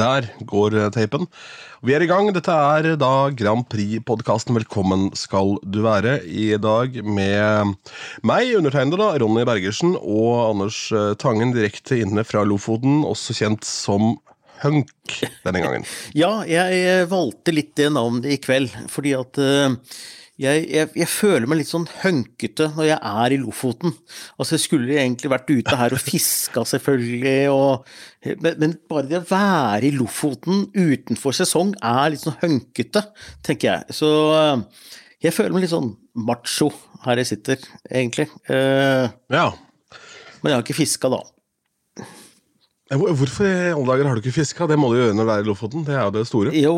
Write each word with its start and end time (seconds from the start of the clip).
Der 0.00 0.30
går 0.48 0.70
tapen. 0.70 0.92
teipen. 0.94 1.26
Vi 1.84 1.92
er 1.92 2.00
i 2.00 2.08
gang. 2.08 2.30
Dette 2.32 2.52
er 2.52 2.94
da 2.96 3.28
Grand 3.36 3.66
Prix-podkasten 3.68 4.56
Velkommen 4.56 5.10
skal 5.18 5.58
du 5.60 5.82
være. 5.84 6.22
I 6.24 6.54
dag 6.56 6.96
med 7.04 7.74
meg, 8.24 8.54
undertegnede, 8.56 8.96
da, 9.00 9.10
Ronny 9.20 9.44
Bergersen, 9.44 9.92
og 10.00 10.54
Anders 10.54 10.86
eh, 10.92 11.12
Tangen 11.20 11.52
direkte 11.52 12.00
inne 12.00 12.24
fra 12.24 12.46
Lofoten, 12.48 13.02
også 13.04 13.36
kjent 13.42 13.68
som 13.68 14.14
Hunk 14.62 15.18
denne 15.44 15.60
gangen. 15.64 15.84
ja, 16.22 16.32
jeg 16.48 16.80
eh, 16.80 17.04
valgte 17.10 17.52
litt 17.52 17.74
det 17.80 17.90
navnet 17.92 18.28
i 18.32 18.40
kveld, 18.40 18.72
fordi 18.92 19.14
at 19.16 19.40
uh, 19.40 19.76
jeg, 20.40 20.64
jeg, 20.72 20.88
jeg, 20.96 21.08
føler 21.12 21.44
meg 21.50 21.60
litt 21.60 21.68
sånn 21.68 21.86
hønkete 22.00 22.70
når 22.76 22.86
jeg 22.88 22.98
er 23.10 23.34
i 23.34 23.38
Lofoten. 23.42 23.92
Altså, 24.38 24.54
jeg 24.56 24.64
skulle 24.64 24.96
egentlig 24.96 25.32
vært 25.32 25.50
ute 25.52 25.76
her 25.76 25.94
og 25.96 26.00
fiska, 26.00 26.64
selvfølgelig, 26.70 27.50
og, 27.52 27.90
men, 28.40 28.56
men, 28.62 28.76
bare 28.88 29.10
det 29.10 29.20
å 29.20 29.26
være 29.28 29.90
i 29.90 29.94
Lofoten 29.98 30.64
utenfor 30.72 31.36
sesong 31.36 31.74
er 31.76 32.14
litt 32.14 32.24
sånn 32.24 32.38
hønkete, 32.40 33.04
tenker 33.46 33.74
jeg. 33.74 33.98
Så 34.00 34.10
jeg 35.20 35.36
føler 35.36 35.52
meg 35.52 35.66
litt 35.66 35.74
sånn 35.74 35.92
macho 36.16 36.70
her 37.04 37.20
jeg 37.20 37.32
sitter, 37.34 37.68
egentlig. 37.90 38.28
Uh, 38.48 39.12
ja. 39.32 39.50
Men 40.40 40.52
jeg 40.52 40.56
har 40.56 40.64
ikke 40.64 40.80
fiska, 40.80 41.12
da. 41.12 41.20
Hvorfor 42.90 43.46
i 43.46 43.70
alle 43.70 43.86
dager 43.86 44.08
har 44.08 44.18
du 44.18 44.20
ikke 44.24 44.34
fiska? 44.34 44.66
Det 44.66 44.74
må 44.80 44.88
du 44.90 44.96
gjøre 44.98 45.14
når 45.14 45.26
du 45.28 45.30
er 45.30 45.44
i 45.44 45.46
Lofoten. 45.46 45.84
Det 45.86 45.92
er 45.94 46.08
jo 46.08 46.14
det 46.16 46.24
store. 46.26 46.54
Jo, 46.58 46.72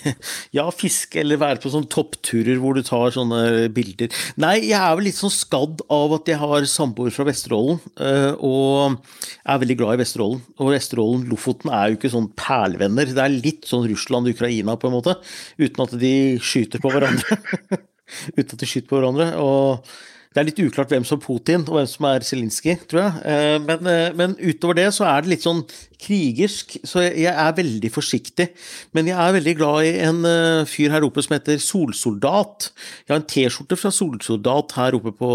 ja, 0.56 0.64
fiske 0.72 1.20
eller 1.20 1.40
være 1.42 1.60
på 1.60 1.72
sånne 1.74 1.90
toppturer 1.92 2.56
hvor 2.62 2.78
du 2.78 2.80
tar 2.86 3.12
sånne 3.12 3.68
bilder. 3.76 4.08
Nei, 4.40 4.54
jeg 4.70 4.78
er 4.78 4.94
vel 4.96 5.10
litt 5.10 5.18
sånn 5.18 5.34
skadd 5.34 5.82
av 5.92 6.14
at 6.16 6.30
jeg 6.32 6.40
har 6.40 6.64
samboer 6.72 7.12
fra 7.12 7.26
Vesterålen, 7.28 7.82
eh, 8.00 8.30
og 8.40 8.96
er 9.44 9.60
veldig 9.66 9.76
glad 9.82 9.98
i 9.98 10.02
Vesterålen. 10.06 10.40
Og 10.56 10.72
Vesterålen, 10.72 11.26
Lofoten 11.28 11.74
er 11.76 11.90
jo 11.90 11.98
ikke 11.98 12.14
sånn 12.14 12.30
perlevenner. 12.32 13.12
Det 13.12 13.26
er 13.26 13.36
litt 13.36 13.68
sånn 13.68 13.84
Russland, 13.90 14.32
Ukraina, 14.32 14.78
på 14.80 14.88
en 14.88 14.96
måte. 14.96 15.18
Uten 15.60 15.84
at 15.84 15.92
de 16.00 16.14
skyter 16.40 16.80
på 16.80 16.94
hverandre. 16.96 17.36
uten 18.38 18.56
at 18.56 18.56
de 18.56 18.70
skyter 18.72 18.88
på 18.88 19.02
hverandre. 19.02 19.28
og 19.36 19.84
det 20.32 20.40
er 20.40 20.46
litt 20.48 20.60
uklart 20.64 20.92
hvem 20.92 21.04
som 21.04 21.18
er 21.18 21.24
Putin 21.26 21.64
og 21.66 21.76
hvem 21.76 21.88
som 21.90 22.06
er 22.08 22.24
Zelinskyj, 22.24 22.76
tror 22.88 23.02
jeg. 23.02 23.24
Eh, 23.28 23.56
men, 23.60 23.88
eh, 23.90 24.14
men, 24.16 24.36
utover 24.40 24.78
det 24.78 24.86
så 24.96 25.04
er 25.10 25.24
det 25.24 25.32
litt 25.34 25.44
sånn 25.44 25.60
krigersk, 26.02 26.78
så 26.88 27.04
jeg 27.04 27.28
er 27.28 27.58
veldig 27.58 27.90
forsiktig. 27.92 28.48
Men 28.96 29.10
jeg 29.10 29.18
er 29.20 29.36
veldig 29.36 29.54
glad 29.58 29.88
i 29.90 29.92
en 30.06 30.22
eh, 30.28 30.62
fyr 30.68 30.94
her 30.94 31.04
oppe 31.04 31.24
som 31.24 31.36
heter 31.36 31.60
Solsoldat. 31.62 32.70
Jeg 33.04 33.12
har 33.12 33.20
en 33.20 33.28
T-skjorte 33.28 33.76
fra 33.76 33.92
Solsoldat 33.92 34.72
her 34.78 34.96
oppe 34.96 35.12
på 35.20 35.30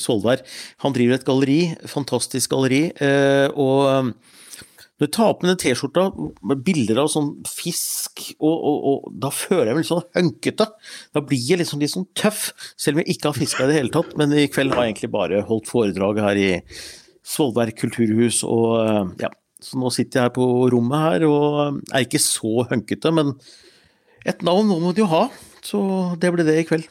Svolvær. 0.00 0.44
Han 0.84 0.94
driver 0.94 1.16
et 1.16 1.26
galleri, 1.26 1.60
fantastisk 1.88 2.52
galleri, 2.52 2.84
og 3.56 4.12
når 5.02 5.10
du 5.10 5.14
tar 5.16 5.32
på 5.34 5.46
den 5.48 5.58
T-skjorta 5.58 6.02
med 6.46 6.60
bilder 6.62 7.00
av 7.02 7.08
sånn 7.10 7.32
fisk, 7.50 8.20
og, 8.36 8.54
og, 8.54 8.76
og, 8.86 9.08
da 9.18 9.32
føler 9.34 9.72
jeg 9.72 9.74
meg 9.74 9.82
litt 9.82 9.88
sånn 9.88 10.04
hønkete. 10.14 10.66
Da 11.16 11.22
blir 11.26 11.42
jeg 11.42 11.58
liksom 11.58 11.82
litt 11.82 11.90
sånn 11.90 12.06
tøff, 12.14 12.52
selv 12.78 12.96
om 13.00 13.02
jeg 13.02 13.16
ikke 13.16 13.32
har 13.32 13.38
fiska 13.40 13.66
i 13.66 13.72
det 13.72 13.78
hele 13.80 13.90
tatt. 13.96 14.12
Men 14.20 14.36
i 14.38 14.46
kveld 14.46 14.76
har 14.76 14.86
jeg 14.86 14.94
egentlig 14.94 15.10
bare 15.16 15.42
holdt 15.48 15.70
foredrag 15.72 16.22
her 16.22 16.38
i 16.38 16.50
Svolvær 17.26 17.74
kulturhus, 17.78 18.44
og 18.46 19.18
ja. 19.22 19.32
Så 19.62 19.78
nå 19.78 19.92
sitter 19.94 20.18
jeg 20.18 20.26
her 20.26 20.32
på 20.34 20.44
rommet 20.74 21.02
her 21.04 21.24
og 21.28 21.82
er 21.94 22.02
ikke 22.02 22.18
så 22.18 22.64
hønkete, 22.66 23.12
men 23.14 23.28
et 24.26 24.42
navn 24.42 24.70
må 24.70 24.90
du 24.90 25.04
jo 25.04 25.10
ha. 25.10 25.28
Så 25.62 25.82
det 26.18 26.32
ble 26.34 26.46
det 26.46 26.56
i 26.58 26.64
kveld. 26.66 26.88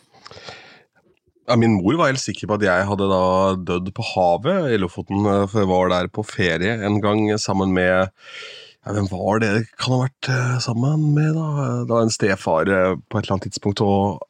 Ja, 1.51 1.57
min 1.59 1.73
mor 1.81 1.97
var 1.99 2.07
helt 2.07 2.21
sikker 2.23 2.47
på 2.47 2.55
at 2.55 2.63
jeg 2.63 2.83
hadde 2.87 3.07
da 3.11 3.23
dødd 3.59 3.89
på 3.91 4.03
havet 4.13 4.69
i 4.71 4.77
Lofoten. 4.79 5.25
Eh, 5.27 5.41
for 5.51 5.59
jeg 5.59 5.67
var 5.67 5.89
der 5.91 6.07
på 6.07 6.23
ferie 6.23 6.77
en 6.87 7.01
gang 7.03 7.25
sammen 7.43 7.73
med 7.75 7.91
ja, 7.91 8.93
Hvem 8.95 9.09
var 9.11 9.41
det? 9.43 9.49
Kan 9.75 9.97
ha 9.97 10.05
vært 10.05 10.29
uh, 10.31 10.53
sammen 10.63 11.09
med 11.17 11.35
da, 11.35 11.65
da 11.89 11.99
en 12.05 12.13
stefar 12.13 12.71
uh, 12.71 12.95
på 12.95 13.19
et 13.19 13.25
eller 13.25 13.35
annet 13.35 13.49
tidspunkt, 13.49 13.83
og, 13.83 14.23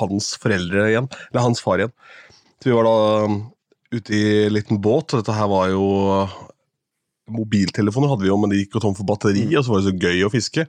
hans 0.00 0.32
foreldre 0.42 0.88
igjen. 0.90 1.06
Eller 1.30 1.46
hans 1.46 1.62
far 1.62 1.78
igjen. 1.78 1.94
Så 2.58 2.72
vi 2.72 2.74
var 2.74 2.88
da 2.90 3.22
um, 3.30 3.38
ute 3.94 4.18
i 4.18 4.24
en 4.48 4.56
liten 4.56 4.82
båt, 4.82 5.14
og 5.14 5.22
dette 5.22 5.38
her 5.38 5.48
var 5.54 5.70
jo 5.70 5.86
Mobiltelefoner 7.38 8.10
hadde 8.10 8.26
vi 8.26 8.32
jo, 8.32 8.40
men 8.42 8.50
de 8.50 8.60
gikk 8.64 8.76
jo 8.76 8.82
tom 8.82 8.98
for 8.98 9.06
batteri, 9.08 9.46
mm. 9.46 9.54
og 9.60 9.62
så 9.62 9.76
var 9.76 9.80
det 9.80 9.94
så 9.94 10.10
gøy 10.10 10.26
å 10.26 10.34
fiske. 10.34 10.66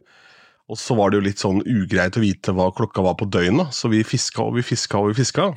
Og 0.70 0.80
så 0.80 0.96
var 1.02 1.10
det 1.10 1.18
jo 1.18 1.26
litt 1.26 1.42
sånn 1.42 1.66
ugreit 1.66 2.16
å 2.16 2.24
vite 2.24 2.54
hva 2.56 2.70
klokka 2.78 3.04
var 3.10 3.18
på 3.18 3.28
døgnet, 3.28 3.74
så 3.74 3.90
vi 3.90 4.06
fiska 4.06 4.46
og 4.46 4.62
vi 4.62 4.70
fiska 4.70 5.02
og 5.02 5.12
vi 5.12 5.20
fiska. 5.24 5.50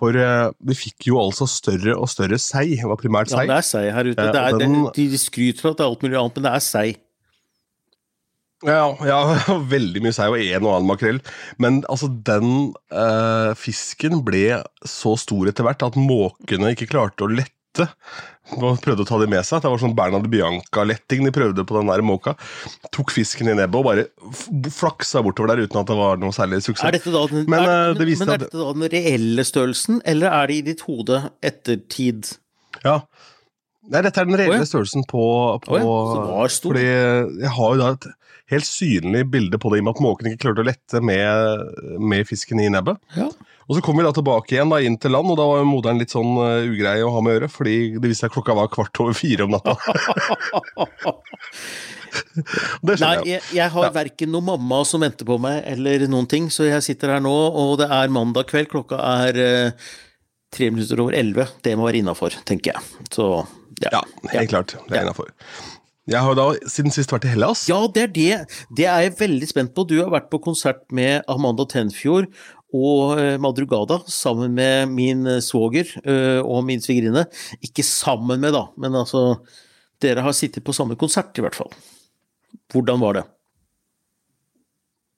For 0.00 0.16
uh, 0.16 0.48
vi 0.64 0.76
fikk 0.78 1.10
jo 1.10 1.20
altså 1.20 1.46
større 1.50 1.94
og 1.98 2.08
større 2.08 2.40
sei. 2.40 2.72
Det 2.80 2.88
var 2.88 3.00
primært 3.00 3.32
sei. 3.32 3.44
Ja, 3.44 3.52
det 3.52 3.60
er 3.60 3.68
sei 3.68 3.84
her 3.92 4.08
ute. 4.08 4.24
Uh, 4.24 4.40
er, 4.40 4.58
den, 4.62 4.80
de, 4.96 5.06
de 5.12 5.20
skryter 5.20 5.68
av 5.68 5.74
at 5.74 5.80
det 5.80 5.84
er 5.84 5.92
alt 5.92 6.04
mulig 6.06 6.20
annet, 6.22 6.38
men 6.38 6.48
det 6.48 6.56
er 6.56 6.64
sei. 6.64 6.88
Ja, 8.66 8.88
ja, 9.08 9.20
veldig 9.74 10.02
mye 10.04 10.12
sei 10.12 10.26
og 10.28 10.40
en 10.40 10.66
og 10.66 10.74
annen 10.74 10.88
makrell. 10.90 11.20
Men 11.60 11.80
altså, 11.92 12.10
den 12.28 12.72
uh, 12.92 13.52
fisken 13.56 14.20
ble 14.24 14.60
så 14.88 15.14
stor 15.20 15.48
etter 15.52 15.68
hvert 15.68 15.84
at 15.86 15.96
måkene 16.00 16.74
ikke 16.74 16.90
klarte 16.92 17.24
å 17.24 17.32
lette 17.32 17.56
og 17.78 18.80
prøvde 18.82 19.04
å 19.04 19.08
ta 19.08 19.18
det 19.20 19.28
med 19.30 19.46
seg. 19.46 19.62
Det 19.62 19.70
var 19.70 19.80
sånn 19.82 19.94
Bernhard 19.96 20.26
Bianca-letting 20.32 21.24
de 21.26 21.32
prøvde 21.34 21.64
på 21.66 21.76
den 21.78 21.90
der 21.92 22.02
måka. 22.04 22.34
Tok 22.94 23.12
fisken 23.14 23.52
i 23.52 23.56
nebbet 23.58 23.78
og 23.78 23.86
bare 23.86 24.70
flaksa 24.74 25.22
bortover 25.24 25.54
der 25.54 25.66
uten 25.66 25.80
at 25.82 25.90
det 25.90 25.98
var 26.00 26.20
noe 26.20 26.34
særlig 26.34 26.62
suksess. 26.66 26.86
Er 26.88 26.98
dette 26.98 27.14
da 27.14 27.24
den, 27.30 27.44
men, 27.50 27.66
er, 27.66 27.94
det 27.98 28.08
men 28.10 28.34
er 28.34 28.44
dette 28.46 28.60
da 28.60 28.70
den 28.76 28.88
reelle 28.92 29.46
størrelsen, 29.46 30.00
eller 30.08 30.34
er 30.34 30.50
det 30.50 30.56
i 30.58 30.64
ditt 30.72 30.86
hode 30.88 31.22
ettertid? 31.46 32.32
Ja. 32.82 33.00
Nei, 33.90 34.02
dette 34.04 34.22
er 34.22 34.28
den 34.28 34.38
reelle 34.38 34.66
størrelsen 34.68 35.06
på, 35.10 35.26
på 35.64 35.76
oh, 35.78 36.16
ja. 36.18 36.48
Fordi 36.50 36.86
jeg 36.86 37.54
har 37.56 37.76
jo 37.76 37.80
da 37.80 37.94
et 37.96 38.10
helt 38.50 38.66
synlig 38.66 39.24
bilde 39.30 39.58
på 39.62 39.70
det 39.70 39.78
i 39.78 39.84
og 39.84 39.86
med 39.86 39.96
at 39.96 40.02
måken 40.04 40.30
ikke 40.30 40.42
klarte 40.44 40.64
å 40.64 40.68
lette 40.68 41.02
med, 41.04 41.70
med 42.02 42.26
fisken 42.28 42.62
i 42.62 42.68
nebbet. 42.72 42.98
Ja. 43.16 43.30
Og 43.70 43.76
Så 43.76 43.84
kom 43.86 44.00
vi 44.00 44.02
da 44.02 44.10
tilbake 44.10 44.56
igjen 44.56 44.72
da, 44.72 44.80
inn 44.82 44.96
til 44.98 45.12
land, 45.14 45.30
og 45.30 45.36
da 45.38 45.44
var 45.46 45.62
moderen 45.68 46.00
litt 46.02 46.10
sånn 46.10 46.32
uh, 46.40 46.66
ugrei 46.66 47.04
å 47.06 47.12
ha 47.14 47.20
med 47.22 47.30
å 47.30 47.34
gjøre, 47.36 47.48
fordi 47.54 47.74
det 48.02 48.10
viste 48.10 48.26
seg 48.26 48.34
klokka 48.34 48.56
var 48.58 48.66
kvart 48.72 48.98
over 49.04 49.14
fire 49.14 49.46
om 49.46 49.54
natta. 49.54 49.76
det 52.82 52.98
Nei, 52.98 53.14
jeg, 53.30 53.38
jeg 53.54 53.70
har 53.76 53.86
ja. 53.86 53.92
verken 53.94 54.34
noen 54.34 54.50
mamma 54.50 54.82
som 54.88 55.06
venter 55.06 55.22
på 55.28 55.38
meg, 55.38 55.62
eller 55.70 56.02
noen 56.10 56.26
ting, 56.26 56.50
så 56.50 56.66
jeg 56.66 56.82
sitter 56.88 57.14
her 57.14 57.22
nå, 57.22 57.30
og 57.30 57.78
det 57.78 57.86
er 57.94 58.10
mandag 58.10 58.50
kveld, 58.50 58.66
klokka 58.74 58.98
er 59.22 59.38
uh, 59.38 59.70
tre 60.50 60.74
minutter 60.74 60.98
over 61.06 61.14
elleve. 61.22 61.46
Det 61.62 61.78
må 61.78 61.86
være 61.86 62.02
innafor, 62.02 62.34
tenker 62.50 62.74
jeg. 62.74 62.82
Så 63.14 63.46
ja. 63.84 64.00
ja 64.00 64.02
helt 64.32 64.40
ja. 64.40 64.48
klart. 64.50 64.74
Det 64.88 64.96
er 64.96 65.04
ja. 65.04 65.06
innafor. 65.06 65.30
Jeg 66.10 66.26
har 66.26 66.34
da 66.34 66.44
siden 66.66 66.90
sist 66.90 67.12
vært 67.12 67.28
i 67.28 67.32
Hellas. 67.36 67.68
Ja, 67.70 67.76
det 67.86 68.02
er 68.02 68.08
det. 68.14 68.36
Det 68.74 68.86
er 68.90 69.04
jeg 69.04 69.12
veldig 69.20 69.46
spent 69.46 69.70
på. 69.76 69.84
Du 69.86 70.00
har 70.00 70.08
vært 70.10 70.26
på 70.32 70.40
konsert 70.42 70.80
med 70.96 71.22
Amanda 71.30 71.62
Tenfjord 71.70 72.26
og 72.76 73.18
eh, 73.18 73.36
Madrugada 73.42 74.00
sammen 74.10 74.54
med 74.54 74.92
min 74.94 75.26
eh, 75.26 75.42
svoger 75.44 75.90
eh, 76.04 76.38
og 76.40 76.64
min 76.66 76.82
svigerinne. 76.82 77.26
Ikke 77.64 77.84
sammen 77.86 78.40
med, 78.42 78.54
da, 78.56 78.68
men 78.80 78.98
altså 79.02 79.42
Dere 80.00 80.24
har 80.24 80.32
sittet 80.32 80.64
på 80.64 80.72
samme 80.72 80.96
konsert, 80.96 81.36
i 81.36 81.42
hvert 81.44 81.58
fall. 81.58 81.68
Hvordan 82.72 83.02
var 83.02 83.18
det? 83.18 83.26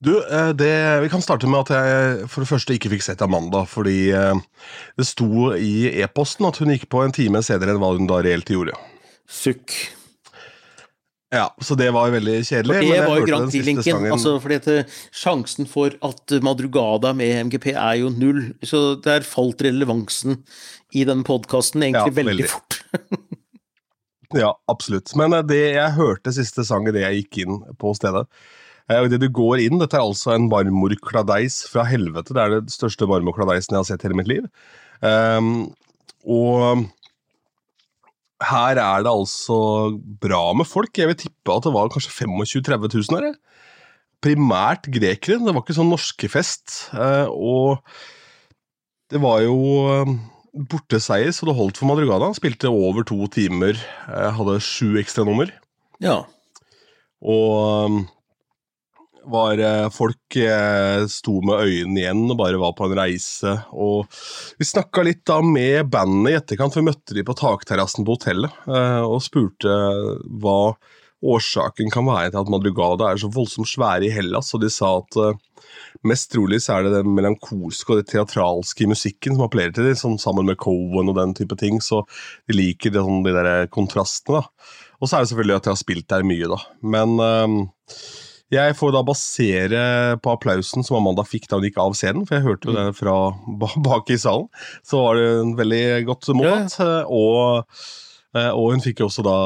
Du, 0.02 0.16
det, 0.58 0.72
Vi 1.04 1.10
kan 1.12 1.22
starte 1.22 1.46
med 1.46 1.60
at 1.60 1.70
jeg 1.70 2.26
for 2.26 2.42
det 2.42 2.48
første 2.50 2.74
ikke 2.74 2.90
fikk 2.90 3.04
sett 3.06 3.22
Amanda. 3.22 3.60
Fordi 3.62 4.10
det 4.10 5.06
sto 5.06 5.52
i 5.54 5.86
e-posten 6.02 6.48
at 6.48 6.58
hun 6.58 6.74
gikk 6.74 6.88
på 6.90 7.04
en 7.04 7.14
time 7.14 7.44
senere 7.46 7.76
enn 7.76 7.78
hva 7.78 7.92
hun 7.94 8.10
da 8.10 8.18
reelt 8.26 8.50
gjorde. 8.50 8.74
Sukk. 9.30 9.70
Ja, 11.32 11.46
så 11.64 11.74
det 11.80 11.88
var 11.96 12.10
veldig 12.12 12.34
kjedelig. 12.44 12.74
For 12.76 12.84
det 12.92 13.04
var 13.08 13.20
jo 13.20 13.28
Grand 13.30 13.48
Prix-linken. 13.48 14.06
Altså, 14.12 14.34
fordi 14.42 14.58
eh, 14.68 14.96
Sjansen 15.16 15.68
for 15.70 15.94
at 16.04 16.34
Madrugada 16.44 17.14
med 17.16 17.46
MGP 17.48 17.70
er 17.72 18.02
jo 18.02 18.10
null. 18.12 18.42
Så 18.60 18.82
der 19.00 19.24
falt 19.24 19.64
relevansen 19.64 20.42
i 20.92 21.06
den 21.08 21.24
podkasten 21.24 21.86
egentlig 21.86 22.12
ja, 22.12 22.16
veldig, 22.18 22.34
veldig, 22.34 22.50
fort. 22.52 22.78
ja, 24.44 24.52
absolutt. 24.68 25.14
Men 25.16 25.38
eh, 25.38 25.46
det 25.48 25.62
jeg 25.62 25.96
hørte 25.96 26.36
siste 26.36 26.66
sang 26.68 26.84
idet 26.92 27.06
jeg 27.06 27.22
gikk 27.22 27.42
inn 27.46 27.62
på 27.80 27.96
stedet 27.96 28.26
eh, 28.92 29.00
og 29.00 29.08
det 29.08 29.22
du 29.24 29.30
går 29.32 29.64
inn, 29.64 29.80
Dette 29.80 29.96
er 29.96 30.04
altså 30.04 30.36
en 30.36 30.50
marmorkladeis 30.52 31.62
fra 31.72 31.88
helvete. 31.88 32.36
Det 32.36 32.44
er 32.44 32.58
det 32.58 32.76
største 32.76 33.08
marmorkladeisen 33.08 33.72
jeg 33.72 33.80
har 33.80 33.88
sett 33.88 34.04
i 34.04 34.10
hele 34.10 34.20
mitt 34.20 34.28
liv. 34.34 34.52
Um, 35.00 35.70
og 36.28 36.84
her 38.48 38.80
er 38.80 39.04
det 39.04 39.12
altså 39.12 39.58
bra 40.22 40.44
med 40.56 40.68
folk. 40.68 40.92
Jeg 40.98 41.10
vil 41.10 41.18
tippe 41.24 41.54
at 41.54 41.66
det 41.66 41.74
var 41.74 41.90
kanskje 41.92 42.14
25 42.14 42.62
000-30 42.66 42.96
000 43.10 43.18
her. 43.20 43.38
Primært 44.22 44.88
grekere. 44.92 45.40
Det 45.42 45.54
var 45.54 45.64
ikke 45.64 45.78
sånn 45.78 45.90
norskefest. 45.92 46.76
Eh, 46.94 47.30
og 47.30 47.82
det 49.12 49.20
var 49.22 49.42
jo 49.44 49.56
eh, 49.92 50.14
borteseier, 50.72 51.32
så 51.34 51.48
det 51.48 51.56
holdt 51.58 51.80
for 51.80 51.90
Madrugada. 51.90 52.30
Spilte 52.36 52.70
over 52.70 53.06
to 53.08 53.18
timer. 53.34 53.78
Eh, 54.08 54.30
hadde 54.38 54.58
sju 54.62 54.98
ekstranummer. 55.02 55.52
Ja. 56.02 56.22
Og 57.22 58.02
var 59.24 59.58
eh, 59.58 59.88
folk 59.92 60.36
eh, 60.36 61.04
sto 61.10 61.38
med 61.44 61.66
øynene 61.66 62.00
igjen 62.02 62.24
og 62.30 62.38
bare 62.40 62.60
var 62.60 62.74
på 62.78 62.88
en 62.88 62.96
reise. 62.98 63.54
Og 63.72 64.08
vi 64.58 64.68
snakka 64.68 65.04
litt 65.06 65.22
da 65.28 65.40
med 65.44 65.90
bandet 65.92 66.32
i 66.32 66.38
etterkant, 66.40 66.74
for 66.74 66.82
vi 66.82 66.90
møtte 66.90 67.16
de 67.16 67.26
på 67.26 67.36
takterrassen 67.38 68.06
på 68.06 68.16
hotellet 68.16 68.66
eh, 68.66 69.02
og 69.04 69.22
spurte 69.24 69.76
hva 70.42 70.74
årsaken 71.22 71.92
kan 71.94 72.08
være 72.08 72.32
til 72.32 72.40
at 72.40 72.48
Madrugada 72.50 73.12
er 73.12 73.20
så 73.22 73.30
voldsomt 73.30 73.70
svære 73.70 74.08
i 74.08 74.10
Hellas, 74.10 74.48
og 74.56 74.64
de 74.64 74.70
sa 74.74 74.96
at 74.98 75.18
mest 76.02 76.32
trolig 76.32 76.58
så 76.64 76.80
er 76.80 76.88
det 76.88 76.96
den 76.96 77.12
melankolske 77.14 77.94
og 77.94 78.00
det 78.00 78.08
teatralske 78.10 78.82
i 78.82 78.88
musikken 78.90 79.36
som 79.36 79.44
appellerer 79.46 79.76
til 79.76 79.86
dem, 79.86 80.00
sånn 80.00 80.18
sammen 80.18 80.50
med 80.50 80.58
Cohen 80.58 81.12
og 81.12 81.20
den 81.20 81.36
type 81.38 81.54
ting, 81.60 81.78
så 81.78 82.00
de 82.50 82.58
liker 82.58 82.90
de, 82.90 83.04
sånn, 83.06 83.22
de 83.22 83.36
der 83.38 83.70
kontrastene. 83.70 84.42
da. 84.42 84.72
Og 84.98 85.06
så 85.06 85.14
er 85.14 85.22
det 85.22 85.30
selvfølgelig 85.30 85.60
at 85.60 85.70
jeg 85.70 85.76
har 85.76 85.82
spilt 85.84 86.10
der 86.10 86.26
mye, 86.26 86.50
da. 86.50 86.58
Men 86.96 87.14
jeg 88.52 88.76
får 88.76 88.92
da 88.92 89.00
basere 89.06 89.82
på 90.20 90.36
applausen 90.36 90.84
som 90.84 90.98
Amanda 90.98 91.24
fikk 91.24 91.48
da 91.48 91.58
hun 91.58 91.66
gikk 91.68 91.80
av 91.80 91.96
scenen, 91.96 92.26
for 92.28 92.36
jeg 92.36 92.46
hørte 92.46 92.68
jo 92.68 92.76
det 92.76 92.86
fra 92.98 93.16
bak 93.88 94.12
i 94.12 94.20
salen. 94.20 94.48
Så 94.84 95.00
var 95.00 95.18
det 95.18 95.26
en 95.40 95.52
veldig 95.58 95.84
godt 96.08 96.32
mottatt. 96.36 96.76
Ja. 96.76 96.98
Og, 97.08 97.78
eh, 98.36 98.50
og, 98.50 98.66
hun 98.74 98.84
fikk 98.84 99.00
jo 99.00 99.08
også 99.08 99.24
da 99.24 99.36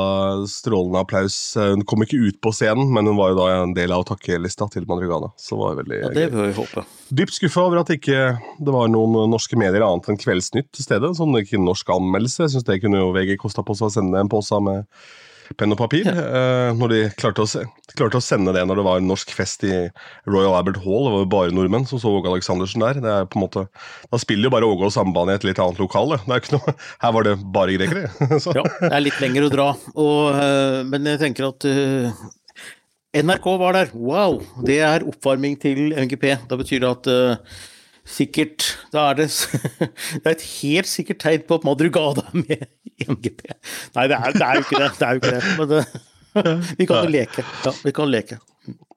strålende 0.50 1.04
applaus. 1.04 1.36
Hun 1.54 1.84
kom 1.86 2.02
ikke 2.02 2.18
ut 2.18 2.40
på 2.42 2.50
scenen, 2.56 2.90
men 2.94 3.06
hun 3.06 3.18
var 3.20 3.30
jo 3.30 3.38
da 3.38 3.46
en 3.60 3.76
del 3.76 3.94
av 3.94 4.08
takkelista 4.08 4.66
til 4.74 4.88
Madrugana. 4.90 5.30
Så 5.38 5.58
var 5.60 5.76
det 5.76 5.84
veldig 5.84 6.00
ja, 6.02 6.10
det 6.16 6.26
vil 6.34 6.48
vi 6.48 6.56
håpe. 6.58 6.86
Dypt 7.20 7.38
skuffa 7.38 7.68
over 7.68 7.84
at 7.84 7.92
ikke 7.94 8.24
det 8.58 8.74
var 8.74 8.90
noen 8.90 9.30
norske 9.30 9.58
medier 9.60 9.86
annet 9.86 10.10
enn 10.10 10.18
Kveldsnytt 10.18 10.72
til 10.74 10.88
stede. 10.88 11.14
Sånn 11.14 11.38
ikke 11.38 11.62
norsk 11.62 11.94
anmeldelse. 11.94 12.42
Jeg 12.48 12.56
syns 12.56 12.66
det 12.66 12.80
kunne 12.82 13.04
jo 13.04 13.14
VG 13.14 13.36
kosta 13.44 13.62
på 13.62 13.78
seg 13.78 13.92
å 13.92 13.96
sende 14.00 14.18
en 14.18 14.34
pose 14.34 14.58
med 14.66 14.90
penn 15.58 15.74
og 15.74 15.78
papir. 15.80 16.06
Ja. 16.08 16.14
Uh, 16.16 16.70
når 16.78 16.92
de 16.92 17.00
klarte 17.18 17.44
å, 17.44 17.64
klarte 17.94 18.20
å, 18.20 18.24
sende 18.24 18.54
det 18.56 18.64
når 18.66 18.80
det 18.80 18.86
var 18.86 19.00
en 19.00 19.08
norsk 19.10 19.32
fest 19.36 19.64
i 19.66 19.74
Royal 20.28 20.56
Albert 20.58 20.80
Hall. 20.84 21.06
Det 21.06 21.12
var 21.14 21.22
jo 21.24 21.30
bare 21.36 21.56
nordmenn 21.56 21.86
som 21.88 22.02
så 22.02 22.12
Åge 22.16 22.32
Aleksandersen 22.32 22.84
der. 22.84 23.02
Det 23.04 23.12
er 23.12 23.28
på 23.30 23.40
en 23.40 23.46
måte, 23.46 23.66
Da 24.12 24.20
spiller 24.22 24.48
jo 24.48 24.54
bare 24.56 24.70
Åge 24.70 24.88
og 24.88 24.94
Sambandet 24.94 25.36
i 25.36 25.40
et 25.40 25.48
litt 25.50 25.62
annet 25.62 25.82
lokale. 25.82 26.18
her 27.04 27.14
var 27.18 27.28
det 27.28 27.36
bare 27.54 27.78
grekere. 27.78 28.10
ja, 28.58 28.66
det 28.66 28.92
er 28.92 29.06
litt 29.06 29.22
lenger 29.22 29.46
å 29.46 29.52
dra. 29.52 29.68
Og, 29.94 30.18
uh, 30.34 30.82
men 30.88 31.12
jeg 31.12 31.22
tenker 31.22 31.50
at 31.50 31.68
uh, 31.70 32.26
NRK 33.16 33.48
var 33.62 33.78
der. 33.78 33.94
Wow! 33.94 34.40
Det 34.66 34.82
er 34.84 35.06
oppvarming 35.06 35.56
til 35.62 35.94
MGP. 35.96 36.32
Da 36.50 36.58
betyr 36.60 36.84
det 36.84 36.92
at 36.98 37.10
Sikkert. 38.06 38.70
Da 38.94 39.10
er 39.10 39.20
det, 39.20 39.28
det 40.20 40.24
er 40.24 40.34
et 40.36 40.48
helt 40.62 40.90
sikkert 40.90 41.22
tegn 41.24 41.46
på 41.48 41.58
at 41.58 41.66
Madrugada 41.66 42.26
er 42.30 42.42
med 42.42 42.66
i 42.96 43.06
MGP. 43.10 43.46
Nei, 43.96 44.08
det 44.10 44.18
er, 44.18 44.36
det 44.36 44.42
er, 44.42 44.58
jo 44.60 44.66
ikke 44.66 44.82
det. 44.82 44.90
det, 45.00 45.08
jo 45.08 45.22
ikke 45.22 45.34
det. 45.34 45.54
Men 45.58 45.72
det, 45.72 45.86
vi 46.78 46.88
kan 46.88 47.06
jo 47.06 47.14
leke. 47.18 47.46
Ja, 47.64 47.78
vi 47.82 47.96
kan 47.96 48.12
leke. 48.12 48.38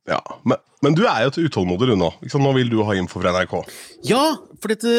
Ja, 0.10 0.20
men, 0.48 0.58
men, 0.82 0.96
du 0.98 1.04
er 1.06 1.26
jo 1.26 1.34
til 1.34 1.50
utålmodig 1.50 1.92
du 1.92 1.96
nå. 2.00 2.08
Nå 2.42 2.54
vil 2.56 2.72
du 2.72 2.80
ha 2.88 2.96
info 2.98 3.22
fra 3.22 3.34
NRK? 3.36 3.54
Ja, 4.10 4.24
for 4.62 4.74
dette 4.74 4.94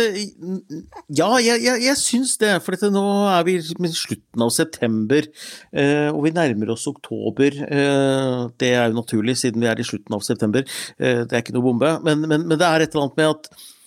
Ja, 1.08 1.30
jeg, 1.42 1.62
jeg, 1.64 1.82
jeg 1.86 1.98
syns 1.98 2.36
det. 2.42 2.52
For 2.62 2.76
dette, 2.76 2.92
nå 2.94 3.02
er 3.30 3.46
vi 3.48 3.56
i 3.58 3.90
slutten 3.94 4.46
av 4.46 4.52
september, 4.54 5.26
eh, 5.74 6.08
og 6.12 6.22
vi 6.26 6.34
nærmer 6.36 6.74
oss 6.76 6.86
oktober. 6.90 7.58
Eh, 7.66 8.46
det 8.62 8.74
er 8.76 8.90
jo 8.90 9.00
naturlig, 9.00 9.38
siden 9.40 9.62
vi 9.64 9.70
er 9.72 9.82
i 9.82 9.86
slutten 9.86 10.18
av 10.18 10.26
september. 10.26 10.66
Eh, 10.98 11.24
det 11.24 11.34
er 11.34 11.42
ikke 11.42 11.58
noe 11.58 11.70
bombe. 11.70 11.96
Men, 12.06 12.26
men, 12.26 12.46
men 12.46 12.58
det 12.60 12.66
er 12.66 12.86
et 12.86 12.94
eller 12.94 13.08
annet 13.08 13.22
med 13.22 13.34
at 13.34 13.52
Eh, 13.54 13.79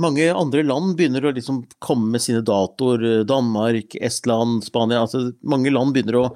mange 0.00 0.30
andre 0.32 0.62
land 0.64 0.94
begynner 0.96 1.26
å 1.26 1.32
liksom 1.36 1.64
komme 1.82 2.14
med 2.14 2.22
sine 2.24 2.40
datoer. 2.44 3.02
Eh, 3.04 3.24
Danmark, 3.28 3.96
Estland, 4.00 4.64
Spania. 4.64 5.02
altså 5.04 5.34
Mange 5.44 5.72
land 5.72 5.92
begynner 5.92 6.20
å 6.20 6.26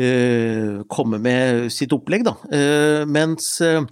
eh, 0.00 0.80
komme 0.88 1.20
med 1.20 1.68
sitt 1.74 1.92
opplegg, 1.92 2.24
da. 2.24 2.36
Eh, 2.48 3.02
mens 3.04 3.58
eh, 3.64 3.82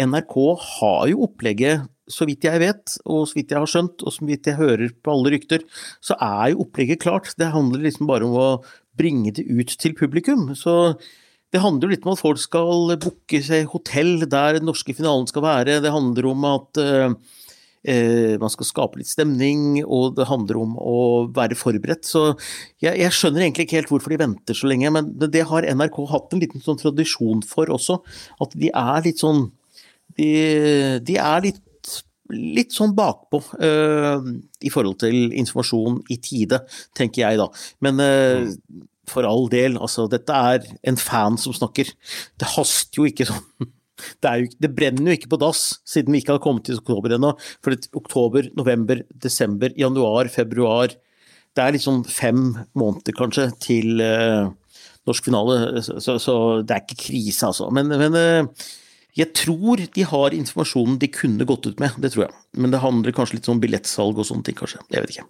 NRK 0.00 0.38
har 0.78 1.10
jo 1.12 1.26
opplegget, 1.28 1.84
så 2.08 2.26
vidt 2.28 2.44
jeg 2.44 2.60
vet, 2.60 2.96
og 3.08 3.28
så 3.28 3.38
vidt 3.38 3.52
jeg 3.52 3.60
har 3.60 3.70
skjønt, 3.70 4.04
og 4.04 4.12
så 4.12 4.26
vidt 4.28 4.48
jeg 4.48 4.60
hører 4.60 4.90
på 5.04 5.12
alle 5.12 5.36
rykter, 5.36 5.62
så 6.04 6.16
er 6.20 6.52
jo 6.52 6.64
opplegget 6.64 7.04
klart. 7.04 7.32
Det 7.40 7.52
handler 7.52 7.84
liksom 7.84 8.08
bare 8.08 8.28
om 8.28 8.36
å 8.36 8.48
bringe 8.96 9.32
det 9.36 9.46
ut 9.48 9.76
til 9.80 9.96
publikum. 9.96 10.50
Så 10.56 10.96
det 11.52 11.62
handler 11.64 11.88
jo 11.88 11.94
litt 11.94 12.04
om 12.04 12.12
at 12.12 12.20
folk 12.20 12.40
skal 12.40 12.92
booke 13.00 13.40
seg 13.44 13.70
hotell 13.72 14.18
der 14.24 14.58
den 14.58 14.68
norske 14.68 14.96
finalen 14.96 15.28
skal 15.30 15.44
være. 15.46 15.80
Det 15.84 15.92
handler 15.94 16.28
om 16.32 16.44
at 16.50 16.80
uh, 16.82 17.08
Eh, 17.08 17.12
man 18.40 18.52
skal 18.52 18.66
skape 18.68 18.96
litt 19.00 19.10
stemning, 19.10 19.82
og 19.84 20.14
det 20.16 20.24
handler 20.30 20.60
om 20.62 20.76
å 20.80 20.96
være 21.36 21.58
forberedt. 21.58 22.06
Så 22.08 22.22
jeg, 22.80 22.94
jeg, 22.96 23.12
skjønner 23.12 23.44
egentlig 23.44 23.66
ikke 23.66 23.80
helt 23.80 23.92
hvorfor 23.92 24.14
de 24.14 24.20
venter 24.22 24.56
så 24.56 24.70
lenge, 24.70 24.92
men 24.94 25.10
det 25.20 25.44
har 25.50 25.68
NRK 25.68 25.98
hatt 26.14 26.32
en 26.32 26.40
liten 26.40 26.64
sånn 26.64 26.80
tradisjon 26.80 27.44
for 27.44 27.68
også. 27.74 27.98
At 28.40 28.56
de 28.56 28.72
er 28.72 29.04
litt 29.04 29.20
sånn 29.24 29.46
De, 30.14 30.30
de 31.02 31.16
er 31.18 31.46
litt 31.48 31.62
litt 32.32 32.72
sånn 32.72 32.94
bakpå 32.96 33.40
uh, 33.60 34.24
i 34.64 34.72
forhold 34.72 35.00
til 35.02 35.34
informasjon 35.36 36.00
i 36.12 36.18
tide, 36.22 36.62
tenker 36.96 37.24
jeg 37.26 37.40
da. 37.40 37.48
Men 37.84 38.00
uh, 38.00 38.52
for 39.10 39.28
all 39.28 39.48
del, 39.52 39.76
altså 39.76 40.06
dette 40.10 40.32
er 40.32 40.64
en 40.88 40.98
fan 41.00 41.36
som 41.40 41.54
snakker. 41.56 41.90
Det 42.40 42.52
haster 42.56 43.02
jo 43.02 43.08
ikke 43.10 43.28
sånn 43.28 43.72
det, 43.96 44.34
jo, 44.40 44.50
det, 44.64 44.70
brenner 44.76 45.12
jo 45.12 45.18
ikke 45.18 45.30
på 45.34 45.40
dass, 45.42 45.64
siden 45.88 46.14
vi 46.14 46.22
ikke 46.22 46.36
har 46.36 46.44
kommet 46.44 46.66
til 46.66 46.80
oktober 46.80 47.16
ennå. 47.16 47.34
For 47.64 47.74
det, 47.74 47.90
oktober, 47.96 48.48
november, 48.58 49.02
desember, 49.22 49.74
januar, 49.78 50.30
februar 50.32 50.94
Det 51.54 51.62
er 51.62 51.76
liksom 51.76 52.00
fem 52.10 52.48
måneder, 52.74 53.14
kanskje, 53.14 53.44
til 53.62 54.00
uh, 54.02 54.50
norsk 55.06 55.28
finale. 55.28 55.82
Så, 55.86 56.16
så, 56.18 56.34
det 56.66 56.74
er 56.74 56.82
ikke 56.82 57.04
krise, 57.04 57.46
altså. 57.46 57.68
Men, 57.70 57.94
men 57.94 58.18
uh, 58.18 58.66
jeg 59.14 59.30
tror 59.38 59.84
de 59.94 60.08
har 60.10 60.34
informasjonen 60.34 60.98
de 60.98 61.12
kunne 61.14 61.46
gått 61.46 61.68
ut 61.70 61.78
med, 61.78 61.94
det 62.02 62.10
tror 62.16 62.26
jeg. 62.26 62.34
Men 62.58 62.74
det 62.74 62.82
handler 62.82 63.14
kanskje 63.14 63.38
litt 63.38 63.52
om 63.52 63.62
billettsalg 63.62 64.18
og 64.18 64.26
sånne 64.26 64.48
ting, 64.48 64.58
kanskje. 64.58 64.82
Jeg 64.90 65.04
vet 65.04 65.14
ikke. 65.14 65.28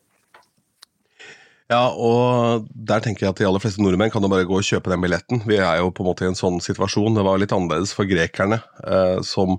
Ja, 1.74 1.84
og 1.90 2.68
der 2.70 3.02
tenker 3.02 3.26
jeg 3.26 3.34
at 3.34 3.40
de 3.40 3.46
aller 3.48 3.62
fleste 3.62 3.82
nordmenn 3.82 4.12
kan 4.12 4.22
jo 4.22 4.30
bare 4.30 4.46
gå 4.46 4.58
og 4.60 4.66
kjøpe 4.66 4.92
den 4.92 5.02
billetten. 5.02 5.42
Vi 5.48 5.58
er 5.58 5.80
jo 5.80 5.90
på 5.94 6.04
en 6.04 6.10
måte 6.10 6.26
i 6.26 6.30
en 6.30 6.38
sånn 6.38 6.60
situasjon. 6.62 7.16
Det 7.16 7.24
var 7.26 7.40
litt 7.40 7.54
annerledes 7.56 7.94
for 7.96 8.08
grekerne, 8.08 8.60
eh, 8.84 9.18
som 9.26 9.58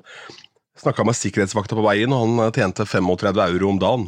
snakka 0.80 1.06
med 1.08 1.18
sikkerhetsvakta 1.18 1.78
på 1.78 1.84
veien, 1.86 2.14
og 2.16 2.24
han 2.24 2.56
tjente 2.56 2.88
35 2.88 3.42
euro 3.50 3.74
om 3.74 3.82
dagen. 3.82 4.08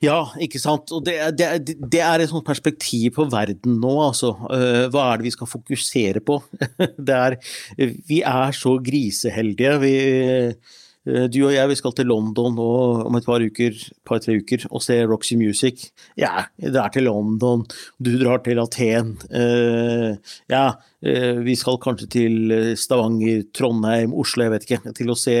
Ja, 0.00 0.22
ikke 0.40 0.60
sant. 0.62 0.88
Og 0.96 1.04
det, 1.04 1.18
det, 1.36 1.76
det 1.76 2.00
er 2.00 2.22
et 2.22 2.30
sånt 2.30 2.46
perspektiv 2.46 3.18
på 3.18 3.26
verden 3.28 3.76
nå, 3.82 3.92
altså. 4.06 4.32
Eh, 4.48 4.86
hva 4.92 5.10
er 5.10 5.20
det 5.20 5.28
vi 5.28 5.34
skal 5.36 5.50
fokusere 5.50 6.24
på? 6.24 6.40
Er, 7.20 7.36
vi 7.76 8.22
er 8.24 8.54
så 8.56 8.78
griseheldige. 8.84 9.74
Vi 9.82 9.96
Eh, 10.30 10.78
du 11.06 11.38
og 11.46 11.54
jeg 11.54 11.68
vi 11.70 11.76
skal 11.78 11.94
til 11.96 12.10
London 12.10 12.52
nå 12.56 12.70
om 13.08 13.14
et 13.16 13.24
par 13.26 13.40
uker, 13.40 13.76
par-tre 14.04 14.36
uker 14.42 14.66
og 14.68 14.82
se 14.84 14.98
Roxy 15.08 15.38
Music. 15.40 15.86
Ja, 16.20 16.46
det 16.60 16.76
er 16.76 16.92
til 16.92 17.08
London. 17.08 17.64
Du 17.96 18.12
drar 18.20 18.42
til 18.44 18.60
Aten. 18.60 19.14
Uh, 19.32 20.20
ja, 20.52 20.64
uh, 20.76 21.40
vi 21.46 21.56
skal 21.56 21.80
kanskje 21.80 22.10
til 22.12 22.54
Stavanger, 22.76 23.46
Trondheim, 23.56 24.12
Oslo, 24.12 24.44
jeg 24.44 24.54
vet 24.56 24.68
ikke. 24.68 24.94
Til 25.00 25.14
å 25.14 25.18
se 25.18 25.38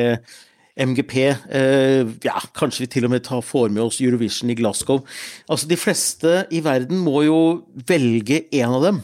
MGP. 0.80 1.14
Ja, 2.24 2.40
kanskje 2.56 2.86
vi 2.86 2.92
til 2.94 3.04
og 3.04 3.12
med 3.12 3.26
tar, 3.26 3.44
får 3.44 3.68
med 3.68 3.84
oss 3.84 4.00
Eurovision 4.00 4.52
i 4.52 4.56
Glasgow. 4.56 5.02
Altså, 5.50 5.68
de 5.68 5.76
fleste 5.76 6.44
i 6.56 6.62
verden 6.64 7.02
må 7.04 7.26
jo 7.26 7.40
velge 7.90 8.46
en 8.62 8.78
av 8.78 8.86
dem. 8.88 9.02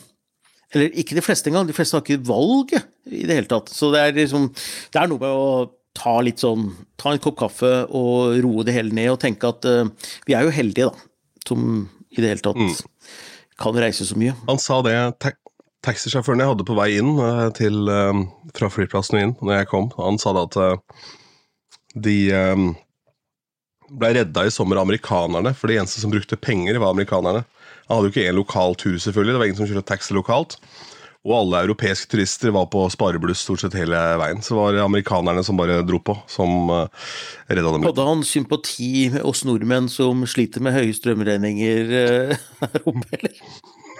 Eller 0.74 0.94
ikke 0.98 1.16
de 1.16 1.24
fleste 1.24 1.50
engang, 1.50 1.66
de 1.68 1.76
fleste 1.76 1.96
har 1.96 2.04
ikke 2.04 2.26
valget 2.26 2.86
i 3.06 3.24
det 3.28 3.38
hele 3.38 3.50
tatt. 3.50 3.70
Så 3.72 3.92
det 3.94 4.02
er 4.02 4.16
liksom 4.16 4.48
Det 4.52 5.00
er 5.00 5.10
noe 5.10 5.22
med 5.22 5.30
å 5.30 5.50
ta 5.96 6.18
litt 6.24 6.42
sånn 6.42 6.68
Ta 6.96 7.12
en 7.12 7.20
kopp 7.22 7.36
kaffe 7.38 7.70
og 7.94 8.38
roe 8.42 8.64
det 8.66 8.72
hele 8.72 8.94
ned 8.96 9.10
og 9.12 9.18
tenke 9.20 9.50
at 9.52 9.66
uh, 9.68 9.84
vi 10.26 10.34
er 10.34 10.46
jo 10.46 10.54
heldige, 10.54 10.88
da. 10.88 11.42
Som 11.46 11.66
i 12.08 12.22
det 12.22 12.30
hele 12.30 12.42
tatt 12.42 12.56
mm. 12.56 12.72
kan 13.60 13.76
reise 13.78 14.06
så 14.08 14.16
mye. 14.18 14.32
Han 14.48 14.60
sa 14.62 14.80
det. 14.86 14.96
Ta 15.22 15.34
taxisjåføren 15.86 16.40
jeg 16.42 16.50
hadde 16.50 16.64
på 16.66 16.74
vei 16.74 16.88
inn 16.98 17.12
uh, 17.20 17.46
til, 17.54 17.84
uh, 17.86 18.24
fra 18.56 18.70
flyplassen 18.72 19.20
inn 19.20 19.34
når 19.38 19.60
jeg 19.60 19.68
kom, 19.70 19.90
han 20.00 20.18
sa 20.18 20.32
da 20.34 20.46
at 20.48 20.56
de 21.94 22.16
ble 23.86 24.10
redda 24.16 24.42
i 24.48 24.50
sommer 24.50 24.80
av 24.80 24.88
amerikanerne, 24.88 25.52
for 25.54 25.70
de 25.70 25.78
eneste 25.78 26.02
som 26.02 26.10
brukte 26.10 26.40
penger, 26.40 26.80
var 26.82 26.90
amerikanerne. 26.96 27.44
Han 27.86 28.00
hadde 28.00 28.10
jo 28.10 28.14
ikke 28.16 28.26
én 28.26 28.38
lokal 28.40 28.74
tur, 28.80 28.96
selvfølgelig. 28.98 29.36
Det 29.36 29.40
var 29.40 29.50
ingen 29.50 29.60
som 29.60 29.70
kjørte 29.70 29.88
taxi 29.92 30.16
lokalt. 30.16 30.58
Og 31.26 31.32
alle 31.40 31.64
europeiske 31.66 32.06
turister 32.12 32.52
var 32.54 32.68
på 32.70 32.84
sparebluss 32.92 33.40
stort 33.42 33.64
sett 33.64 33.74
hele 33.74 33.98
veien. 34.20 34.42
Så 34.46 34.54
var 34.54 34.76
det 34.76 34.84
amerikanerne 34.84 35.42
som 35.46 35.58
bare 35.58 35.80
dro 35.86 35.98
på, 35.98 36.14
som 36.30 36.70
uh, 36.70 37.08
redda 37.50 37.72
dem. 37.74 37.86
Hadde 37.88 38.06
han 38.06 38.22
sympati 38.26 39.08
med 39.16 39.26
oss 39.26 39.42
nordmenn 39.48 39.90
som 39.90 40.22
sliter 40.30 40.62
med 40.62 40.76
høye 40.76 40.94
strømregninger 40.94 41.90
uh, 41.90 42.46
her 42.62 42.78
oppe, 42.84 43.08
eller? 43.18 43.42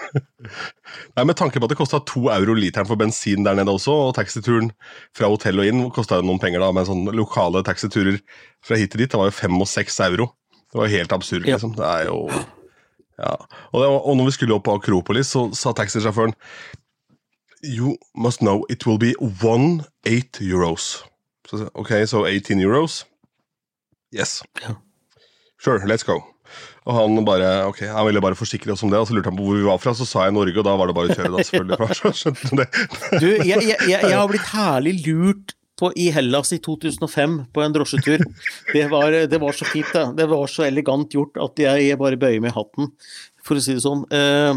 Nei, 1.17 1.25
Med 1.25 1.35
tanke 1.39 1.59
på 1.59 1.67
at 1.67 1.75
det 1.75 1.81
kosta 1.81 1.99
to 2.07 2.29
euro 2.31 2.55
literen 2.55 2.87
for 2.87 3.01
bensin 3.01 3.43
der 3.47 3.59
nede 3.59 3.75
også, 3.75 3.95
og 4.07 4.17
taxituren 4.19 4.71
fra 5.17 5.31
hotell 5.33 5.65
og 5.65 5.71
inn 5.71 5.87
kosta 5.95 6.21
noen 6.23 6.39
penger, 6.43 6.63
da, 6.63 6.71
men 6.77 6.87
sånne 6.87 7.15
lokale 7.17 7.65
taxiturer 7.67 8.21
fra 8.65 8.79
hit 8.79 8.95
til 8.95 9.03
dit, 9.03 9.11
det 9.11 9.19
var 9.19 9.33
jo 9.33 9.39
fem 9.41 9.59
og 9.59 9.71
seks 9.71 9.99
euro. 10.07 10.31
Det 10.71 10.79
var 10.79 10.87
jo 10.87 10.99
helt 11.01 11.17
absurd, 11.17 11.47
liksom. 11.49 11.75
Det 11.75 11.91
er 11.91 12.07
jo 12.13 12.23
ja. 13.17 13.33
Og, 13.73 13.79
det, 13.81 13.87
og 13.89 14.17
når 14.19 14.29
vi 14.29 14.35
skulle 14.37 14.57
opp 14.57 14.67
på 14.67 14.75
Akropolis, 14.77 15.31
så 15.33 15.47
sa 15.57 15.73
taxisjåføren 15.77 16.35
you 17.67 17.97
must 18.15 18.41
know 18.41 18.65
it 18.69 18.87
will 18.87 18.99
be 18.99 19.15
one 19.43 19.85
eight 20.05 20.39
euros. 20.41 21.03
So, 21.47 21.71
okay, 21.77 22.07
so 22.07 22.27
18 22.27 22.59
euros. 22.59 23.05
Yes. 24.11 24.43
Yeah. 24.61 24.75
Sure, 25.59 25.79
let's 25.87 26.03
go. 26.03 26.23
Og 26.87 26.95
han 26.95 27.25
bare, 27.27 27.67
ok, 27.67 27.83
han 27.91 28.07
ville 28.07 28.23
bare 28.23 28.39
forsikre 28.39 28.75
oss 28.75 28.85
om 28.87 28.93
det, 28.93 28.99
og 29.01 29.09
så 29.09 29.17
lurte 29.17 29.31
han 29.31 29.39
på 29.39 29.47
hvor 29.47 29.59
vi 29.59 29.67
var 29.67 29.79
fra. 29.83 29.95
Så 29.99 30.07
sa 30.07 30.27
jeg 30.27 30.35
Norge, 30.37 30.55
og 30.59 30.67
da 30.67 30.75
var 30.79 30.91
det 30.91 30.97
bare 30.99 31.11
å 31.11 31.17
kjøre, 31.17 31.33
da, 31.35 31.45
selvfølgelig. 31.47 32.67
Du, 33.23 33.29
jeg, 33.47 33.63
jeg, 33.67 33.79
jeg, 33.91 34.13
har 34.15 34.29
blitt 34.31 34.51
herlig 34.53 34.95
lurt 35.07 35.57
på, 35.77 35.91
i 35.99 36.09
Hellas 36.15 36.55
i 36.55 36.61
2005 36.63 37.39
på 37.55 37.65
en 37.65 37.75
drosjetur. 37.75 38.23
Det 38.73 38.87
var, 38.93 39.19
det 39.31 39.41
var 39.43 39.59
så 39.59 39.67
fint, 39.69 39.91
det. 39.93 40.05
Det 40.23 40.29
var 40.31 40.47
så 40.51 40.67
elegant 40.69 41.19
gjort 41.19 41.39
at 41.43 41.63
jeg, 41.67 41.89
jeg 41.91 42.01
bare 42.01 42.21
bøyer 42.21 42.43
meg 42.45 42.55
i 42.55 42.59
hatten, 42.59 42.95
for 43.47 43.59
å 43.59 43.65
si 43.67 43.77
det 43.77 43.85
sånn. 43.85 44.07
Eh, 44.15 44.55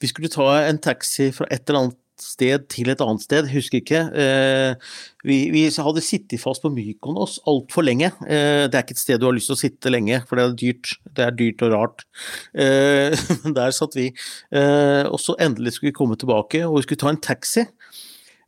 vi 0.00 0.12
skulle 0.12 0.32
ta 0.32 0.52
en 0.66 0.80
taxi 0.84 1.30
fra 1.36 1.48
et 1.48 1.64
eller 1.64 1.86
annet 1.86 1.98
sted 2.24 2.66
til 2.72 2.90
et 2.92 3.00
annet 3.04 3.24
sted, 3.24 3.48
husker 3.52 3.80
ikke. 3.80 4.00
Eh, 4.14 4.92
vi, 5.26 5.38
vi 5.52 5.64
hadde 5.70 6.04
sittet 6.04 6.42
fast 6.42 6.64
på 6.64 6.72
Mykonos 6.72 7.38
altfor 7.50 7.86
lenge. 7.86 8.12
Eh, 8.26 8.66
det 8.70 8.76
er 8.76 8.84
ikke 8.84 8.96
et 8.96 9.02
sted 9.02 9.20
du 9.20 9.28
har 9.28 9.36
lyst 9.36 9.50
til 9.50 9.58
å 9.58 9.62
sitte 9.62 9.92
lenge, 9.92 10.22
for 10.28 10.38
det 10.38 10.46
er 10.46 10.56
dyrt. 10.62 10.94
Det 11.16 11.26
er 11.26 11.36
dyrt 11.36 11.64
og 11.66 11.74
rart. 11.74 12.06
Eh, 12.54 13.16
der 13.58 13.76
satt 13.76 13.98
vi. 13.98 14.10
Og 14.50 15.18
så 15.22 15.36
endelig 15.42 15.76
skulle 15.76 15.92
vi 15.92 15.98
komme 16.00 16.18
tilbake, 16.20 16.64
og 16.66 16.78
vi 16.78 16.86
skulle 16.86 17.04
ta 17.04 17.12
en 17.14 17.24
taxi. 17.30 17.66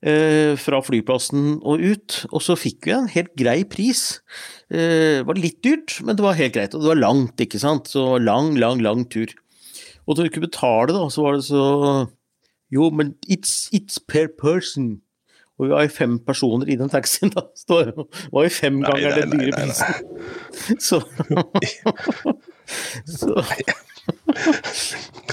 Fra 0.02 0.80
flyplassen 0.82 1.60
og 1.62 1.78
ut, 1.78 2.16
og 2.34 2.42
så 2.42 2.56
fikk 2.58 2.88
vi 2.88 2.94
en 2.96 3.04
helt 3.12 3.30
grei 3.38 3.60
pris. 3.70 4.00
Det 4.66 5.22
var 5.28 5.38
litt 5.38 5.60
dyrt, 5.62 5.94
men 6.02 6.18
det 6.18 6.24
var 6.24 6.34
helt 6.40 6.56
greit, 6.56 6.74
og 6.74 6.82
det 6.82 6.90
var 6.90 6.98
langt, 6.98 7.44
ikke 7.44 7.60
sant. 7.62 7.86
Så 7.92 8.16
lang, 8.18 8.56
lang, 8.58 8.82
lang 8.82 9.04
tur. 9.14 9.30
Og 10.08 10.18
da 10.18 10.24
vi 10.24 10.32
ikke 10.32 10.42
betale, 10.48 10.90
da, 10.96 11.04
så 11.06 11.22
var 11.22 11.38
det 11.38 11.46
så 11.46 11.62
Jo, 12.72 12.90
men 12.90 13.14
it's, 13.28 13.68
it's 13.72 13.98
per 14.08 14.26
person. 14.40 15.00
Og 15.58 15.64
vi 15.66 15.70
var 15.74 15.82
jo 15.84 15.88
fem 15.94 16.18
personer 16.26 16.66
i 16.72 16.76
den 16.80 16.88
taxien, 16.90 17.30
da. 17.34 17.40
Så 17.60 17.66
det 17.84 17.92
var 18.32 18.42
jo 18.46 18.50
fem 18.52 18.82
ganger 18.82 19.10
nei, 19.10 19.20
den 19.20 19.30
dyre 19.36 19.52
prisen. 19.60 19.92
Så, 20.88 20.96
så 23.20 23.28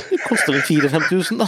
Det 0.09 0.19
koster 0.27 0.51
vel 0.53 0.63
4000-5000, 0.67 1.35
da. 1.39 1.47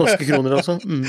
Norske 0.00 0.24
kroner, 0.24 0.52
altså. 0.56 0.78
Mm. 0.84 1.04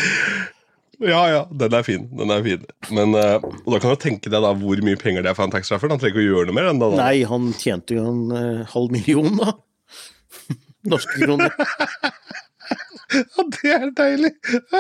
Ja, 1.02 1.30
ja, 1.32 1.48
den 1.58 1.74
er 1.74 1.82
fin. 1.88 2.10
den 2.18 2.30
er 2.30 2.44
fin. 2.46 2.66
Men 2.94 3.16
uh, 3.16 3.42
da 3.42 3.80
kan 3.80 3.90
du 3.96 4.00
tenke 4.04 4.30
deg 4.30 4.42
da 4.44 4.52
hvor 4.54 4.78
mye 4.86 4.98
penger 5.02 5.22
det 5.26 5.30
er 5.32 5.36
for 5.38 5.46
en 5.48 5.54
taxisjåfør. 5.56 5.90
Han 5.96 6.02
trenger 6.02 6.16
ikke 6.20 6.28
å 6.28 6.28
gjøre 6.28 6.46
noe 6.52 6.58
mer. 6.60 6.68
enn 6.70 6.82
det. 6.82 6.88
da. 6.92 6.96
Nei, 7.08 7.18
han 7.32 7.44
tjente 7.58 7.92
jo 7.98 8.04
en 8.12 8.22
uh, 8.36 8.68
halv 8.76 8.90
million, 8.94 9.32
da. 9.40 9.50
Norske 10.90 11.22
kroner. 11.22 11.52
Ja, 13.12 13.44
det 13.44 13.72
er 13.76 13.90
deilig! 13.92 14.30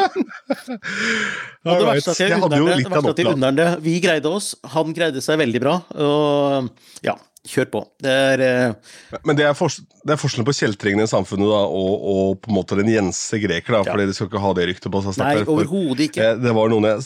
Og 1.68 1.82
det 1.82 1.88
verste 1.90 2.14
er 2.24 2.36
at 2.38 3.20
jo 3.20 3.32
unner 3.34 3.52
det-. 3.58 3.74
Vi 3.84 3.98
greide 4.04 4.32
oss, 4.32 4.54
han 4.72 4.94
greide 4.96 5.20
seg 5.24 5.40
veldig 5.42 5.62
bra. 5.64 5.74
Og 6.00 6.70
ja, 7.04 7.18
kjør 7.52 7.68
på. 7.74 7.82
Det 8.00 8.14
er 8.14 8.44
eh, 8.46 8.96
Men 9.28 9.36
det 9.36 9.50
er, 9.50 9.56
det 10.08 10.16
er 10.16 10.22
forskjellen 10.22 10.48
på 10.48 10.56
kjeltringene 10.56 11.08
i 11.08 11.12
samfunnet 11.12 11.52
da, 11.52 11.60
og, 11.68 12.08
og 12.14 12.40
på 12.46 12.54
en 12.54 12.58
måte 12.62 12.80
den 12.80 12.92
gjense 12.94 13.42
greker. 13.44 13.82
da, 13.82 13.84
Ja. 13.84 13.92
fordi 13.92 14.08
de 14.08 14.16
skal 14.16 14.32
ikke 14.32 14.46
ha 14.46 14.54
det 14.62 14.70
ryktet 14.72 14.92
på 14.96 15.04
seg. 15.10 15.20
Nei, 15.26 15.36
overhodet 15.44 16.08
ikke. 16.08 16.30
eh, 16.32 16.40
Det 16.48 16.56
var 16.56 16.72
noen 16.72 16.88
jeg, 16.88 17.04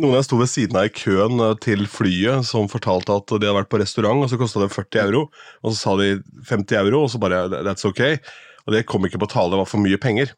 noen 0.00 0.16
jeg 0.18 0.26
sto 0.28 0.38
ved 0.40 0.50
siden 0.50 0.78
av 0.80 0.88
i 0.88 0.92
køen 0.94 1.40
eh, 1.44 1.56
til 1.64 1.86
flyet, 1.90 2.46
som 2.48 2.70
fortalte 2.70 3.16
at 3.16 3.32
de 3.32 3.40
hadde 3.40 3.56
vært 3.58 3.72
på 3.72 3.80
restaurant, 3.82 4.22
og 4.24 4.30
så 4.30 4.38
kosta 4.40 4.62
det 4.62 4.72
40 4.72 5.02
euro. 5.06 5.24
Og 5.64 5.72
så 5.72 5.76
sa 5.78 5.96
de 6.00 6.12
50 6.48 6.78
euro, 6.82 7.04
og 7.04 7.10
så 7.12 7.20
bare 7.22 7.42
That's 7.50 7.86
ok. 7.88 8.04
Og 8.66 8.76
det 8.76 8.86
kom 8.88 9.04
ikke 9.06 9.20
på 9.22 9.30
tale, 9.32 9.52
det 9.52 9.60
var 9.62 9.68
for 9.68 9.82
mye 9.82 9.98
penger. 10.00 10.34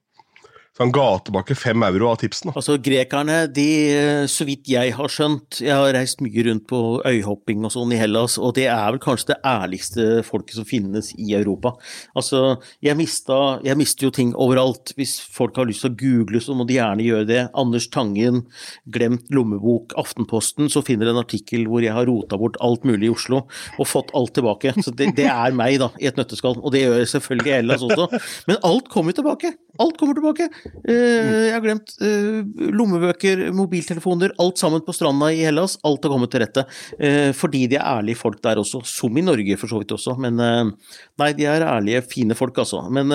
Så 0.72 0.86
han 0.86 0.92
ga 0.92 1.18
tilbake 1.20 1.52
fem 1.52 1.82
euro 1.84 2.06
av 2.08 2.16
tipsen. 2.22 2.48
Altså, 2.56 2.78
grekerne, 2.80 3.42
de, 3.52 3.66
eh, 3.92 4.22
så 4.24 4.46
vidt 4.48 4.70
jeg 4.72 4.94
har 4.96 5.10
skjønt 5.12 5.58
Jeg 5.60 5.76
har 5.76 5.92
reist 5.92 6.22
mye 6.24 6.44
rundt 6.46 6.64
på 6.70 6.78
øyhopping 7.04 7.66
og 7.68 7.74
sånn 7.74 7.92
i 7.92 7.98
Hellas, 8.00 8.38
og 8.40 8.54
det 8.56 8.64
er 8.72 8.86
vel 8.94 9.00
kanskje 9.02 9.34
det 9.34 9.36
ærligste 9.44 10.06
folket 10.24 10.56
som 10.56 10.64
finnes 10.64 11.10
i 11.20 11.34
Europa. 11.36 11.74
Altså, 12.16 12.56
jeg 12.80 12.96
mista 12.96 13.60
Jeg 13.62 13.76
mister 13.76 14.06
jo 14.06 14.10
ting 14.16 14.32
overalt. 14.32 14.94
Hvis 14.96 15.18
folk 15.20 15.60
har 15.60 15.68
lyst 15.68 15.84
til 15.84 15.92
å 15.92 15.98
google, 16.00 16.40
så 16.40 16.56
må 16.56 16.64
de 16.64 16.78
gjerne 16.78 17.04
gjøre 17.04 17.28
det. 17.28 17.42
Anders 17.52 17.90
Tangen, 17.92 18.46
glemt 18.88 19.28
lommebok, 19.28 19.92
Aftenposten, 20.00 20.72
så 20.72 20.80
finner 20.80 21.12
en 21.12 21.20
artikkel 21.20 21.68
hvor 21.68 21.84
jeg 21.84 21.92
har 21.92 22.08
rota 22.08 22.40
bort 22.40 22.56
alt 22.64 22.88
mulig 22.88 23.10
i 23.10 23.12
Oslo 23.12 23.42
og 23.76 23.90
fått 23.90 24.14
alt 24.16 24.32
tilbake. 24.40 24.72
Så 24.80 24.96
det, 24.96 25.12
det 25.20 25.28
er 25.28 25.52
meg, 25.52 25.76
da, 25.84 25.92
i 26.00 26.08
et 26.08 26.16
nøtteskall. 26.16 26.56
Og 26.64 26.72
det 26.72 26.86
gjør 26.86 26.98
jeg 27.02 27.12
selvfølgelig 27.12 27.52
i 27.52 27.56
Hellas 27.58 27.84
også. 27.84 28.08
Men 28.48 28.62
alt 28.64 28.88
kommer 28.88 29.12
tilbake. 29.12 29.52
Alt 29.82 30.00
kommer 30.00 30.16
tilbake. 30.16 30.48
Eh, 30.64 31.48
jeg 31.48 31.54
har 31.54 31.64
glemt 31.64 31.94
eh, 32.04 32.40
lommebøker, 32.74 33.44
mobiltelefoner, 33.56 34.34
alt 34.42 34.62
sammen 34.62 34.84
på 34.86 34.94
stranda 34.96 35.30
i 35.34 35.42
Hellas. 35.46 35.78
Alt 35.86 36.06
har 36.06 36.14
kommet 36.14 36.32
til 36.32 36.44
rette. 36.44 36.66
Eh, 36.98 37.30
fordi 37.36 37.66
de 37.70 37.78
er 37.80 37.86
ærlige 37.86 38.20
folk 38.20 38.42
der 38.44 38.60
også, 38.62 38.82
som 38.88 39.18
i 39.18 39.24
Norge 39.26 39.58
for 39.60 39.70
så 39.70 39.82
vidt 39.82 39.94
også. 39.96 40.16
Men 40.22 40.38
nei, 40.40 41.30
de 41.38 41.46
er 41.48 41.66
ærlige, 41.66 42.04
fine 42.08 42.36
folk, 42.38 42.58
altså. 42.62 42.84
Men 42.92 43.12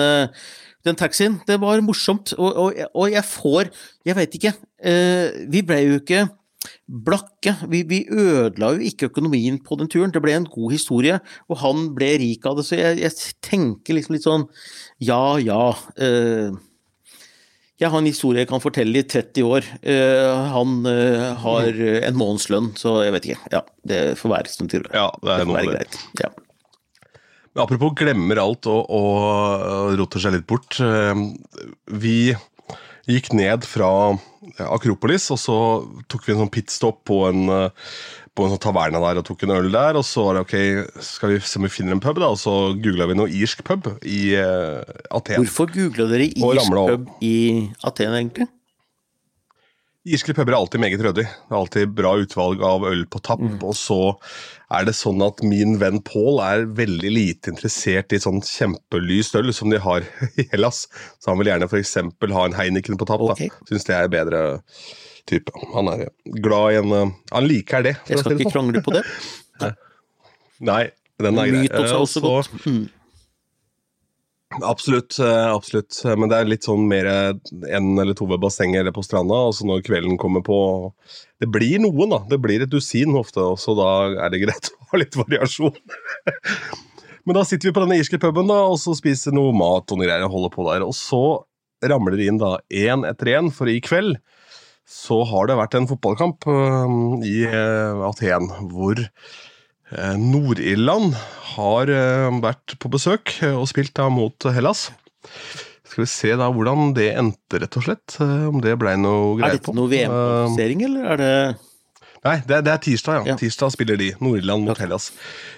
den 0.86 0.98
taxien, 0.98 1.40
det 1.48 1.58
var 1.60 1.80
morsomt. 1.84 2.34
Og, 2.38 2.50
og, 2.52 2.82
og 2.94 3.12
jeg 3.12 3.24
får 3.24 3.72
Jeg 4.06 4.16
vet 4.16 4.36
ikke. 4.38 4.52
vi 5.52 5.62
ble 5.66 5.80
jo 5.84 6.02
ikke 6.02 6.26
blakke. 6.88 7.54
Vi, 7.70 7.82
vi 7.88 8.00
ødela 8.10 8.72
jo 8.74 8.86
ikke 8.90 9.08
økonomien 9.10 9.58
på 9.64 9.78
den 9.80 9.90
turen. 9.90 10.12
Det 10.14 10.22
ble 10.24 10.34
en 10.36 10.48
god 10.48 10.72
historie, 10.74 11.18
og 11.48 11.60
han 11.62 11.90
ble 11.96 12.12
rik 12.22 12.46
av 12.48 12.58
det. 12.58 12.66
Så 12.68 12.78
jeg, 12.78 13.00
jeg 13.02 13.34
tenker 13.44 13.98
liksom 13.98 14.16
litt 14.16 14.26
sånn 14.26 14.48
ja, 15.04 15.38
ja. 15.42 15.62
eh, 16.00 16.56
jeg 17.78 17.92
har 17.92 18.00
en 18.02 18.08
historie 18.10 18.42
jeg 18.42 18.50
kan 18.50 18.62
fortelle 18.62 18.98
i 19.00 19.06
30 19.06 19.46
år. 19.46 19.66
Uh, 19.84 20.50
han 20.50 20.74
uh, 20.88 21.30
har 21.44 21.68
eh, 21.70 22.00
en 22.08 22.18
månedslønn, 22.18 22.72
så 22.78 22.96
jeg 23.04 23.14
vet 23.14 23.28
ikke. 23.30 23.52
Ja, 23.54 23.62
det 23.86 24.02
får 24.18 24.32
være 24.34 24.52
som 24.52 24.70
det 24.70 24.82
Ja, 24.90 25.08
det 25.22 25.34
er 25.36 25.44
får 25.46 25.54
være 25.54 25.74
greit. 25.76 25.98
Ja. 26.18 26.32
Men 27.54 27.62
apropos 27.64 27.94
glemmer 27.98 28.42
alt 28.42 28.66
og, 28.70 28.90
og 28.90 29.94
roter 29.98 30.22
seg 30.22 30.34
litt 30.34 30.48
bort. 30.50 30.76
Vi 32.02 32.18
gikk 33.08 33.30
ned 33.32 33.64
fra 33.66 33.88
Akropolis, 34.66 35.30
og 35.32 35.40
så 35.40 35.56
tok 36.10 36.26
vi 36.26 36.34
en 36.34 36.42
sånn 36.42 36.52
pitstop 36.52 37.00
på 37.08 37.22
en, 37.30 37.46
på 38.38 38.46
en 38.46 38.54
sånn 38.54 38.62
taverna 38.62 39.00
der 39.02 39.20
og 39.20 39.26
tok 39.26 39.42
en 39.44 39.54
øl 39.56 39.70
der. 39.74 39.98
Og 39.98 40.06
så 40.06 40.28
var 40.28 40.38
det 40.38 40.44
ok, 40.46 41.00
skal 41.04 41.34
vi 41.34 41.40
se 41.42 41.58
om 41.58 41.66
vi 41.66 41.72
finner 41.74 41.96
en 41.96 42.04
pub, 42.04 42.20
da? 42.22 42.30
Og 42.30 42.38
så 42.40 42.54
googla 42.78 43.08
vi 43.10 43.18
noe 43.18 43.32
irsk 43.40 43.64
pub 43.66 43.90
i 44.06 44.20
uh, 44.38 44.78
Aten. 45.18 45.42
Hvorfor 45.42 45.72
googla 45.74 46.06
dere 46.12 46.30
irsk 46.30 46.70
pub 46.72 47.10
i 47.24 47.36
Aten, 47.82 48.14
egentlig? 48.14 48.48
Irske 50.08 50.32
puber 50.32 50.54
er 50.54 50.60
alltid 50.62 50.80
meget 50.80 51.02
ryddig. 51.04 51.24
Det 51.26 51.52
er 51.52 51.58
alltid 51.58 51.90
bra 51.96 52.14
utvalg 52.22 52.62
av 52.64 52.86
øl 52.88 53.02
på 53.10 53.20
tapp. 53.24 53.42
Mm. 53.42 53.58
Og 53.66 53.74
så 53.76 53.98
er 54.72 54.86
det 54.88 54.94
sånn 54.96 55.20
at 55.24 55.42
min 55.44 55.76
venn 55.80 56.00
Pål 56.06 56.40
er 56.44 56.64
veldig 56.78 57.10
lite 57.12 57.52
interessert 57.52 58.14
i 58.14 58.20
sånn 58.22 58.40
kjempelyst 58.44 59.36
øl 59.40 59.52
som 59.56 59.72
de 59.72 59.80
har 59.84 60.06
i 60.40 60.46
Hellas. 60.52 60.86
Så 61.18 61.32
han 61.32 61.40
vil 61.42 61.52
gjerne 61.52 61.68
f.eks. 61.68 61.96
ha 61.98 62.46
en 62.46 62.56
Heineken 62.56 63.00
på 63.00 63.08
tapp. 63.10 63.26
Okay. 63.34 63.52
Syns 63.68 63.88
det 63.88 63.98
er 63.98 64.12
bedre 64.12 64.42
type. 65.28 65.52
Han 65.74 65.90
er 65.92 66.06
glad 66.42 66.72
i 66.74 66.78
en 66.82 66.92
eh, 66.98 67.12
Han 67.34 67.48
liker 67.48 67.84
det. 67.86 67.96
Jeg 68.08 68.22
skal 68.22 68.34
ikke 68.36 68.48
sånn. 68.48 68.54
krangle 68.56 68.82
på 68.86 68.94
det. 68.96 69.04
Nei, 70.70 70.84
den 71.22 71.38
er 71.38 71.50
grei. 71.52 71.64
Mytos 71.66 71.84
er 71.90 71.94
Eh, 71.94 72.00
også 72.02 72.20
så- 72.20 72.24
godt. 72.24 72.64
Mm. 72.66 72.86
Absolutt, 74.64 75.18
eh, 75.20 75.46
absolutt. 75.52 75.92
Men 76.16 76.30
det 76.30 76.36
er 76.38 76.48
litt 76.48 76.64
sånn 76.64 76.86
mer 76.88 77.06
en 77.68 77.88
eller 78.00 78.14
to 78.16 78.24
ved 78.26 78.40
bassenget 78.40 78.80
eller 78.80 78.94
på 78.96 79.04
stranda. 79.04 79.36
Og 79.50 79.52
så 79.54 79.66
når 79.68 79.82
kvelden 79.86 80.16
kommer 80.18 80.40
på 80.42 80.56
Det 81.38 81.50
blir 81.52 81.78
noen, 81.84 82.10
da. 82.10 82.18
Det 82.28 82.40
blir 82.42 82.62
et 82.64 82.70
dusin 82.72 83.12
ofte, 83.14 83.38
og 83.44 83.58
så 83.60 83.76
da 83.78 83.90
er 84.24 84.30
det 84.32 84.40
greit 84.42 84.70
å 84.80 84.88
ha 84.90 84.98
litt 84.98 85.14
variasjon. 85.14 85.76
Men 87.28 87.36
da 87.36 87.44
sitter 87.44 87.68
vi 87.68 87.74
på 87.76 87.84
denne 87.84 87.98
irske 88.00 88.18
puben 88.18 88.48
da, 88.48 88.56
og 88.72 88.78
så 88.80 88.96
spiser 88.96 89.36
noe 89.36 89.52
mat 89.52 89.92
og 89.92 89.98
noe 90.00 90.08
greier 90.08 90.24
og 90.24 90.32
holder 90.32 90.54
på 90.56 90.64
der. 90.72 90.82
Og 90.88 90.96
så 90.96 91.20
ramler 91.84 92.16
det 92.16 92.26
inn 92.32 92.40
da 92.40 92.56
én 92.72 93.04
etter 93.06 93.34
én, 93.36 93.52
for 93.54 93.68
i 93.70 93.76
kveld 93.84 94.16
så 94.88 95.20
har 95.28 95.50
det 95.50 95.58
vært 95.58 95.76
en 95.78 95.88
fotballkamp 95.90 96.48
eh, 96.48 96.96
i 97.28 97.36
eh, 97.48 98.08
Aten 98.08 98.50
hvor 98.72 99.04
Eh, 99.88 100.16
Nord-Irland 100.20 101.14
har 101.54 101.88
vært 102.44 102.74
på 102.76 102.90
besøk 102.92 103.38
og 103.54 103.62
spilt 103.70 103.94
da 103.96 104.10
mot 104.12 104.44
Hellas. 104.52 104.90
Skal 105.88 106.02
vi 106.04 106.08
se 106.12 106.34
da 106.36 106.50
hvordan 106.52 106.92
det 106.92 107.06
endte, 107.16 107.62
rett 107.62 107.78
og 107.80 107.86
slett. 107.86 108.18
Om 108.20 108.60
det 108.60 108.74
ble 108.76 108.92
noe 109.00 109.40
Er 109.40 109.56
dette 109.56 109.72
noe 109.72 109.88
VM-kvalifisering, 109.88 110.84
eller 110.90 111.08
er 111.14 111.22
det 111.22 111.32
Nei, 112.18 112.34
det 112.44 112.56
er, 112.56 112.62
det 112.66 112.72
er 112.72 112.80
tirsdag, 112.82 113.20
ja. 113.20 113.30
Ja. 113.30 113.34
Tirsdag 113.38 113.72
spiller 113.72 113.96
de. 113.96 114.10
Nord-Irland 114.20 114.66
mot 114.66 114.80
Hellas. 114.82 115.12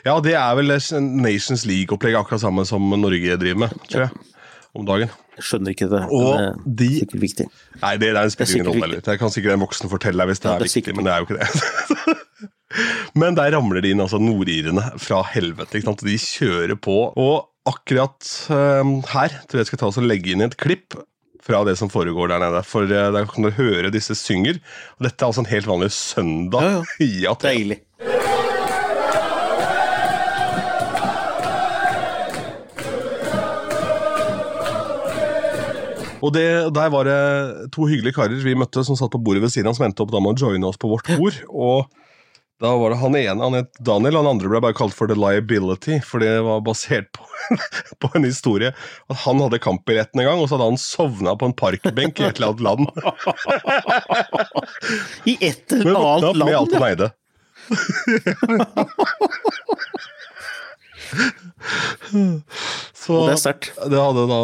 Ja, 0.05 0.19
det 0.23 0.37
er 0.37 0.59
vel 0.59 0.71
Nations 1.01 1.65
League-opplegg, 1.67 2.19
akkurat 2.21 2.43
samme 2.45 2.67
som 2.69 2.85
Norge 3.01 3.39
driver 3.41 3.65
med, 3.65 3.75
tror 3.89 4.05
jeg. 4.05 4.30
Om 4.77 4.87
dagen. 4.87 5.11
Jeg 5.35 5.47
skjønner 5.49 5.75
ikke 5.75 5.89
det. 5.91 6.01
Og 6.15 6.65
det 6.65 6.87
er 6.87 6.97
sikkert 7.01 7.23
viktig. 7.25 7.47
Nei, 7.81 7.93
det, 7.99 8.13
det 8.15 8.25
spiller 8.37 8.61
ingen 8.61 8.69
rolle 8.69 8.87
heller. 8.87 9.05
Det 9.07 9.17
kan 9.19 9.33
sikkert 9.35 9.57
en 9.57 9.65
voksen 9.65 9.91
fortelle 9.91 10.23
deg 10.23 10.31
hvis 10.31 10.43
det 10.45 10.51
Ja, 10.51 10.55
er, 10.55 10.63
det 10.63 10.69
er 10.71 10.77
viktig, 10.79 10.97
men 10.97 11.09
det 11.09 11.15
er 11.15 11.23
jo 11.23 11.27
ikke 11.27 11.39
det. 11.41 12.49
men 13.25 13.39
der 13.39 13.55
ramler 13.57 13.83
de 13.83 13.95
inn, 13.95 14.03
altså 14.05 14.21
nordirene 14.23 14.85
fra 15.03 15.25
helvete. 15.33 15.83
De 16.07 16.19
kjører 16.23 16.79
på. 16.79 16.99
Og 17.19 17.37
akkurat 17.71 18.31
um, 18.55 19.01
her 19.11 19.35
tror 19.43 19.59
jeg 19.59 19.67
jeg 19.67 19.73
skal 19.73 19.83
ta 19.83 19.91
oss 19.91 20.01
og 20.01 20.07
legge 20.07 20.35
inn 20.35 20.47
et 20.47 20.59
klipp 20.61 20.95
fra 21.45 21.65
det 21.67 21.77
som 21.81 21.91
foregår 21.91 22.31
der 22.31 22.43
nede. 22.43 22.63
For 22.69 22.87
eh, 22.87 23.11
der 23.15 23.29
kan 23.31 23.47
dere 23.47 23.57
høre 23.59 23.93
disse 23.95 24.15
synger. 24.19 24.61
Og 24.99 25.07
dette 25.09 25.25
er 25.25 25.31
altså 25.33 25.45
en 25.45 25.51
helt 25.51 25.69
vanlig 25.71 25.91
søndag 25.97 26.67
Ja, 26.67 26.73
ja. 26.79 26.83
i 27.07 27.27
Aten. 27.27 27.49
Deilig. 27.49 27.81
Og 36.21 36.35
det, 36.37 36.45
der 36.77 36.89
var 36.93 37.03
det 37.09 37.21
to 37.75 37.83
hyggelige 37.89 38.17
karer 38.19 38.43
vi 38.45 38.53
møtte 38.59 38.83
som 38.85 38.97
satt 38.99 39.13
på 39.15 39.23
bordet 39.25 39.43
ved 39.45 39.53
siden 39.55 39.71
av, 39.71 39.75
som 39.79 39.87
endte 39.87 40.03
opp 40.05 40.13
da 40.13 40.21
med 40.23 40.35
å 40.37 40.41
joine 40.49 40.67
oss 40.69 40.81
på 40.81 40.91
vårt 40.91 41.09
bord. 41.17 41.37
Og 41.49 41.77
da 42.61 42.71
var 42.77 42.89
det 42.93 43.01
han 43.01 43.17
ene, 43.17 43.41
han 43.41 43.57
het 43.57 43.71
Daniel, 43.81 44.19
han 44.21 44.29
andre 44.35 44.51
ble 44.53 44.61
bare 44.61 44.77
kalt 44.77 44.93
for 44.93 45.09
The 45.09 45.17
Liability, 45.17 45.97
for 46.05 46.21
det 46.21 46.35
var 46.45 46.61
basert 46.67 47.09
på, 47.17 47.25
på 48.05 48.09
en 48.19 48.29
historie 48.29 48.69
at 48.75 49.17
han 49.25 49.41
hadde 49.41 49.63
kampbilletten 49.65 50.21
en 50.21 50.29
gang, 50.29 50.41
og 50.43 50.49
så 50.51 50.55
hadde 50.59 50.69
han 50.75 50.83
sovna 50.83 51.33
på 51.41 51.49
en 51.49 51.57
parkbenk 51.57 52.21
i 52.21 52.27
et 52.29 52.37
eller 52.37 52.53
annet 52.53 52.65
land. 52.69 52.85
I 55.33 55.35
et 55.41 55.65
eller 55.79 55.97
annet 55.97 56.37
Med 56.45 56.53
alt 56.61 56.77
land, 56.77 56.77
han 56.77 56.85
eide. 56.91 57.09
Så 63.01 63.17
Og 63.17 63.29
det 63.29 63.35
er 63.35 63.41
sterkt. 63.41 63.71
det 63.91 64.01
hadde 64.01 64.25
da 64.31 64.41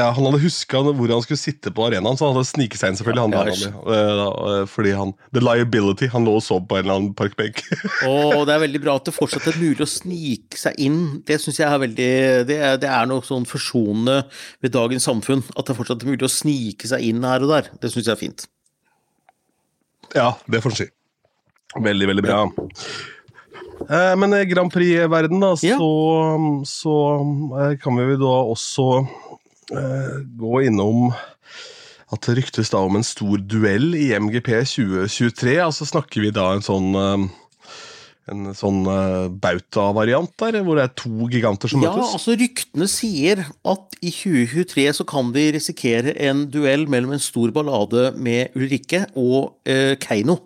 ja, 0.00 0.06
Han 0.16 0.26
hadde 0.26 0.40
huska 0.42 0.80
hvor 0.86 1.12
han 1.12 1.22
skulle 1.24 1.40
sitte 1.40 1.72
på 1.74 1.84
arenaen, 1.86 2.16
så 2.18 2.28
han 2.28 2.36
hadde 2.38 2.48
sniket 2.48 2.80
seg 2.80 2.92
inn. 2.92 2.98
selvfølgelig 3.00 3.24
han 3.26 3.34
Ja, 3.34 3.42
han, 3.44 3.94
eh, 3.94 4.12
da, 4.20 4.28
eh, 4.52 4.64
Fordi 4.70 4.94
han 4.96 5.12
The 5.36 5.42
liability. 5.44 6.08
Han 6.14 6.26
lå 6.28 6.36
og 6.40 6.44
sov 6.46 6.64
på 6.70 6.78
en 6.78 6.84
eller 6.84 6.98
annen 6.98 7.14
parkbenk. 7.18 7.62
oh, 8.08 8.42
det 8.48 8.56
er 8.56 8.64
veldig 8.64 8.82
bra 8.84 8.96
at 9.00 9.10
det 9.10 9.16
fortsatt 9.16 9.48
er 9.52 9.60
mulig 9.60 9.84
å 9.84 9.90
snike 9.90 10.60
seg 10.60 10.78
inn. 10.82 11.00
Det 11.28 11.40
synes 11.42 11.60
jeg 11.60 11.68
er 11.68 11.82
veldig 11.84 12.10
det 12.50 12.56
er, 12.58 12.78
det 12.80 12.90
er 12.90 13.10
noe 13.10 13.26
sånn 13.26 13.46
forsonende 13.48 14.22
ved 14.64 14.74
dagens 14.76 15.06
samfunn. 15.08 15.44
At 15.56 15.70
det 15.70 15.78
fortsatt 15.78 16.04
er 16.06 16.12
mulig 16.14 16.26
å 16.26 16.32
snike 16.32 16.90
seg 16.90 17.04
inn 17.10 17.26
her 17.26 17.46
og 17.46 17.54
der. 17.54 17.70
Det 17.82 17.92
syns 17.92 18.06
jeg 18.08 18.16
er 18.16 18.24
fint. 18.24 18.48
ja, 20.16 20.32
det 20.50 20.62
får 20.64 20.74
en 20.74 20.80
si. 20.82 20.90
Veldig, 21.80 22.06
veldig 22.10 22.22
bra. 22.26 22.40
Eh, 23.88 24.14
men 24.18 24.34
Grand 24.50 24.72
Prix-verden, 24.72 25.40
da, 25.40 25.54
Ja. 25.62 25.76
så, 25.78 26.64
så 26.66 26.94
kan 27.82 27.96
vi 27.96 28.16
da 28.18 28.34
også 28.50 29.06
gå 29.70 30.62
innom 30.66 31.10
at 32.10 32.26
det 32.26 32.40
ryktes 32.40 32.72
da 32.72 32.82
om 32.82 32.98
en 32.98 33.06
stor 33.06 33.38
duell 33.38 33.92
i 33.94 34.10
MGP 34.18 34.50
2023. 34.66 35.60
Altså 35.62 35.86
snakker 35.86 36.26
vi 36.26 36.32
da 36.34 36.48
en 36.56 36.64
sånn 36.66 36.90
eh, 36.98 37.28
en 38.30 38.50
sånn 38.54 38.84
uh, 38.86 39.26
bauta-variant 39.42 40.30
der, 40.38 40.60
hvor 40.62 40.78
det 40.78 40.84
er 40.84 40.92
to 40.98 41.26
giganter 41.32 41.70
som 41.72 41.82
Ja, 41.82 41.90
møtes. 41.96 42.12
altså 42.14 42.36
ryktene 42.38 42.86
sier 42.90 43.42
at 43.42 43.96
i 43.98 44.12
2023 44.14 44.84
så 45.00 45.06
kan 45.08 45.32
vi 45.34 45.48
risikere 45.56 46.14
en 46.28 46.44
duell 46.52 46.86
mellom 46.90 47.16
en 47.16 47.22
stor 47.22 47.50
ballade 47.54 48.12
med 48.20 48.54
Ulrikke 48.54 49.06
og 49.18 49.56
eh, 49.66 49.96
Keiino. 49.98 50.38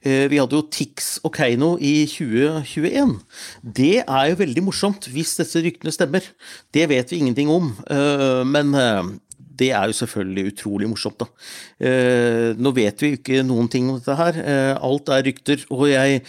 Eh, 0.00 0.26
vi 0.32 0.38
hadde 0.40 0.56
jo 0.56 0.64
Tix 0.72 1.18
og 1.26 1.34
Keiino 1.36 1.74
i 1.76 2.06
2021. 2.08 3.18
Det 3.60 3.96
er 4.00 4.30
jo 4.30 4.38
veldig 4.40 4.64
morsomt 4.64 5.10
hvis 5.12 5.34
disse 5.40 5.60
ryktene 5.60 5.92
stemmer. 5.92 6.24
Det 6.72 6.86
vet 6.88 7.12
vi 7.12 7.20
ingenting 7.20 7.50
om, 7.52 7.74
eh, 7.90 8.40
men 8.48 8.72
eh, 8.74 9.10
det 9.60 9.72
er 9.76 9.90
jo 9.90 9.98
selvfølgelig 9.98 10.54
utrolig 10.54 10.88
morsomt, 10.88 11.20
da. 11.20 11.26
Nå 12.56 12.70
vet 12.72 13.02
vi 13.02 13.10
jo 13.10 13.18
ikke 13.18 13.42
noen 13.44 13.66
ting 13.68 13.90
om 13.92 13.98
dette 13.98 14.14
her. 14.16 14.38
Alt 14.80 15.10
er 15.12 15.26
rykter, 15.26 15.66
og 15.68 15.84
jeg 15.90 16.22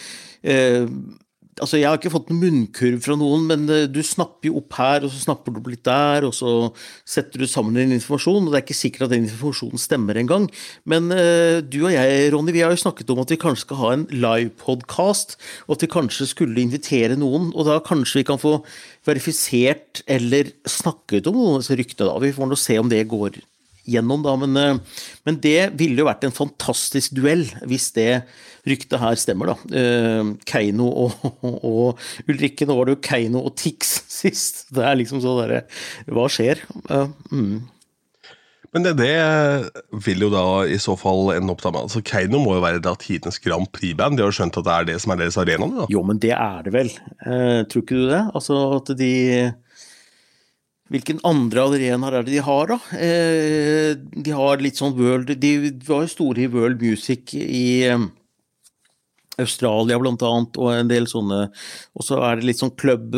Altså, 1.60 1.76
Jeg 1.76 1.84
har 1.90 1.98
ikke 1.98 2.14
fått 2.14 2.30
en 2.32 2.38
munnkurv 2.40 3.02
fra 3.04 3.14
noen, 3.20 3.42
men 3.50 3.66
eh, 3.68 3.84
du 3.84 3.98
snapper 4.00 4.48
jo 4.48 4.62
opp 4.62 4.72
her, 4.78 5.04
og 5.04 5.12
så 5.12 5.20
snapper 5.20 5.52
du 5.52 5.58
opp 5.60 5.68
litt 5.68 5.84
der, 5.84 6.24
og 6.24 6.32
så 6.32 6.70
setter 7.04 7.42
du 7.42 7.44
sammen 7.50 7.76
din 7.76 7.92
informasjon, 7.92 8.46
og 8.46 8.54
det 8.54 8.62
er 8.62 8.64
ikke 8.64 8.78
sikkert 8.78 9.04
at 9.06 9.12
den 9.12 9.26
informasjonen 9.26 9.82
stemmer 9.82 10.16
engang. 10.16 10.48
Men 10.88 11.12
uh, 11.12 11.60
du 11.60 11.82
og 11.82 11.92
jeg, 11.92 12.32
Ronny, 12.32 12.56
vi 12.56 12.64
har 12.64 12.72
jo 12.72 12.80
snakket 12.80 13.12
om 13.12 13.20
at 13.20 13.34
vi 13.34 13.40
kanskje 13.42 13.66
skal 13.66 13.82
ha 13.82 13.92
en 13.98 14.08
livepodkast, 14.16 15.36
og 15.68 15.76
at 15.76 15.84
vi 15.84 15.92
kanskje 15.92 16.30
skulle 16.32 16.64
invitere 16.64 17.20
noen, 17.20 17.52
og 17.52 17.68
da 17.68 17.82
kanskje 17.84 18.22
vi 18.22 18.28
kan 18.32 18.40
få 18.40 18.56
verifisert 19.04 20.00
eller 20.08 20.54
snakket 20.64 21.28
om 21.28 21.36
noen 21.36 21.58
av 21.58 21.66
disse 21.66 21.76
ryktene, 21.76 22.08
da. 22.08 22.20
Vi 22.24 22.32
får 22.32 22.48
nå 22.48 22.62
se 22.64 22.80
om 22.80 22.88
det 22.88 23.04
går 23.12 23.42
gjennom, 23.88 24.22
da. 24.24 24.36
Men, 24.36 24.56
eh, 24.56 25.02
men 25.26 25.40
det 25.42 25.72
ville 25.78 26.02
jo 26.02 26.08
vært 26.08 26.24
en 26.28 26.34
fantastisk 26.34 27.14
duell 27.18 27.44
hvis 27.68 27.90
det 27.96 28.24
ryktet 28.68 29.00
her 29.02 29.18
stemmer, 29.18 29.52
da. 29.52 29.78
Eh, 29.82 30.32
Keiino 30.48 30.88
og, 31.06 31.28
og 31.72 32.30
Ulrikke. 32.30 32.68
Nå 32.68 32.78
var 32.78 32.88
det 32.88 32.96
jo 32.96 33.04
Keiino 33.08 33.44
og 33.46 33.56
Tix 33.58 33.94
sist. 34.22 34.66
Det 34.74 34.86
er 34.86 34.98
liksom 35.00 35.22
sånn 35.24 35.42
derre 35.44 35.64
Hva 36.10 36.28
skjer? 36.30 36.62
Mm. 37.32 37.62
Men 38.72 38.86
det, 38.86 38.92
det 39.02 39.16
vil 40.06 40.24
jo 40.24 40.30
da 40.32 40.44
i 40.64 40.78
så 40.80 40.94
fall 40.96 41.34
ende 41.34 41.52
opp 41.52 41.60
med 41.66 41.82
altså 41.82 42.00
Keiino 42.08 42.40
må 42.40 42.54
jo 42.56 42.62
være 42.64 42.80
da 42.80 42.94
tidenes 42.96 43.36
Grand 43.44 43.68
Prix-band. 43.74 44.16
De 44.16 44.24
har 44.24 44.32
jo 44.32 44.38
skjønt 44.38 44.56
at 44.56 44.68
det 44.68 44.76
er 44.76 44.88
det 44.88 44.94
som 45.02 45.12
er 45.12 45.20
deres 45.20 45.36
arena 45.40 45.68
da. 45.74 45.88
Jo, 45.92 46.00
men 46.08 46.20
det 46.22 46.32
er 46.32 46.64
det 46.64 46.72
vel. 46.72 46.92
Eh, 47.26 47.58
tror 47.68 47.84
ikke 47.84 47.98
du 47.98 48.06
det? 48.08 48.22
Altså 48.32 48.62
at 48.78 48.94
de 48.96 49.12
Hvilken 50.92 51.22
andre 51.24 51.66
arenaer 51.70 52.18
er 52.18 52.26
det 52.26 52.34
de 52.34 52.42
har, 52.44 52.72
da? 52.72 52.78
Eh, 53.00 53.92
de 53.96 54.34
har 54.36 54.60
litt 54.60 54.80
sånn 54.80 54.96
world 54.98 55.32
De 55.40 55.52
var 55.86 56.04
jo 56.04 56.10
store 56.12 56.44
i 56.44 56.50
world 56.52 56.82
music 56.84 57.32
i 57.38 57.88
eh, 57.88 58.08
Australia 59.40 59.96
blant 59.96 60.20
annet, 60.28 60.58
og 60.60 60.74
en 60.74 60.90
del 60.90 61.08
sånne 61.08 61.46
Og 61.96 62.04
så 62.04 62.20
er 62.20 62.36
det 62.36 62.50
litt 62.50 62.60
sånn 62.60 62.74
club 62.76 63.16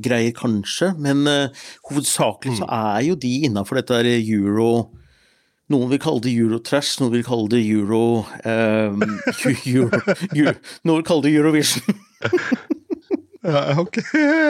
greier 0.00 0.32
kanskje. 0.36 0.94
Men 0.96 1.26
eh, 1.28 1.66
hovedsakelig 1.90 2.62
så 2.62 2.70
er 2.72 3.02
jo 3.10 3.20
de 3.20 3.34
innafor 3.50 3.82
dette 3.82 4.00
der 4.00 4.16
euro 4.16 4.88
noen 5.68 5.90
vil 5.92 6.00
kalle 6.00 6.24
det 6.24 6.32
Eurotrash, 6.32 6.96
noen 7.02 7.12
vil 7.12 7.24
kalle 7.26 7.50
det 7.52 7.60
Euro, 7.68 8.24
eh, 8.40 8.88
Euro, 9.74 10.00
Euro 10.32 10.54
Noen 10.88 11.02
vil 11.02 11.08
kalle 11.10 11.26
det 11.26 11.34
Eurovision. 11.36 11.98
Ja, 13.46 13.80
ok. 13.80 13.98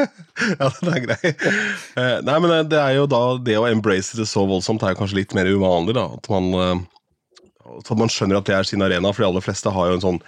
ja, 0.59 0.68
den 0.81 0.92
er 0.92 1.03
grei. 1.05 1.33
Eh, 1.33 2.18
nei, 2.24 2.37
men 2.40 2.70
det 2.70 2.79
er 2.81 2.94
jo 2.96 3.09
da 3.11 3.22
det 3.44 3.59
å 3.61 3.66
embrace 3.68 4.16
det 4.18 4.29
så 4.31 4.46
voldsomt 4.48 4.85
er 4.85 4.94
jo 4.94 5.03
kanskje 5.03 5.20
litt 5.20 5.35
mer 5.37 5.51
uvanlig, 5.51 5.96
da. 5.98 6.07
At 6.16 6.31
man, 6.33 6.48
eh, 6.57 7.74
at 7.79 7.92
man 8.01 8.12
skjønner 8.12 8.40
at 8.40 8.48
det 8.48 8.57
er 8.57 8.68
sin 8.68 8.85
arena, 8.85 9.12
for 9.12 9.24
de 9.24 9.31
aller 9.31 9.44
fleste 9.44 9.72
har 9.74 9.90
jo 9.90 9.98
en 9.98 10.07
sånn 10.07 10.22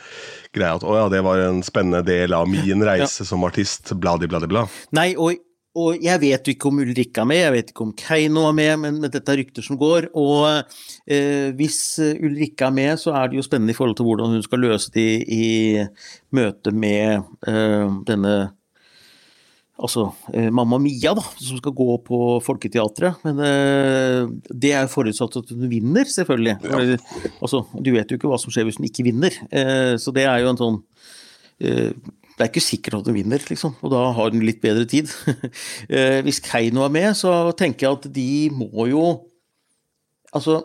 greie 0.56 0.76
at 0.76 0.84
å 0.84 0.96
ja, 0.98 1.06
det 1.12 1.22
var 1.24 1.40
en 1.44 1.62
spennende 1.64 2.02
del 2.06 2.34
av 2.36 2.48
min 2.50 2.84
reise 2.84 3.24
som 3.26 3.46
artist, 3.46 3.94
bladi, 4.02 4.28
bladi, 4.30 4.50
bla. 4.50 4.66
Nei, 4.96 5.12
og, 5.16 5.38
og 5.78 6.02
jeg 6.02 6.18
vet 6.18 6.48
ikke 6.50 6.66
om 6.66 6.80
Ulrikke 6.82 7.22
er 7.22 7.28
med, 7.30 7.38
jeg 7.44 7.54
vet 7.54 7.68
ikke 7.70 7.84
om 7.84 7.92
Keiino 7.94 8.46
er 8.48 8.54
med, 8.58 8.72
men, 8.82 8.96
men 9.04 9.12
dette 9.12 9.30
er 9.30 9.38
rykter 9.38 9.62
som 9.62 9.78
går. 9.78 10.08
Og 10.18 10.46
eh, 11.06 11.50
hvis 11.54 11.80
Ulrikke 12.18 12.66
er 12.66 12.74
med, 12.74 12.94
så 12.98 13.14
er 13.14 13.30
det 13.30 13.38
jo 13.38 13.44
spennende 13.46 13.70
i 13.70 13.78
forhold 13.78 13.94
til 13.98 14.08
hvordan 14.08 14.34
hun 14.34 14.42
skal 14.42 14.64
løse 14.66 14.90
det 14.96 15.06
i, 15.30 15.44
i 15.78 15.84
møte 16.34 16.74
med 16.74 17.22
eh, 17.46 18.00
denne 18.08 18.38
Altså 19.80 20.10
eh, 20.34 20.50
Mamma 20.52 20.76
Mia, 20.76 21.14
da, 21.16 21.22
som 21.40 21.56
skal 21.56 21.72
gå 21.72 21.94
på 22.04 22.18
Folketeatret. 22.44 23.22
Men 23.24 23.40
eh, 23.46 24.26
det 24.52 24.74
er 24.76 24.90
forutsatt 24.92 25.38
at 25.40 25.54
hun 25.54 25.70
vinner, 25.70 26.04
selvfølgelig. 26.04 26.58
For, 26.66 27.22
altså, 27.46 27.62
du 27.80 27.88
vet 27.94 28.12
jo 28.12 28.18
ikke 28.20 28.28
hva 28.28 28.36
som 28.42 28.52
skjer 28.52 28.68
hvis 28.68 28.76
hun 28.80 28.90
ikke 28.90 29.06
vinner. 29.08 29.38
Eh, 29.48 29.94
så 30.00 30.12
det 30.12 30.26
er 30.28 30.42
jo 30.42 30.50
en 30.52 30.60
sånn 30.60 30.76
eh, 31.64 31.94
det 32.40 32.46
er 32.46 32.52
ikke 32.54 32.64
sikkert 32.64 32.94
at 32.96 33.08
hun 33.10 33.18
vinner, 33.18 33.42
liksom, 33.50 33.74
og 33.84 33.90
da 33.92 34.00
har 34.16 34.32
hun 34.32 34.44
litt 34.46 34.62
bedre 34.64 34.88
tid. 34.88 35.12
Eh, 35.90 36.20
Hvis 36.24 36.40
Keiino 36.40 36.84
er 36.86 36.92
med, 36.92 37.12
så 37.18 37.50
tenker 37.58 37.86
jeg 37.86 37.98
at 37.98 38.06
de 38.14 38.32
må 38.54 38.86
jo 38.88 39.02
Altså 40.30 40.60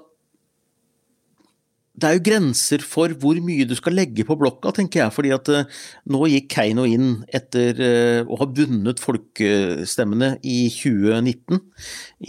Det 1.96 2.08
er 2.08 2.18
jo 2.18 2.24
grenser 2.28 2.84
for 2.86 3.12
hvor 3.20 3.40
mye 3.44 3.66
du 3.68 3.74
skal 3.76 3.96
legge 3.98 4.26
på 4.28 4.38
blokka, 4.38 4.72
tenker 4.76 5.02
jeg. 5.02 5.14
fordi 5.16 5.32
at 5.36 5.50
eh, 5.52 5.82
nå 6.12 6.22
gikk 6.32 6.48
Keiino 6.54 6.86
inn 6.88 7.26
etter 7.34 7.82
eh, 7.82 8.22
å 8.24 8.40
ha 8.40 8.48
vunnet 8.60 9.02
folkestemmene 9.02 10.36
i 10.44 10.60
2019 10.70 11.60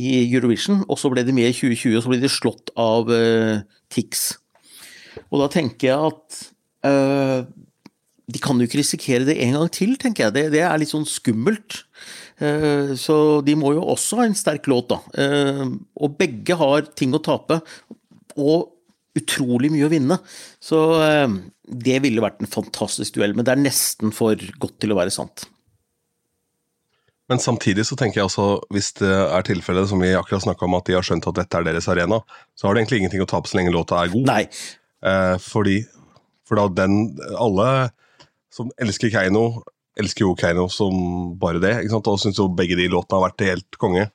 i 0.01 0.17
Eurovision, 0.25 0.83
og 0.89 0.99
så 1.03 1.13
ble 1.13 1.27
de 1.27 1.35
med 1.37 1.51
i 1.51 1.55
2020, 1.55 1.99
og 1.99 2.07
så 2.07 2.15
ble 2.15 2.23
de 2.23 2.33
slått 2.33 2.73
av 2.79 3.11
uh, 3.11 3.63
Tix. 3.93 4.29
Og 5.29 5.43
da 5.43 5.51
tenker 5.53 5.91
jeg 5.91 6.13
at 6.15 6.43
eh, 6.87 7.47
de 8.27 8.41
kan 8.43 8.59
jo 8.59 8.67
ikke 8.67 8.81
risikere 8.81 9.27
det 9.29 9.37
en 9.45 9.55
gang 9.55 9.69
til, 9.71 9.93
tenker 10.03 10.27
jeg. 10.27 10.35
Det, 10.35 10.45
det 10.57 10.63
er 10.67 10.79
litt 10.83 10.91
sånn 10.91 11.07
skummelt. 11.07 11.85
Eh, 12.43 12.95
Så 12.99 13.17
de 13.47 13.55
må 13.59 13.71
jo 13.77 13.85
også 13.87 14.19
ha 14.21 14.27
en 14.27 14.35
sterk 14.39 14.67
låt, 14.71 14.91
da. 14.91 14.99
Eh, 15.15 15.63
Og 16.03 16.17
begge 16.19 16.57
har 16.59 16.89
ting 16.99 17.15
å 17.15 17.23
tape, 17.23 17.61
og 18.37 18.73
utrolig 19.17 19.71
mye 19.73 19.87
å 19.87 19.93
vinne. 19.93 20.19
Så 20.61 20.81
eh, 21.01 21.37
det 21.67 22.01
ville 22.05 22.21
vært 22.25 22.43
en 22.43 22.51
fantastisk 22.51 23.15
duell, 23.17 23.33
men 23.37 23.47
det 23.47 23.55
er 23.55 23.63
nesten 23.63 24.11
for 24.15 24.35
godt 24.61 24.75
til 24.83 24.93
å 24.93 24.99
være 24.99 25.15
sant. 25.15 25.47
Men 27.31 27.41
samtidig 27.43 27.83
så 27.89 27.97
tenker 27.99 28.21
jeg 28.21 28.29
også, 28.29 28.45
hvis 28.71 28.93
det 29.01 29.11
er 29.11 29.47
tilfellet 29.47 29.89
som 29.91 30.03
vi 30.03 30.13
akkurat 30.15 30.45
snakka 30.45 30.67
om, 30.67 30.77
at 30.79 30.87
de 30.87 30.95
har 30.95 31.07
skjønt 31.07 31.27
at 31.27 31.39
dette 31.41 31.59
er 31.59 31.65
deres 31.67 31.89
arena, 31.91 32.21
så 32.55 32.69
har 32.69 32.75
det 32.77 32.85
egentlig 32.85 33.01
ingenting 33.03 33.25
å 33.25 33.31
tape 33.31 33.51
så 33.51 33.59
lenge 33.59 33.73
låta 33.75 33.99
er 34.03 34.13
god. 34.13 34.29
Nei. 34.31 34.45
Eh, 35.07 35.37
fordi 35.43 35.81
For 36.47 36.55
da 36.61 36.69
den 36.71 37.17
Alle 37.35 37.91
som 38.57 38.71
elsker 38.81 39.13
Keiino, 39.13 39.63
elsker 40.01 40.25
jo 40.27 40.37
Keiino 40.39 40.67
som 40.73 40.97
bare 41.41 41.61
det, 41.63 41.75
ikke 41.83 41.97
sant? 41.97 42.09
og 42.09 42.23
syns 42.23 42.41
jo 42.41 42.49
begge 42.53 42.79
de 42.79 42.89
låtene 42.93 43.21
har 43.21 43.29
vært 43.31 43.47
helt 43.51 43.79
konge. 43.81 44.09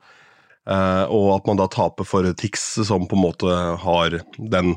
Uh, 0.62 1.10
og 1.10 1.32
at 1.40 1.48
man 1.50 1.58
da 1.58 1.66
taper 1.74 2.06
for 2.06 2.28
Tix, 2.38 2.64
som 2.86 3.08
på 3.10 3.18
en 3.18 3.24
måte 3.24 3.56
har 3.82 4.20
den 4.38 4.76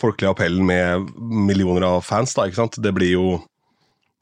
folkelige 0.00 0.32
appellen 0.32 0.64
med 0.66 1.10
millioner 1.18 1.84
av 1.84 2.00
fans, 2.06 2.32
da, 2.36 2.46
ikke 2.48 2.62
sant. 2.62 2.80
Det 2.82 2.94
blir 2.96 3.14
jo 3.16 3.28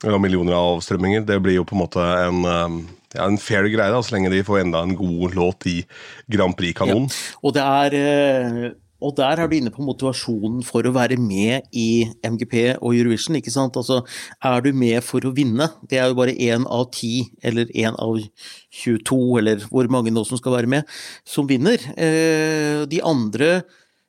Eller 0.05 0.20
millioner 0.20 0.53
av 0.53 0.75
avstrømminger. 0.75 1.22
Det 1.25 1.38
blir 1.40 1.55
jo 1.57 1.62
på 1.64 1.72
en 1.72 1.81
måte 1.81 2.03
en, 2.05 2.42
eh, 2.44 2.72
ja, 3.14 3.25
en 3.25 3.38
fair 3.40 3.64
greie, 3.64 3.88
da, 3.88 4.03
så 4.05 4.12
lenge 4.12 4.29
de 4.29 4.42
får 4.44 4.59
enda 4.61 4.83
en 4.85 4.92
god 4.94 5.33
låt 5.35 5.66
i 5.70 5.79
Grand 6.29 6.53
Prix-kanonen. 6.53 7.09
Ja. 7.09 7.38
Og 7.40 7.55
det 7.57 7.62
er 7.64 7.96
eh, 7.96 8.66
og 9.00 9.16
der 9.18 9.40
er 9.42 9.48
du 9.48 9.56
inne 9.56 9.72
på 9.72 9.85
motivasjonen 9.85 10.62
for 10.64 10.87
å 10.87 10.94
være 10.96 11.18
med 11.20 11.68
i 11.76 12.06
MGP 12.24 12.78
og 12.80 12.96
Eurovision. 12.96 13.37
ikke 13.37 13.52
sant? 13.52 13.76
Altså, 13.76 14.02
Er 14.42 14.61
du 14.61 14.72
med 14.72 15.02
for 15.04 15.20
å 15.20 15.35
vinne? 15.35 15.68
Det 15.88 15.98
er 15.98 16.09
jo 16.09 16.18
bare 16.18 16.32
én 16.32 16.66
av 16.66 16.90
ti, 16.92 17.28
eller 17.42 17.66
én 17.74 17.94
av 17.98 18.18
22, 18.72 19.38
eller 19.38 19.56
hvor 19.70 19.88
mange 19.88 20.11
nå 20.11 20.24
som 20.24 20.38
skal 20.38 20.52
være 20.52 20.66
med, 20.66 20.85
som 21.24 21.46
vinner. 21.46 21.76
Eh, 21.96 22.87
de 22.87 23.00
andre 23.02 23.64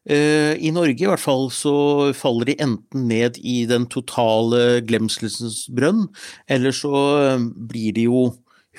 eh, 0.08 0.56
i 0.56 0.72
Norge 0.72 1.04
i 1.04 1.10
hvert 1.10 1.20
fall 1.20 1.50
så 1.52 2.14
faller 2.16 2.46
de 2.52 2.60
enten 2.64 3.08
ned 3.08 3.38
i 3.44 3.66
den 3.66 3.88
totale 3.88 4.82
glemselsens 4.88 5.68
brønn, 5.70 6.08
eller 6.48 6.72
så 6.72 6.96
eh, 7.36 7.48
blir 7.70 7.96
de 7.98 8.08
jo 8.08 8.28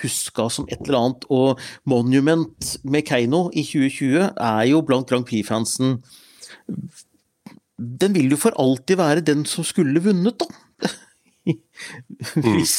huska 0.02 0.48
som 0.52 0.68
et 0.70 0.80
eller 0.86 0.98
annet. 0.98 1.26
Og 1.30 1.60
Monument 1.88 2.70
med 2.84 3.06
Keiino 3.08 3.48
i 3.52 3.64
2020 3.66 4.30
er 4.36 4.62
jo 4.70 4.82
blant 4.86 5.08
Grand 5.08 5.26
Prix-fansen 5.28 5.98
Den 7.78 8.14
vil 8.16 8.32
jo 8.34 8.40
for 8.40 8.56
alltid 8.58 8.98
være 8.98 9.26
den 9.26 9.44
som 9.46 9.64
skulle 9.64 10.02
vunnet, 10.02 10.40
da. 10.40 10.90
Hvis, 12.34 12.74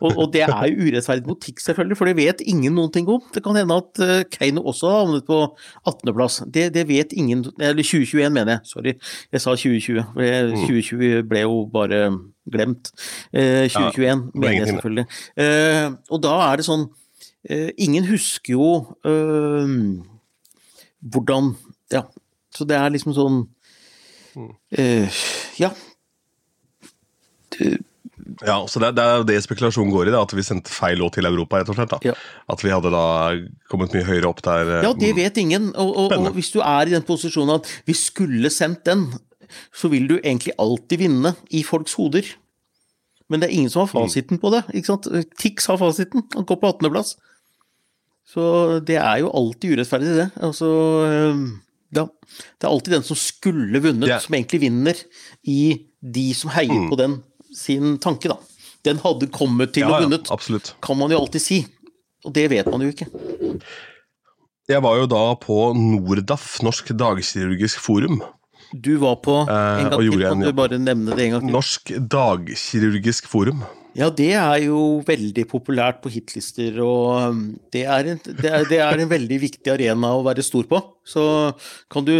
og, 0.00 0.10
og, 0.10 0.24
det 0.34 0.42
er 0.42 0.64
jo 0.68 0.88
urettferdig 0.88 1.28
mot 1.28 1.40
TIX, 1.40 1.62
selvfølgelig, 1.68 1.98
for 1.98 2.10
det 2.10 2.16
vet 2.18 2.42
ingen 2.50 2.74
noen 2.76 2.92
ting 2.94 3.08
om. 3.10 3.22
Det 3.34 3.42
kan 3.44 3.56
hende 3.58 3.78
at 3.78 4.02
uh, 4.02 4.22
Keiino 4.32 4.64
også 4.68 4.90
har 4.90 5.04
havnet 5.04 5.26
på 5.28 5.38
18.-plass. 5.86 6.40
Det, 6.54 6.68
det, 6.74 6.86
vet 6.88 7.14
ingen 7.16 7.44
Eller 7.58 7.82
2021, 7.82 8.30
mener 8.34 8.56
jeg. 8.56 8.60
Sorry, 8.72 8.94
jeg 9.32 9.44
sa 9.44 9.54
2020. 9.54 10.04
2020 10.14 10.98
mm. 10.98 11.28
ble 11.30 11.44
jo 11.44 11.60
bare 11.72 12.00
glemt. 12.52 12.92
Uh, 13.32 13.66
2021 13.70 14.06
ja, 14.08 14.16
mener 14.34 14.56
jeg 14.58 14.72
selvfølgelig. 14.72 15.06
Uh, 15.38 15.86
og 16.10 16.24
da 16.26 16.38
er 16.50 16.60
det 16.60 16.68
sånn 16.68 16.88
Ingen 17.48 18.04
husker 18.04 18.56
jo 18.56 18.64
hvordan 21.14 21.52
Ja, 21.94 22.02
så 22.52 22.66
det 22.68 22.76
er 22.76 22.90
liksom 22.92 23.14
sånn 23.16 23.38
mm. 24.34 24.50
Ja, 25.62 25.70
ja, 28.46 28.56
så 28.68 28.80
det, 28.82 28.92
det 28.98 29.04
er 29.04 29.24
det 29.26 29.38
spekulasjonen 29.44 29.92
går 29.92 30.10
i, 30.10 30.14
da, 30.14 30.22
at 30.26 30.34
vi 30.36 30.44
sendte 30.46 30.72
feil 30.72 31.00
låt 31.00 31.16
til 31.18 31.28
Europa. 31.28 31.60
rett 31.60 31.70
og 31.72 31.78
slett. 31.78 31.94
Ja. 32.06 32.14
At 32.50 32.64
vi 32.64 32.72
hadde 32.72 32.92
da 32.92 33.04
kommet 33.70 33.94
mye 33.94 34.06
høyere 34.06 34.30
opp 34.30 34.42
der. 34.44 34.74
Ja, 34.84 34.92
det 34.96 35.14
vet 35.16 35.40
ingen. 35.40 35.70
Og, 35.74 35.94
og, 36.04 36.14
og, 36.16 36.28
hvis 36.36 36.52
du 36.54 36.60
er 36.62 36.88
i 36.90 36.94
den 36.94 37.06
posisjonen 37.06 37.56
at 37.58 37.70
vi 37.88 37.96
skulle 37.98 38.52
sendt 38.54 38.84
den, 38.88 39.08
så 39.74 39.90
vil 39.92 40.08
du 40.10 40.18
egentlig 40.18 40.54
alltid 40.60 41.02
vinne 41.02 41.34
i 41.54 41.64
folks 41.66 41.96
hoder. 41.98 42.26
Men 43.28 43.40
det 43.40 43.48
er 43.48 43.56
ingen 43.56 43.72
som 43.72 43.84
har 43.84 43.92
fasiten 43.92 44.40
på 44.40 44.52
det. 44.54 44.62
ikke 44.72 44.92
sant? 44.92 45.08
Tix 45.40 45.68
har 45.68 45.80
fasiten, 45.80 46.24
han 46.34 46.46
går 46.48 46.60
på 46.60 46.74
18.-plass. 46.76 47.16
Så 48.28 48.44
det 48.84 48.98
er 49.00 49.22
jo 49.22 49.32
alltid 49.32 49.76
urettferdig, 49.76 50.14
det. 50.18 50.28
Altså 50.44 50.68
ja. 51.96 52.04
Det 52.04 52.66
er 52.66 52.70
alltid 52.70 52.98
den 52.98 53.06
som 53.06 53.16
skulle 53.16 53.80
vunnet, 53.80 54.08
yeah. 54.10 54.20
som 54.20 54.36
egentlig 54.36 54.60
vinner 54.66 54.98
i 55.48 55.60
de 55.98 56.26
som 56.36 56.52
heier 56.52 56.76
mm. 56.76 56.90
på 56.92 56.98
den 57.00 57.16
sin 57.58 57.98
tanke, 58.02 58.30
da. 58.30 58.38
Den 58.86 59.00
hadde 59.02 59.28
kommet 59.34 59.74
til 59.74 59.84
ja, 59.84 59.90
og 59.90 60.06
vunnet, 60.06 60.30
ja, 60.30 60.60
kan 60.84 60.98
man 61.00 61.12
jo 61.12 61.20
alltid 61.24 61.42
si. 61.42 61.62
Og 62.26 62.34
det 62.34 62.48
vet 62.52 62.68
man 62.70 62.82
jo 62.82 62.92
ikke. 62.92 63.08
Jeg 64.68 64.84
var 64.84 64.98
jo 65.00 65.06
da 65.10 65.22
på 65.40 65.56
Nordaf, 65.76 66.58
Norsk 66.64 66.92
dagkirurgisk 67.00 67.80
forum. 67.80 68.20
Du 68.72 68.98
var 69.00 69.16
på 69.24 69.34
en 69.46 69.48
eh, 69.48 69.86
gang 69.88 70.02
til, 70.02 70.22
kan 70.22 70.42
du 70.44 70.52
bare 70.52 70.78
nevne 70.82 71.16
det 71.16 71.24
en 71.24 71.36
gang 71.36 71.46
til? 71.46 71.54
Norsk 71.56 71.92
dagkirurgisk 72.12 73.30
forum. 73.30 73.62
Ja, 73.96 74.10
det 74.14 74.34
er 74.36 74.58
jo 74.62 75.00
veldig 75.06 75.46
populært 75.50 76.02
på 76.04 76.12
hitlister, 76.12 76.76
og 76.84 77.32
um, 77.32 77.40
det 77.74 77.86
er, 77.88 78.12
en, 78.12 78.20
det, 78.28 78.50
er, 78.50 78.66
det 78.68 78.78
er 78.84 79.00
en, 79.00 79.08
veldig 79.10 79.38
viktig 79.42 79.72
arena 79.72 80.12
å 80.14 80.22
være 80.26 80.44
stor 80.46 80.68
på. 80.70 80.82
Så 81.08 81.24
kan 81.90 82.06
du, 82.06 82.14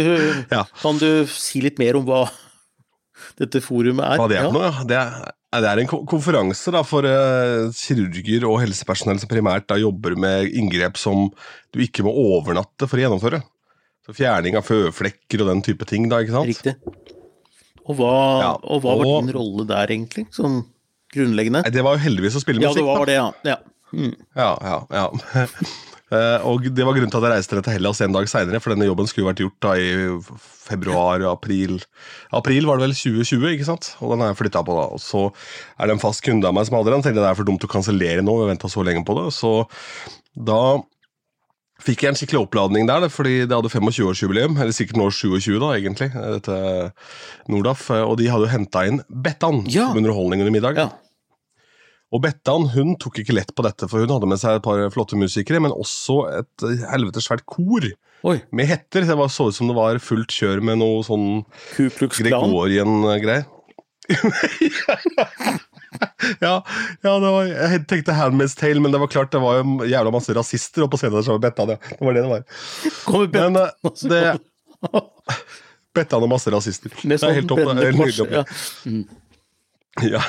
ja. 0.49 0.65
kan 0.81 0.99
du 0.99 1.23
si 1.29 1.61
litt 1.63 1.79
mer 1.79 1.99
om 2.01 2.07
hva 2.09 2.25
dette 3.39 3.61
forumet 3.63 4.05
er? 4.05 4.21
Hva 4.21 4.29
det 4.31 4.39
er 4.39 4.47
for 4.47 4.57
noe? 4.57 4.87
Det 4.89 4.97
er, 4.99 5.29
det 5.59 5.69
er 5.71 5.83
en 5.83 5.91
konferanse 6.09 6.73
da, 6.75 6.83
for 6.87 7.07
uh, 7.07 7.69
kirurger 7.75 8.47
og 8.49 8.59
helsepersonell 8.63 9.21
som 9.21 9.31
primært 9.31 9.69
da, 9.71 9.79
jobber 9.81 10.17
med 10.19 10.51
inngrep 10.53 10.99
som 11.01 11.29
du 11.73 11.83
ikke 11.85 12.05
må 12.07 12.13
overnatte 12.13 12.89
for 12.89 12.99
å 12.99 13.05
gjennomføre. 13.05 13.41
Så 14.05 14.17
Fjerning 14.17 14.57
av 14.57 14.65
føflekker 14.65 15.43
og 15.43 15.51
den 15.51 15.63
type 15.65 15.85
ting. 15.89 16.09
da, 16.09 16.23
ikke 16.23 16.37
sant? 16.37 16.49
Riktig. 16.49 16.75
Og 17.89 17.97
hva, 17.97 18.13
ja, 18.41 18.51
og 18.57 18.83
hva 18.83 18.95
var 18.99 19.07
og, 19.09 19.23
din 19.25 19.35
rolle 19.35 19.65
der, 19.69 19.89
egentlig? 19.89 20.27
Sånn 20.33 20.61
grunnleggende? 21.13 21.63
Det 21.73 21.83
var 21.85 21.97
jo 21.97 22.03
heldigvis 22.05 22.37
å 22.37 22.41
spille 22.43 22.61
musikk, 22.61 22.81
da. 22.81 22.85
Ja, 22.85 22.85
det 22.85 22.99
var 22.99 23.09
det, 23.09 23.49
ja. 23.49 23.59
Ja, 23.91 23.99
mm. 23.99 24.15
ja. 24.35 24.49
ja, 24.61 24.75
ja. 25.33 25.45
Uh, 26.09 26.45
og 26.49 26.67
Det 26.73 26.85
var 26.85 26.95
grunnen 26.97 27.11
til 27.11 27.19
at 27.21 27.27
jeg 27.27 27.33
reiste 27.35 27.61
til 27.61 27.75
Hellas 27.75 28.01
en 28.05 28.15
dag 28.15 28.29
seinere, 28.29 28.61
for 28.63 28.73
denne 28.73 28.87
jobben 28.89 29.09
skulle 29.09 29.29
vært 29.29 29.41
gjort 29.43 29.57
da 29.65 29.73
i 29.79 29.89
februar-april. 30.69 31.79
April 32.37 32.69
var 32.69 32.79
det 32.79 32.89
vel 32.89 32.95
2020, 32.97 33.49
ikke 33.55 33.67
sant? 33.69 33.91
Og 34.03 34.13
den 34.13 34.23
har 34.23 34.33
jeg 34.33 34.39
flytta 34.43 34.63
på, 34.65 34.77
da. 34.77 34.85
Og 34.95 35.01
så 35.03 35.25
er 35.77 35.89
det 35.89 35.97
en 35.97 36.03
fast 36.03 36.23
kunde 36.25 36.49
av 36.49 36.55
meg 36.57 36.69
som 36.69 36.79
hadde 36.79 36.93
den. 36.93 37.03
Tenkte 37.05 37.23
det 37.23 37.31
er 37.31 37.39
for 37.39 37.49
dumt 37.49 37.65
å 37.65 37.71
kansellere 37.71 38.25
nå, 38.25 38.37
vi 38.41 38.51
venta 38.51 38.71
så 38.71 38.85
lenge 38.85 39.05
på 39.07 39.17
det. 39.17 39.27
Så 39.35 39.53
da 40.37 40.61
fikk 41.83 42.03
jeg 42.03 42.11
en 42.11 42.17
skikkelig 42.19 42.43
oppladning 42.43 42.89
der, 42.89 43.07
fordi 43.11 43.43
det 43.47 43.55
hadde 43.55 43.71
25-årsjubileum. 43.71 44.57
Eller 44.59 44.75
sikkert 44.75 44.99
nå 44.99 45.09
27, 45.13 45.57
da, 45.61 45.73
egentlig. 45.77 46.11
Dette 46.13 46.57
Nordaf. 47.51 47.87
Og 48.03 48.17
de 48.19 48.29
hadde 48.31 48.49
jo 48.49 48.53
henta 48.53 48.85
inn 48.89 49.03
Bettan 49.09 49.63
ja. 49.69 49.89
som 49.89 50.01
underholdning 50.01 50.43
under 50.43 50.55
middag. 50.55 50.81
Ja. 50.81 50.89
Og 52.09 52.23
Bettan 52.23 52.65
hun 52.73 52.95
tok 53.01 53.19
ikke 53.21 53.35
lett 53.37 53.51
på 53.53 53.65
dette, 53.65 53.87
for 53.89 54.01
hun 54.01 54.11
hadde 54.15 54.29
med 54.29 54.41
seg 54.41 54.57
et 54.57 54.65
par 54.65 54.81
flotte 54.93 55.17
musikere, 55.19 55.61
men 55.61 55.75
også 55.75 56.23
et 56.39 56.65
helvetes 56.89 57.27
svært 57.29 57.45
kor 57.49 57.85
Oi. 58.25 58.39
med 58.55 58.69
hetter. 58.71 59.05
Det 59.05 59.17
var, 59.19 59.29
så 59.31 59.49
ut 59.49 59.55
som 59.55 59.69
det 59.69 59.77
var 59.77 60.01
fullt 60.01 60.33
kjør 60.33 60.63
med 60.65 60.81
noe 60.81 61.03
sånn 61.05 61.45
Gregorian-greier. 61.77 63.45
ja, 66.41 66.55
ja 67.05 67.13
var, 67.21 67.45
jeg 67.45 67.83
tenkte 67.89 68.15
Handmaid's 68.17 68.57
Tale, 68.57 68.81
men 68.81 68.93
det 68.93 69.01
var 69.01 69.11
klart 69.11 69.31
det 69.35 69.41
var 69.43 69.61
jo 69.61 69.85
jævla 69.85 70.13
masse 70.13 70.33
rasister 70.33 70.85
oppe 70.85 70.97
på 70.97 71.03
scenen 71.03 71.25
så 71.25 71.37
med 71.37 71.45
Bettan. 71.45 71.75
Ja. 71.75 71.79
Det 71.93 72.01
var 72.01 72.17
det 72.17 72.25
det 72.25 72.33
var. 72.33 72.43
Kommer 73.05 73.27
Bettan 73.37 73.53
men, 73.53 73.63
eh, 73.69 73.69
det, 74.11 74.21
Bettan 75.95 76.25
og 76.25 76.31
masse 76.31 76.49
rasister. 76.53 76.89
Det 77.03 77.21
er 77.21 77.37
helt 77.37 77.49
topp. 77.49 77.61
Det 77.65 77.69
er 77.69 77.91
helt 77.91 78.01
nydelig. 78.01 78.29
Ja. 78.33 78.43
Mm. 78.89 79.03
Ja. 80.05 80.21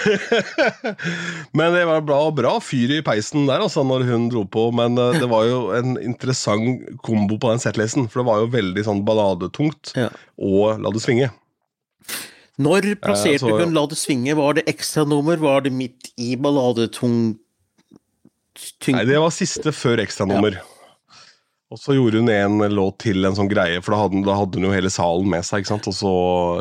men 1.56 1.74
det 1.74 1.85
var 1.88 2.02
bra, 2.06 2.20
bra 2.35 2.54
fyr 2.64 2.96
i 2.96 3.02
peisen 3.06 3.46
der 3.48 3.62
altså, 3.64 3.85
når 3.87 4.06
hun 4.09 4.28
dro 4.33 4.44
på. 4.48 4.68
Men 4.76 4.98
uh, 4.98 5.12
det 5.16 5.28
var 5.30 5.46
jo 5.48 5.61
en 5.76 5.96
interessant 6.02 6.83
kombo 7.06 7.38
på 7.40 7.52
den 7.52 7.62
settlesen. 7.62 8.09
For 8.11 8.22
det 8.22 8.28
var 8.30 8.42
jo 8.42 8.50
veldig 8.54 8.87
sånn 8.87 9.04
balladetungt 9.06 9.94
ja. 9.98 10.11
og 10.40 10.83
La 10.83 10.92
det 10.94 11.04
svinge. 11.04 11.30
Når 12.61 12.92
plasserte 13.00 13.48
uh, 13.48 13.62
hun 13.62 13.76
La 13.76 13.87
det 13.90 14.00
svinge? 14.00 14.35
Var 14.37 14.59
det 14.59 14.66
ekstranummer? 14.70 15.40
Var 15.40 15.64
det 15.68 15.76
midt 15.76 16.12
i 16.20 16.35
balladetung... 16.40 17.38
Nei, 18.90 19.06
det 19.09 19.16
var 19.16 19.33
siste 19.33 19.72
før 19.72 20.02
ekstranummer. 20.02 20.59
Ja. 20.59 20.66
Og 21.70 21.78
så 21.78 21.94
gjorde 21.94 22.18
hun 22.18 22.30
en 22.35 22.64
låt 22.74 22.98
til, 23.04 23.22
en 23.24 23.37
sånn 23.38 23.48
greie, 23.50 23.78
for 23.80 23.94
da 23.94 24.00
hadde, 24.02 24.22
da 24.26 24.35
hadde, 24.35 24.59
hun 24.59 24.66
jo 24.66 24.72
hele 24.74 24.90
salen 24.90 25.28
med 25.30 25.46
seg. 25.46 25.62
ikke 25.62 25.70
sant? 25.70 25.87
Og 25.87 25.94
så 25.94 26.14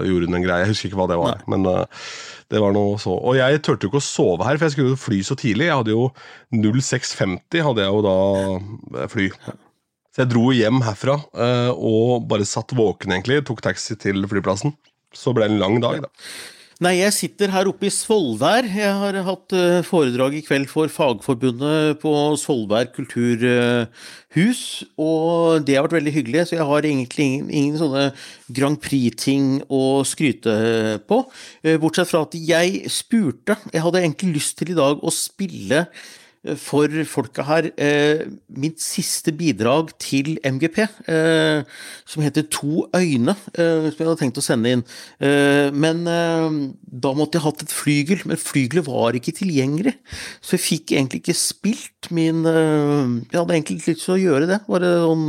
gjorde 0.06 0.30
hun 0.30 0.38
en 0.38 0.46
greie. 0.46 0.62
Jeg 0.62 0.76
husker 0.76 0.92
ikke 0.92 1.00
hva 1.02 1.10
det 1.12 1.22
var. 1.22 1.40
Nei. 1.42 1.56
men... 1.56 1.72
Uh, 1.80 2.28
det 2.50 2.62
var 2.64 2.74
noe 2.74 2.98
så. 3.02 3.14
Og 3.14 3.38
jeg 3.38 3.62
turte 3.66 3.86
jo 3.86 3.92
ikke 3.92 4.02
å 4.02 4.06
sove 4.06 4.46
her, 4.48 4.58
for 4.58 4.68
jeg 4.68 4.76
skulle 4.76 4.94
jo 4.96 5.00
fly 5.00 5.20
så 5.26 5.38
tidlig. 5.38 5.68
Jeg 5.70 5.82
hadde 5.82 5.94
jo 5.96 6.06
06.50 6.56 7.66
hadde 7.68 7.86
jeg 7.86 7.94
jo 7.94 8.06
da 8.06 8.16
eh, 9.04 9.10
fly. 9.12 9.28
Så 10.10 10.24
jeg 10.24 10.32
dro 10.32 10.48
hjem 10.56 10.82
herfra 10.86 11.20
eh, 11.46 11.72
og 11.74 12.26
bare 12.32 12.48
satt 12.50 12.74
våken, 12.78 13.14
egentlig. 13.14 13.44
Tok 13.46 13.62
taxi 13.66 13.98
til 14.02 14.26
flyplassen. 14.30 14.74
Så 15.14 15.34
ble 15.34 15.46
det 15.46 15.54
en 15.56 15.62
lang 15.62 15.78
dag, 15.84 16.02
da. 16.06 16.10
Nei, 16.80 16.94
jeg 17.02 17.12
sitter 17.12 17.52
her 17.52 17.68
oppe 17.68 17.90
i 17.90 17.92
Svolvær. 17.92 18.64
Jeg 18.64 18.92
har 19.02 19.18
hatt 19.28 19.52
eh, 19.52 19.82
foredrag 19.84 20.38
i 20.38 20.44
kveld 20.46 20.70
for 20.72 20.88
Fagforbundet 20.88 21.98
på 22.00 22.14
Svolvær 22.40 22.88
kulturhus, 22.96 24.62
og 24.96 25.66
det 25.68 25.76
har 25.76 25.84
vært 25.84 25.98
veldig 25.98 26.14
hyggelig. 26.16 26.46
Så 26.48 26.56
jeg 26.56 26.68
har 26.70 26.88
egentlig 26.88 27.26
ingen, 27.26 27.50
ingen 27.52 27.76
sånne 27.82 28.06
Grand 28.56 28.80
Prix-ting 28.80 29.58
å 29.68 29.82
skryte 30.08 30.56
på. 31.12 31.20
Eh, 31.68 31.76
bortsett 31.84 32.08
fra 32.14 32.24
at 32.24 32.40
jeg 32.40 32.88
spurte 32.88 33.60
Jeg 33.74 33.84
hadde 33.84 34.00
egentlig 34.06 34.38
lyst 34.38 34.56
til 34.62 34.72
i 34.72 34.80
dag 34.80 35.04
å 35.04 35.12
spille 35.12 35.84
for 36.56 36.88
folka 37.04 37.44
her 37.44 37.68
eh, 37.76 38.24
mitt 38.48 38.80
siste 38.80 39.34
bidrag 39.36 39.92
til 40.00 40.38
MGP, 40.46 40.78
eh, 41.12 41.64
som 42.08 42.24
heter 42.24 42.46
To 42.56 42.86
øyne, 42.96 43.36
eh, 43.58 43.90
som 43.90 44.00
jeg 44.00 44.08
hadde 44.08 44.20
tenkt 44.22 44.40
å 44.40 44.46
sende 44.46 44.72
inn. 44.72 44.84
Men 45.20 46.04
da 46.06 47.12
måtte 47.18 47.38
jeg 47.38 47.44
hatt 47.44 47.64
et 47.66 47.74
flygel, 47.74 48.24
men 48.30 48.40
flygelet 48.40 48.88
var 48.88 49.18
ikke 49.18 49.36
tilgjengelig. 49.36 49.98
Så 50.40 50.56
jeg 50.56 50.66
fikk 50.66 50.96
egentlig 50.96 51.22
ikke 51.24 51.38
spilt 51.38 52.10
min 52.16 52.46
Jeg 52.48 53.36
hadde 53.36 53.54
egentlig 53.54 53.80
ikke 53.80 53.94
lyst 53.94 54.08
til 54.08 54.16
å 54.16 54.22
gjøre 54.24 54.50
det. 54.50 54.62
Bare 54.70 54.94
sånn 55.04 55.28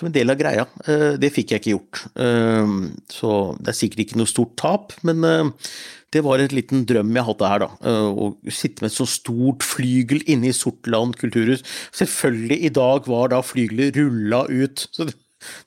som 0.00 0.08
en 0.08 0.16
del 0.16 0.32
av 0.32 0.40
greia. 0.40 0.66
Eh, 0.88 1.14
det 1.20 1.32
fikk 1.34 1.52
jeg 1.52 1.62
ikke 1.62 1.74
gjort. 1.74 2.02
Eh, 2.24 2.74
så 3.12 3.38
det 3.60 3.72
er 3.72 3.80
sikkert 3.82 4.04
ikke 4.06 4.20
noe 4.20 4.30
stort 4.30 4.54
tap, 4.60 4.94
men 5.06 5.24
eh, 5.28 5.72
det 6.14 6.24
var 6.26 6.42
en 6.42 6.54
liten 6.56 6.86
drøm 6.88 7.12
jeg 7.14 7.26
hadde 7.28 7.50
her, 7.52 7.62
da. 7.62 7.96
Å 8.10 8.30
sitte 8.50 8.82
med 8.82 8.90
et 8.90 8.96
så 8.96 9.06
stort 9.06 9.62
flygel 9.62 10.24
inne 10.26 10.48
i 10.50 10.56
Sortland 10.56 11.14
kulturhus. 11.20 11.62
Selvfølgelig, 11.94 12.58
i 12.66 12.72
dag 12.80 13.06
var 13.10 13.30
da 13.30 13.38
flygelet 13.46 14.00
rulla 14.00 14.42
ut. 14.50 14.88
så 14.90 15.06
det, 15.06 15.14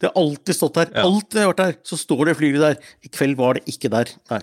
det 0.02 0.10
har 0.10 0.20
alltid 0.20 0.58
stått 0.58 0.82
der. 0.82 0.92
Ja. 0.92 1.06
Alltid 1.08 1.40
har 1.40 1.54
vært 1.54 1.62
der. 1.64 1.78
Så 1.88 2.02
står 2.02 2.26
det 2.28 2.36
flygelet 2.42 2.66
der. 2.74 2.92
I 3.08 3.14
kveld 3.14 3.40
var 3.40 3.56
det 3.56 3.64
ikke 3.72 3.94
der. 3.94 4.12
Nei. 4.34 4.42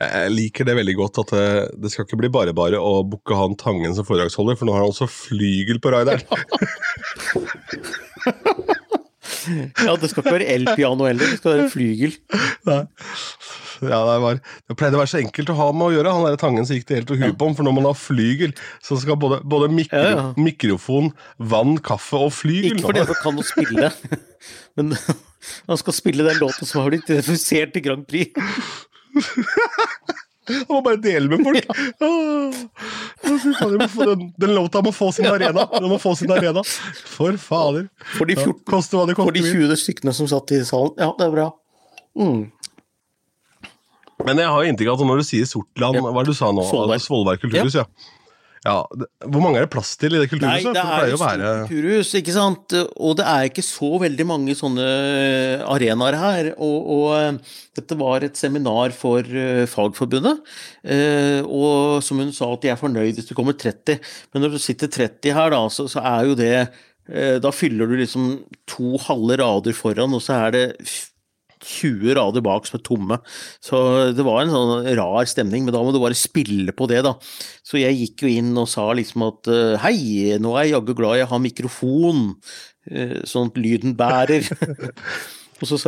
Jeg 0.00 0.32
liker 0.32 0.66
det 0.66 0.78
veldig 0.80 0.96
godt 0.98 1.20
at 1.22 1.36
det, 1.36 1.44
det 1.84 1.92
skal 1.92 2.08
ikke 2.08 2.18
bli 2.24 2.32
bare 2.32 2.56
bare 2.56 2.80
å 2.82 3.04
booke 3.06 3.36
han 3.38 3.54
Tangen 3.60 3.94
som 3.94 4.08
foredragsholder, 4.08 4.56
for 4.58 4.66
nå 4.66 4.74
har 4.74 4.82
han 4.82 4.96
også 4.96 5.10
flygel 5.12 5.78
på 5.80 5.92
raideren. 5.92 6.24
Ja, 9.84 9.92
det 10.00 10.08
skal 10.10 10.22
ikke 10.22 10.32
være 10.38 10.46
elpiano 10.54 11.04
heller, 11.08 11.28
det 11.28 11.38
skal 11.40 11.58
være 11.58 11.70
flygel. 11.72 12.14
Nei. 12.68 12.78
Ja, 13.84 13.98
det, 14.06 14.14
var, 14.22 14.38
det 14.70 14.76
pleide 14.78 14.96
å 14.96 15.00
være 15.02 15.10
så 15.10 15.18
enkelt 15.20 15.50
å 15.52 15.56
ha 15.58 15.66
med 15.76 15.88
å 15.88 15.92
gjøre. 15.96 16.12
Han 16.16 16.24
der 16.28 16.38
Tangen 16.40 16.64
som 16.64 16.78
gikk 16.78 16.86
det 16.88 17.00
helt 17.00 17.10
til 17.10 17.20
huet 17.20 17.36
på 17.40 17.48
ham, 17.48 17.56
for 17.58 17.66
når 17.66 17.76
man 17.76 17.88
har 17.90 17.98
flygel, 17.98 18.54
så 18.84 18.96
skal 19.02 19.18
både, 19.20 19.40
både 19.44 19.68
mikro, 19.74 20.00
Ja, 20.00 20.14
ja. 20.14 20.26
mikrofon, 20.40 21.10
vann, 21.52 21.76
kaffe 21.84 22.20
og 22.28 22.32
flygel 22.36 22.78
Ikke 22.78 22.86
fordi 22.86 23.04
han 23.04 23.20
kan 23.20 23.42
å 23.42 23.46
spille, 23.50 23.90
men 24.78 24.94
han 24.94 25.82
skal 25.82 25.98
spille 25.98 26.28
den 26.30 26.40
låten 26.40 26.68
som 26.70 26.80
har 26.80 26.92
blitt 26.94 27.10
refusert 27.12 27.74
til 27.76 27.84
Grand 27.84 28.06
Prix. 28.08 28.32
Han 30.48 30.68
må 30.68 30.80
bare 30.84 31.00
dele 31.00 31.28
med 31.30 31.44
folk. 31.44 31.64
Ja. 33.24 33.88
Få 33.88 34.04
Den, 34.04 34.26
den 34.36 34.54
låta 34.54 34.82
må 34.84 34.92
få 34.92 35.08
sin 35.12 35.26
arena. 35.26 35.64
Den 35.72 35.88
må 35.88 35.98
få 35.98 36.12
sin 36.18 36.30
arena. 36.32 36.62
For 37.08 37.38
fader. 37.40 37.86
For 38.18 38.28
de 38.28 38.36
14 38.36 38.60
ja, 38.68 39.14
For 39.16 39.32
de 39.32 39.44
20 39.46 39.78
stykkene 39.80 40.12
som 40.12 40.28
satt 40.28 40.52
i 40.52 40.60
salen. 40.68 40.92
Ja, 41.00 41.14
det 41.18 41.28
er 41.30 41.32
bra. 41.32 41.46
Mm. 42.20 42.42
Men 44.24 44.38
jeg 44.40 44.48
har 44.52 44.62
jo 44.62 44.72
inntrykk 44.72 44.92
av 44.92 45.00
at 45.00 45.08
når 45.08 45.22
du 45.22 45.26
sier 45.30 45.48
Sortland, 45.48 45.96
Ja. 45.98 46.04
hva 46.04 46.20
er 46.20 46.28
det 46.28 46.34
du 46.34 46.38
sa 46.38 46.52
nå? 46.54 46.66
Svolvær 47.02 47.40
kulturhus, 47.40 47.74
ja. 47.80 47.86
ja 47.88 48.13
det, 48.64 49.08
hvor 49.28 49.42
mange 49.44 49.58
er 49.60 49.66
det 49.66 49.72
plass 49.74 49.90
til 50.00 50.14
i 50.16 50.20
det 50.22 50.30
kulturhuset? 50.30 50.70
Nei, 50.70 50.72
det 50.72 50.84
er 50.84 51.10
jo 51.12 51.18
være 51.20 51.50
kulturhus, 51.68 52.12
ikke 52.16 52.34
sant. 52.36 52.76
Og 52.96 53.18
det 53.18 53.26
er 53.28 53.48
ikke 53.50 53.64
så 53.66 53.90
veldig 54.00 54.26
mange 54.30 54.56
sånne 54.56 54.86
arenaer 55.68 56.16
her. 56.16 56.48
Og, 56.56 56.88
og 56.94 57.06
eh, 57.18 57.58
dette 57.76 57.98
var 58.00 58.24
et 58.24 58.40
seminar 58.40 58.94
for 58.96 59.20
eh, 59.20 59.66
Fagforbundet. 59.68 60.40
Eh, 60.80 61.44
og 61.44 62.00
som 62.06 62.24
hun 62.24 62.32
sa, 62.32 62.48
at 62.54 62.64
de 62.64 62.72
er 62.72 62.80
fornøyd 62.80 63.20
hvis 63.20 63.28
det 63.28 63.36
kommer 63.36 63.58
30. 63.58 64.00
Men 64.32 64.46
når 64.46 64.56
du 64.56 64.62
sitter 64.64 64.92
30 64.92 65.36
her, 65.36 65.52
da, 65.52 65.62
så, 65.68 65.88
så 65.90 66.00
er 66.00 66.30
jo 66.30 66.38
det 66.38 66.54
eh, 66.56 67.36
Da 67.44 67.52
fyller 67.52 67.90
du 67.90 67.98
liksom 68.00 68.30
to 68.70 68.96
halve 69.04 69.42
rader 69.44 69.76
foran, 69.76 70.16
og 70.16 70.24
så 70.24 70.40
er 70.46 70.56
det 70.56 70.66
20 71.64 72.16
rader 72.18 72.44
bak 72.44 72.68
som 72.68 72.78
er 72.78 72.84
tomme. 72.86 73.18
Så 73.64 73.80
det 74.16 74.26
var 74.26 74.42
en 74.42 74.52
sånn 74.54 74.90
rar 74.98 75.30
stemning, 75.30 75.66
men 75.66 75.74
da 75.74 75.82
må 75.84 75.94
du 75.94 76.00
bare 76.02 76.18
spille 76.18 76.74
på 76.76 76.88
det, 76.90 77.02
da. 77.06 77.16
Så 77.64 77.80
jeg 77.80 77.98
gikk 78.00 78.26
jo 78.26 78.34
inn 78.34 78.52
og 78.60 78.68
sa 78.70 78.90
liksom 78.96 79.26
at 79.28 79.50
eh, 79.52 79.78
hei, 79.84 79.96
nå 80.40 80.54
er 80.54 80.68
jeg 80.68 80.76
jaggu 80.76 80.94
glad 80.98 81.20
jeg 81.22 81.30
har 81.32 81.42
mikrofon, 81.42 82.26
eh, 82.90 83.18
sånn 83.28 83.52
at 83.52 83.60
lyden 83.60 83.96
bærer. 83.98 84.46
så 85.68 85.78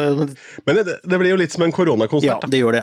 men 0.67 0.79
det, 0.79 0.99
det 1.05 1.19
blir 1.21 1.33
jo 1.33 1.39
litt 1.41 1.55
som 1.55 1.65
en 1.67 1.75
koronakonsert. 1.75 2.45
Ja, 2.45 2.51
det 2.51 2.61
gjør 2.61 2.79
det. 2.79 2.83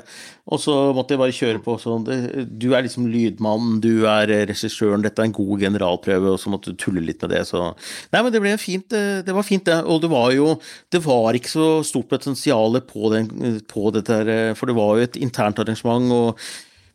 Og 0.52 0.60
så 0.60 0.74
måtte 0.96 1.16
jeg 1.16 1.22
bare 1.22 1.36
kjøre 1.36 1.62
på 1.64 1.78
sånn 1.80 2.04
Du 2.04 2.68
er 2.76 2.84
liksom 2.84 3.08
lydmannen, 3.12 3.78
du 3.84 4.06
er 4.10 4.32
eh, 4.34 4.44
regissøren, 4.50 5.04
dette 5.06 5.24
er 5.24 5.30
en 5.30 5.36
god 5.36 5.64
generalprøve, 5.64 6.34
og 6.34 6.42
så 6.42 6.52
måtte 6.52 6.74
du 6.74 6.80
tulle 6.80 7.04
litt 7.06 7.24
med 7.24 7.32
det, 7.36 7.46
så 7.48 7.70
Nei, 7.72 8.20
men 8.20 8.32
det 8.34 8.44
ble 8.44 8.54
fint, 8.62 8.96
eh, 8.98 9.22
det 9.26 9.36
var 9.36 9.48
fint, 9.48 9.64
det. 9.70 9.80
Og 9.88 10.02
det 10.04 10.12
var 10.12 10.34
jo 10.36 10.58
Det 10.92 11.00
var 11.06 11.38
ikke 11.38 11.54
så 11.54 11.70
stort 11.88 12.12
potensial 12.12 12.76
på, 12.88 13.10
den, 13.14 13.62
på 13.70 13.88
dette 13.96 14.20
her, 14.20 14.32
eh, 14.34 14.54
for 14.58 14.70
det 14.70 14.78
var 14.78 14.98
jo 14.98 15.08
et 15.08 15.20
internt 15.22 15.64
arrangement, 15.64 16.12
og 16.12 16.44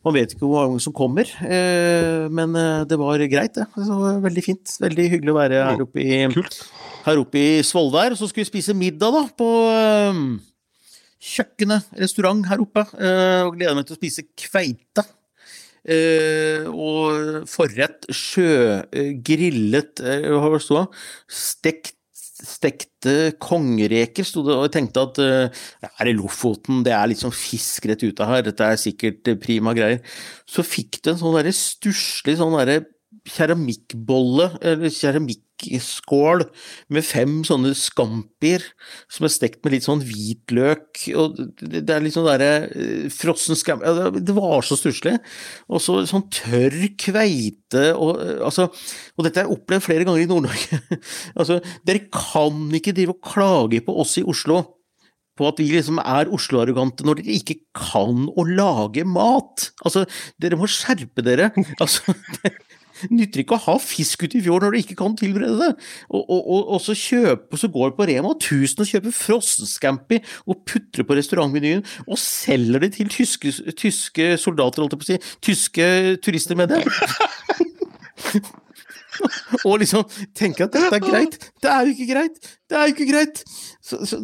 man 0.05 0.15
vet 0.15 0.31
ikke 0.31 0.47
hvor 0.47 0.69
mange 0.69 0.79
som 0.79 0.93
kommer, 0.95 1.27
men 2.31 2.53
det 2.87 2.97
var 3.01 3.19
greit, 3.27 3.57
det. 3.57 3.65
det 3.75 3.87
var 3.89 4.21
veldig 4.23 4.43
fint. 4.45 4.77
Veldig 4.79 5.07
hyggelig 5.11 5.33
å 5.33 5.35
være 5.35 5.59
her 5.59 5.83
oppe 5.83 5.99
i 5.99 6.21
Kult. 6.31 6.55
Her 7.09 7.21
oppe 7.21 7.41
i 7.41 7.61
Svolvær, 7.65 8.15
så 8.17 8.29
skulle 8.29 8.45
vi 8.45 8.51
spise 8.53 8.75
middag 8.77 9.13
da, 9.15 9.23
på 9.37 9.49
øhm, 9.73 10.25
kjøkkenet, 11.19 11.93
restaurant 11.99 12.47
her 12.49 12.63
oppe, 12.63 12.85
øh, 12.97 13.45
og 13.47 13.55
gleder 13.57 13.77
meg 13.77 13.87
til 13.87 13.97
å 13.97 14.01
spise 14.01 14.27
kveite. 14.37 15.05
Uh, 15.89 16.67
og 16.75 17.45
forrett 17.47 18.03
sjøgrillet, 18.11 20.01
uh, 20.03 20.57
det? 20.59 20.83
Stekt 21.31 21.95
Stekte 22.39 23.33
kongereker, 23.41 24.23
sto 24.23 24.45
det, 24.47 24.53
og 24.55 24.69
jeg 24.69 24.71
tenkte 24.77 25.01
at 25.03 25.17
uh, 25.19 25.63
er 25.89 26.07
det 26.07 26.13
Lofoten, 26.15 26.85
det 26.85 26.93
er 26.95 27.09
litt 27.11 27.19
sånn 27.19 27.35
fisk 27.35 27.89
rett 27.89 28.05
ute 28.05 28.27
her, 28.29 28.45
dette 28.45 28.63
er 28.63 28.79
sikkert 28.79 29.27
prima 29.43 29.73
greier. 29.75 29.99
Så 30.47 30.63
fikk 30.63 31.01
du 31.03 31.11
en 31.11 31.19
sånn 31.19 31.51
stusslig 31.51 32.37
sånn 32.39 32.55
derre 32.55 32.77
keramikkbolle, 33.27 34.51
eller 34.65 34.91
keramikkskål, 34.93 36.45
med 36.93 37.05
fem 37.05 37.39
sånne 37.47 37.73
scampier 37.77 38.63
som 39.11 39.27
er 39.27 39.33
stekt 39.33 39.59
med 39.63 39.75
litt 39.75 39.87
sånn 39.87 40.03
hvitløk, 40.05 41.03
og 41.19 41.41
det 41.59 41.83
er 41.83 42.05
litt 42.05 42.15
sånn 42.15 42.29
derre 42.29 42.51
eh, 42.69 43.09
frossen 43.13 43.59
skam... 43.59 43.83
Det 44.19 44.35
var 44.37 44.65
så 44.65 44.79
stusslig. 44.79 45.17
Og 45.67 45.83
så 45.83 45.99
sånn 46.09 46.27
tørr 46.33 46.79
kveite 46.99 47.89
og 47.95 48.19
eh, 48.23 48.39
altså 48.45 48.69
Og 48.69 49.25
dette 49.25 49.41
har 49.41 49.47
jeg 49.47 49.57
opplevd 49.57 49.85
flere 49.85 50.07
ganger 50.07 50.23
i 50.23 50.29
Nord-Norge. 50.29 50.81
altså, 51.39 51.59
dere 51.87 52.07
kan 52.13 52.67
ikke 52.79 52.95
drive 52.95 53.17
og 53.17 53.23
klage 53.33 53.83
på 53.85 53.95
oss 54.01 54.17
i 54.21 54.25
Oslo 54.27 54.63
på 55.39 55.47
at 55.47 55.61
vi 55.61 55.69
liksom 55.71 56.01
er 56.03 56.31
Oslo-arrogante 56.35 57.05
når 57.07 57.21
dere 57.21 57.37
ikke 57.39 57.59
kan 57.77 58.27
å 58.27 58.45
lage 58.47 59.05
mat. 59.07 59.69
Altså, 59.87 60.03
dere 60.41 60.59
må 60.59 60.69
skjerpe 60.69 61.25
dere. 61.25 61.51
Altså, 61.79 62.13
det 62.43 62.51
nytter 63.09 63.39
ikke 63.43 63.57
å 63.57 63.65
ha 63.65 63.75
fisk 63.81 64.23
ute 64.25 64.37
i 64.39 64.43
fjorden 64.45 64.69
når 64.69 64.75
du 64.75 64.79
ikke 64.83 64.99
kan 64.99 65.17
tilberede 65.19 65.57
det. 65.61 65.71
Og, 66.09 66.21
og, 66.21 66.41
og, 66.41 66.61
og 66.75 66.79
så 66.83 66.93
kjøpe, 66.97 67.55
så 67.59 67.67
går 67.73 67.89
på 67.97 68.07
Rema 68.09 68.29
1000 68.35 68.83
og 68.83 68.91
kjøper 68.91 69.11
frossenscampi 69.15 70.17
og 70.45 70.55
putter 70.67 70.97
det 71.01 71.07
på 71.09 71.17
restaurantmenyen 71.19 71.83
og 72.05 72.17
selger 72.21 72.79
det 72.85 72.91
til 72.97 73.07
tyske, 73.13 73.49
tyske 73.79 74.25
soldater, 74.41 74.79
holdt 74.83 74.93
jeg 74.97 75.01
på 75.01 75.07
å 75.07 75.11
si, 75.11 75.17
tyske 75.49 75.85
turister 76.25 76.55
med 76.59 76.67
det. 76.75 76.81
og 79.67 79.79
liksom 79.81 80.03
tenke 80.37 80.65
at 80.65 80.75
dette 80.75 80.95
er 80.95 81.03
greit. 81.03 81.35
Det 81.61 81.69
er 81.71 81.85
jo 81.85 81.89
ikke 81.95 82.09
greit! 82.13 82.37
Det 82.69 82.77
er 82.77 82.83
jo 82.87 82.95
ikke 82.95 83.11
greit! 83.11 83.43
Så, 83.81 84.05
så, 84.05 84.15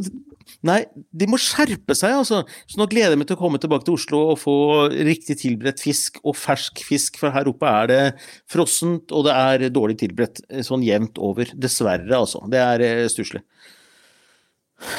nei, 0.66 0.80
de 1.12 1.28
må 1.30 1.40
skjerpe 1.42 1.96
seg, 1.98 2.16
altså. 2.22 2.42
Så 2.70 2.80
nå 2.80 2.88
gleder 2.92 3.16
jeg 3.16 3.22
meg 3.22 3.30
til 3.30 3.38
å 3.38 3.42
komme 3.42 3.62
tilbake 3.62 3.88
til 3.88 3.98
Oslo 3.98 4.22
og 4.34 4.40
få 4.42 4.56
riktig 4.94 5.40
tilberedt 5.42 5.84
fisk, 5.84 6.20
og 6.24 6.38
fersk 6.40 6.84
fisk, 6.86 7.20
for 7.22 7.36
her 7.36 7.50
oppe 7.52 7.72
er 7.84 7.92
det 7.92 8.02
frossent, 8.52 9.14
og 9.16 9.28
det 9.28 9.36
er 9.36 9.68
dårlig 9.74 10.00
tilberedt 10.04 10.44
sånn 10.68 10.86
jevnt 10.86 11.22
over. 11.22 11.52
Dessverre, 11.56 12.12
altså. 12.18 12.44
Det 12.52 12.62
er 12.62 12.86
eh, 12.86 13.06
stusslig. 13.12 13.44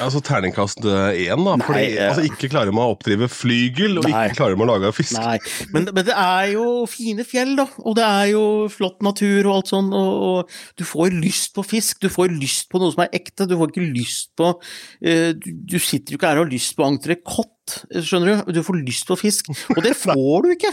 Altså 0.00 0.22
terningkast 0.24 0.80
én, 0.80 1.42
da. 1.44 1.54
Fordi 1.60 1.76
Nei, 1.76 1.88
eh. 1.98 2.08
altså, 2.08 2.22
ikke 2.24 2.48
klarer 2.52 2.72
man 2.74 2.86
å 2.86 2.94
oppdrive 2.94 3.28
flygel, 3.28 3.98
og 4.00 4.06
Nei. 4.08 4.22
ikke 4.30 4.38
klarer 4.38 4.58
man 4.58 4.70
å 4.70 4.76
lage 4.76 4.92
fisk. 4.96 5.16
Nei, 5.20 5.36
men, 5.74 5.88
men 5.92 6.06
det 6.08 6.14
er 6.16 6.52
jo 6.54 6.64
fine 6.88 7.26
fjell, 7.28 7.52
da, 7.58 7.66
og 7.84 7.98
det 7.98 8.06
er 8.06 8.30
jo 8.32 8.44
flott 8.72 9.04
natur 9.04 9.50
og 9.50 9.52
alt 9.58 9.72
sånn, 9.72 9.90
og, 9.96 10.24
og 10.30 10.80
du 10.80 10.84
får 10.88 11.16
lyst 11.16 11.52
på 11.56 11.64
fisk, 11.66 12.00
du 12.02 12.08
får 12.12 12.32
lyst 12.32 12.70
på 12.72 12.80
noe 12.80 12.94
som 12.94 13.04
er 13.04 13.12
ekte, 13.20 13.48
du 13.48 13.56
får 13.60 13.74
ikke 13.74 13.88
lyst 13.98 14.32
på 14.38 14.54
uh, 14.56 15.30
du, 15.36 15.50
du 15.76 15.78
sitter 15.82 16.14
jo 16.14 16.20
ikke 16.20 16.32
her 16.32 16.40
og 16.40 16.46
har 16.46 16.54
lyst 16.54 16.76
på 16.78 16.86
entrecôte, 16.86 17.82
skjønner 18.00 18.32
du, 18.46 18.56
du 18.56 18.62
får 18.64 18.80
lyst 18.80 19.08
på 19.10 19.18
fisk, 19.20 19.52
og 19.76 19.82
det 19.84 19.92
får 20.06 20.46
du 20.46 20.54
ikke! 20.56 20.72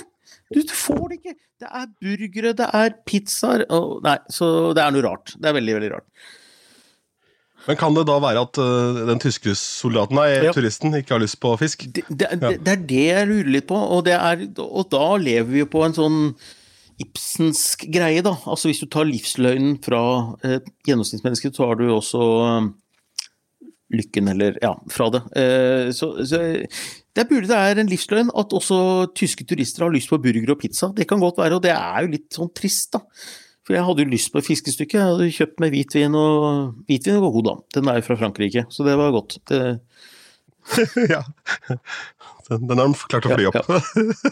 Du, 0.54 0.62
du 0.62 0.76
får 0.76 1.04
det 1.10 1.20
ikke! 1.20 1.36
Det 1.64 1.70
er 1.80 1.92
burgere, 2.04 2.56
det 2.60 2.70
er 2.76 2.96
pizzaer, 3.08 3.68
nei, 4.04 4.18
så 4.32 4.48
det 4.76 4.84
er 4.84 4.96
noe 4.96 5.04
rart. 5.06 5.36
Det 5.40 5.48
er 5.48 5.56
veldig, 5.56 5.78
veldig 5.78 5.92
rart. 5.94 6.34
Men 7.68 7.78
kan 7.80 7.96
det 7.96 8.04
da 8.10 8.18
være 8.20 8.42
at 8.44 8.60
uh, 8.60 9.04
den 9.08 9.22
tyske 9.24 9.54
soldaten, 9.56 10.18
nei, 10.20 10.28
Ja. 10.50 10.52
turisten, 10.56 10.96
ikke 11.00 11.16
har 11.16 11.24
lyst 11.24 11.40
på 11.44 11.54
fisk? 11.62 11.86
Det, 11.96 12.04
det, 12.10 12.28
det, 12.42 12.58
det 12.66 12.74
er 12.74 12.84
det 12.90 13.06
jeg 13.08 13.30
lurer 13.30 13.54
litt 13.56 13.70
på, 13.70 13.78
og, 13.78 14.04
det 14.08 14.18
er, 14.18 14.44
og 14.60 14.90
da 14.92 15.06
lever 15.22 15.50
vi 15.52 15.64
jo 15.64 15.70
på 15.72 15.86
en 15.86 15.96
sånn 15.96 16.20
Ibsensk 17.02 17.88
greie, 17.90 18.22
da. 18.24 18.36
Altså 18.46 18.70
hvis 18.70 18.84
du 18.84 18.88
tar 18.92 19.08
livsløgnen 19.10 19.80
fra 19.84 20.02
eh, 20.46 20.60
gjennomsnittsmennesket, 20.86 21.56
så 21.58 21.72
har 21.72 21.80
du 21.80 21.88
også 21.90 22.26
eh, 22.46 22.68
lykken, 23.98 24.30
eller 24.30 24.60
ja, 24.62 24.76
fra 24.94 25.08
det. 25.16 25.24
Eh, 25.40 25.88
så, 25.98 26.12
så 26.22 26.42
det 27.18 27.26
burde 27.30 27.50
det 27.50 27.58
er 27.58 27.82
en 27.82 27.90
livsløgn 27.90 28.30
at 28.38 28.54
også 28.54 28.78
tyske 29.18 29.46
turister 29.50 29.88
har 29.88 29.94
lyst 29.94 30.14
på 30.14 30.22
burger 30.22 30.54
og 30.54 30.62
pizza. 30.62 30.92
Det 30.96 31.08
kan 31.10 31.22
godt 31.22 31.42
være, 31.42 31.58
og 31.58 31.66
det 31.66 31.74
er 31.74 32.06
jo 32.06 32.14
litt 32.14 32.30
sånn 32.38 32.54
trist, 32.56 32.94
da. 32.94 33.02
For 33.64 33.78
jeg 33.78 33.86
hadde 33.88 34.04
jo 34.04 34.12
lyst 34.12 34.32
på 34.34 34.42
et 34.42 34.48
fiskestykke. 34.50 35.00
Jeg 35.00 35.10
hadde 35.14 35.34
kjøpt 35.38 35.62
med 35.64 35.72
hvitvin, 35.72 36.16
og 36.20 36.86
hvitvin 36.90 37.22
var 37.24 37.36
god, 37.36 37.46
da. 37.48 37.56
Den 37.78 37.90
er 37.90 38.00
jo 38.00 38.08
fra 38.10 38.20
Frankrike, 38.20 38.66
så 38.74 38.84
det 38.88 38.98
var 39.00 39.14
godt. 39.16 39.38
Det, 39.48 39.62
ja. 41.14 41.22
Den, 42.50 42.68
den 42.68 42.80
har 42.80 42.88
de 42.88 43.12
klart 43.12 43.28
å 43.28 43.36
fly 43.38 43.46
Ja, 43.46 43.52
opp. 43.54 43.70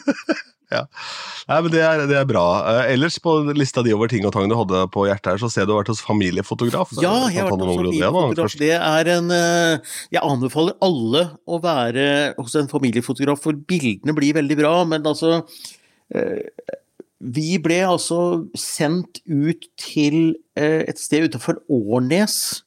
ja. 0.75 0.81
Nei, 1.47 1.57
men 1.63 1.71
det 1.73 1.81
er, 1.83 2.03
det 2.11 2.17
er 2.19 2.27
bra. 2.27 2.43
Eh, 2.73 2.91
ellers 2.97 3.17
på 3.23 3.37
lista 3.55 3.83
di 3.85 3.95
over 3.95 4.11
ting 4.11 4.27
og 4.27 4.33
tang 4.35 4.51
du 4.51 4.57
hadde 4.59 4.83
på 4.91 5.05
hjertet 5.07 5.33
her, 5.33 5.41
så 5.41 5.51
ser 5.51 5.67
du 5.67 5.73
har 5.75 5.81
vært 5.81 5.93
hos 5.93 6.03
familiefotograf. 6.03 6.91
Ja, 6.99 7.15
jeg 7.31 7.43
har 7.43 7.51
vært 7.51 7.63
hos 7.63 7.81
familiefotograf. 7.81 8.59
Det 8.59 8.73
er 8.77 9.13
en 9.15 9.31
eh, 9.35 9.95
Jeg 10.11 10.23
anbefaler 10.27 10.75
alle 10.83 11.25
å 11.47 11.61
være 11.63 12.05
hos 12.39 12.59
en 12.59 12.71
familiefotograf, 12.71 13.39
for 13.47 13.55
bildene 13.55 14.15
blir 14.17 14.35
veldig 14.39 14.59
bra. 14.59 14.75
Men 14.91 15.07
altså 15.07 15.37
eh, 16.15 16.51
Vi 17.21 17.55
ble 17.61 17.83
altså 17.85 18.47
sendt 18.57 19.21
ut 19.29 19.67
til 19.79 20.33
et 20.57 20.99
sted 20.99 21.29
utenfor 21.29 21.61
Årnes 21.69 22.63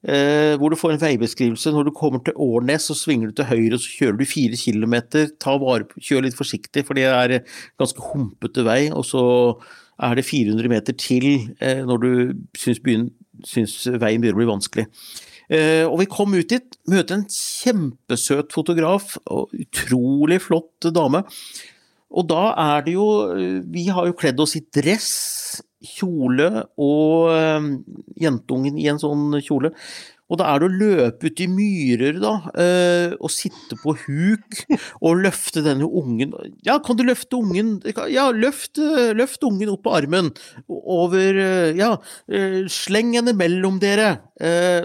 Eh, 0.00 0.56
hvor 0.56 0.72
du 0.72 0.78
får 0.80 0.94
en 0.94 1.02
veibeskrivelse. 1.02 1.72
Når 1.74 1.90
du 1.90 1.92
kommer 1.92 2.22
til 2.24 2.36
Årnes, 2.36 2.86
så 2.88 2.94
svinger 2.96 3.28
du 3.28 3.36
til 3.36 3.50
høyre, 3.50 3.74
og 3.76 3.82
så 3.84 3.96
kjører 3.98 4.16
du 4.16 4.24
fire 4.24 4.56
kilometer. 4.56 5.28
Ta 5.40 5.58
vare 5.60 5.84
på, 5.84 6.00
kjør 6.00 6.24
litt 6.24 6.38
forsiktig, 6.38 6.86
for 6.88 6.96
det 6.96 7.04
er 7.04 7.40
ganske 7.80 8.06
humpete 8.12 8.64
vei. 8.64 8.86
Og 8.96 9.04
så 9.04 9.22
er 10.00 10.16
det 10.16 10.24
400 10.24 10.72
meter 10.72 10.96
til 10.96 11.26
eh, 11.60 11.82
når 11.84 12.00
du 12.04 12.12
syns, 12.56 12.80
byen, 12.80 13.10
syns 13.44 13.76
veien 14.00 14.22
begynner 14.22 14.38
å 14.38 14.40
bli 14.40 14.48
vanskelig. 14.54 14.86
Eh, 15.50 15.84
og 15.84 15.98
vi 16.00 16.08
kom 16.08 16.32
ut 16.32 16.48
dit, 16.48 16.80
møtte 16.88 17.18
en 17.18 17.26
kjempesøt 17.28 18.56
fotograf, 18.56 19.18
og 19.28 19.52
utrolig 19.52 20.40
flott 20.46 20.88
dame. 20.96 21.26
Og 22.10 22.26
da 22.30 22.44
er 22.58 22.86
det 22.86 22.96
jo 22.96 23.08
Vi 23.70 23.88
har 23.92 24.08
jo 24.08 24.16
kledd 24.18 24.40
oss 24.42 24.56
i 24.58 24.64
dress 24.74 25.10
kjole 25.80 26.66
og 26.76 27.30
øh, 27.32 27.68
jentungen 28.20 28.76
i 28.76 28.88
en 28.92 29.00
sånn 29.00 29.38
kjole. 29.40 29.72
Og 30.30 30.38
da 30.38 30.46
er 30.52 30.60
det 30.60 30.66
å 30.68 30.76
løpe 30.78 31.26
ut 31.26 31.40
i 31.42 31.46
myrer, 31.50 32.20
da, 32.22 32.34
øh, 32.52 33.14
og 33.16 33.32
sitte 33.34 33.78
på 33.80 33.96
huk 34.04 34.60
og 35.00 35.24
løfte 35.24 35.64
denne 35.64 35.88
ungen 35.88 36.36
Ja, 36.62 36.76
kan 36.84 37.00
du 37.00 37.02
løfte 37.08 37.40
ungen 37.40 37.80
Ja, 38.12 38.28
løft, 38.30 38.78
løft 39.16 39.48
ungen 39.48 39.72
opp 39.72 39.82
på 39.88 39.96
armen. 39.96 40.30
Over 40.68 41.40
Ja, 41.74 41.94
sleng 42.70 43.16
henne 43.16 43.34
mellom 43.34 43.80
dere. 43.82 44.18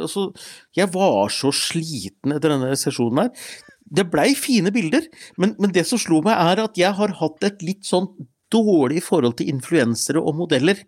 Så, 0.09 0.29
jeg 0.75 0.89
var 0.95 1.29
så 1.31 1.53
sliten 1.53 2.33
etter 2.33 2.55
denne 2.55 2.73
sesjonen 2.79 3.27
her. 3.27 3.45
Det 3.85 4.07
blei 4.09 4.31
fine 4.37 4.71
bilder, 4.73 5.05
men, 5.37 5.53
men 5.61 5.73
det 5.75 5.85
som 5.89 6.01
slo 6.01 6.21
meg, 6.25 6.33
er 6.33 6.63
at 6.63 6.79
jeg 6.79 6.97
har 6.97 7.13
hatt 7.19 7.45
et 7.45 7.61
litt 7.65 7.85
sånn 7.85 8.09
dårlig 8.53 9.03
forhold 9.05 9.37
til 9.39 9.51
influensere 9.51 10.21
og 10.21 10.37
modeller. 10.39 10.79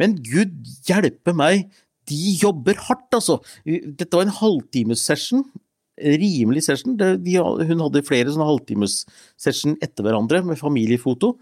Men 0.00 0.16
gud 0.24 0.56
hjelpe 0.88 1.34
meg, 1.36 1.68
de 2.06 2.34
jobber 2.38 2.78
hardt, 2.86 3.08
altså. 3.16 3.40
Dette 3.66 4.12
var 4.14 4.26
en 4.26 4.36
halvtimessession. 4.40 5.46
Rimelig 5.96 6.66
session. 6.66 6.98
hun 7.00 7.80
hadde 7.80 8.04
flere 8.04 8.28
sånne 8.28 8.50
halvtimessession 8.50 9.78
etter 9.80 10.04
hverandre 10.04 10.42
med 10.44 10.60
familiefoto. 10.60 11.36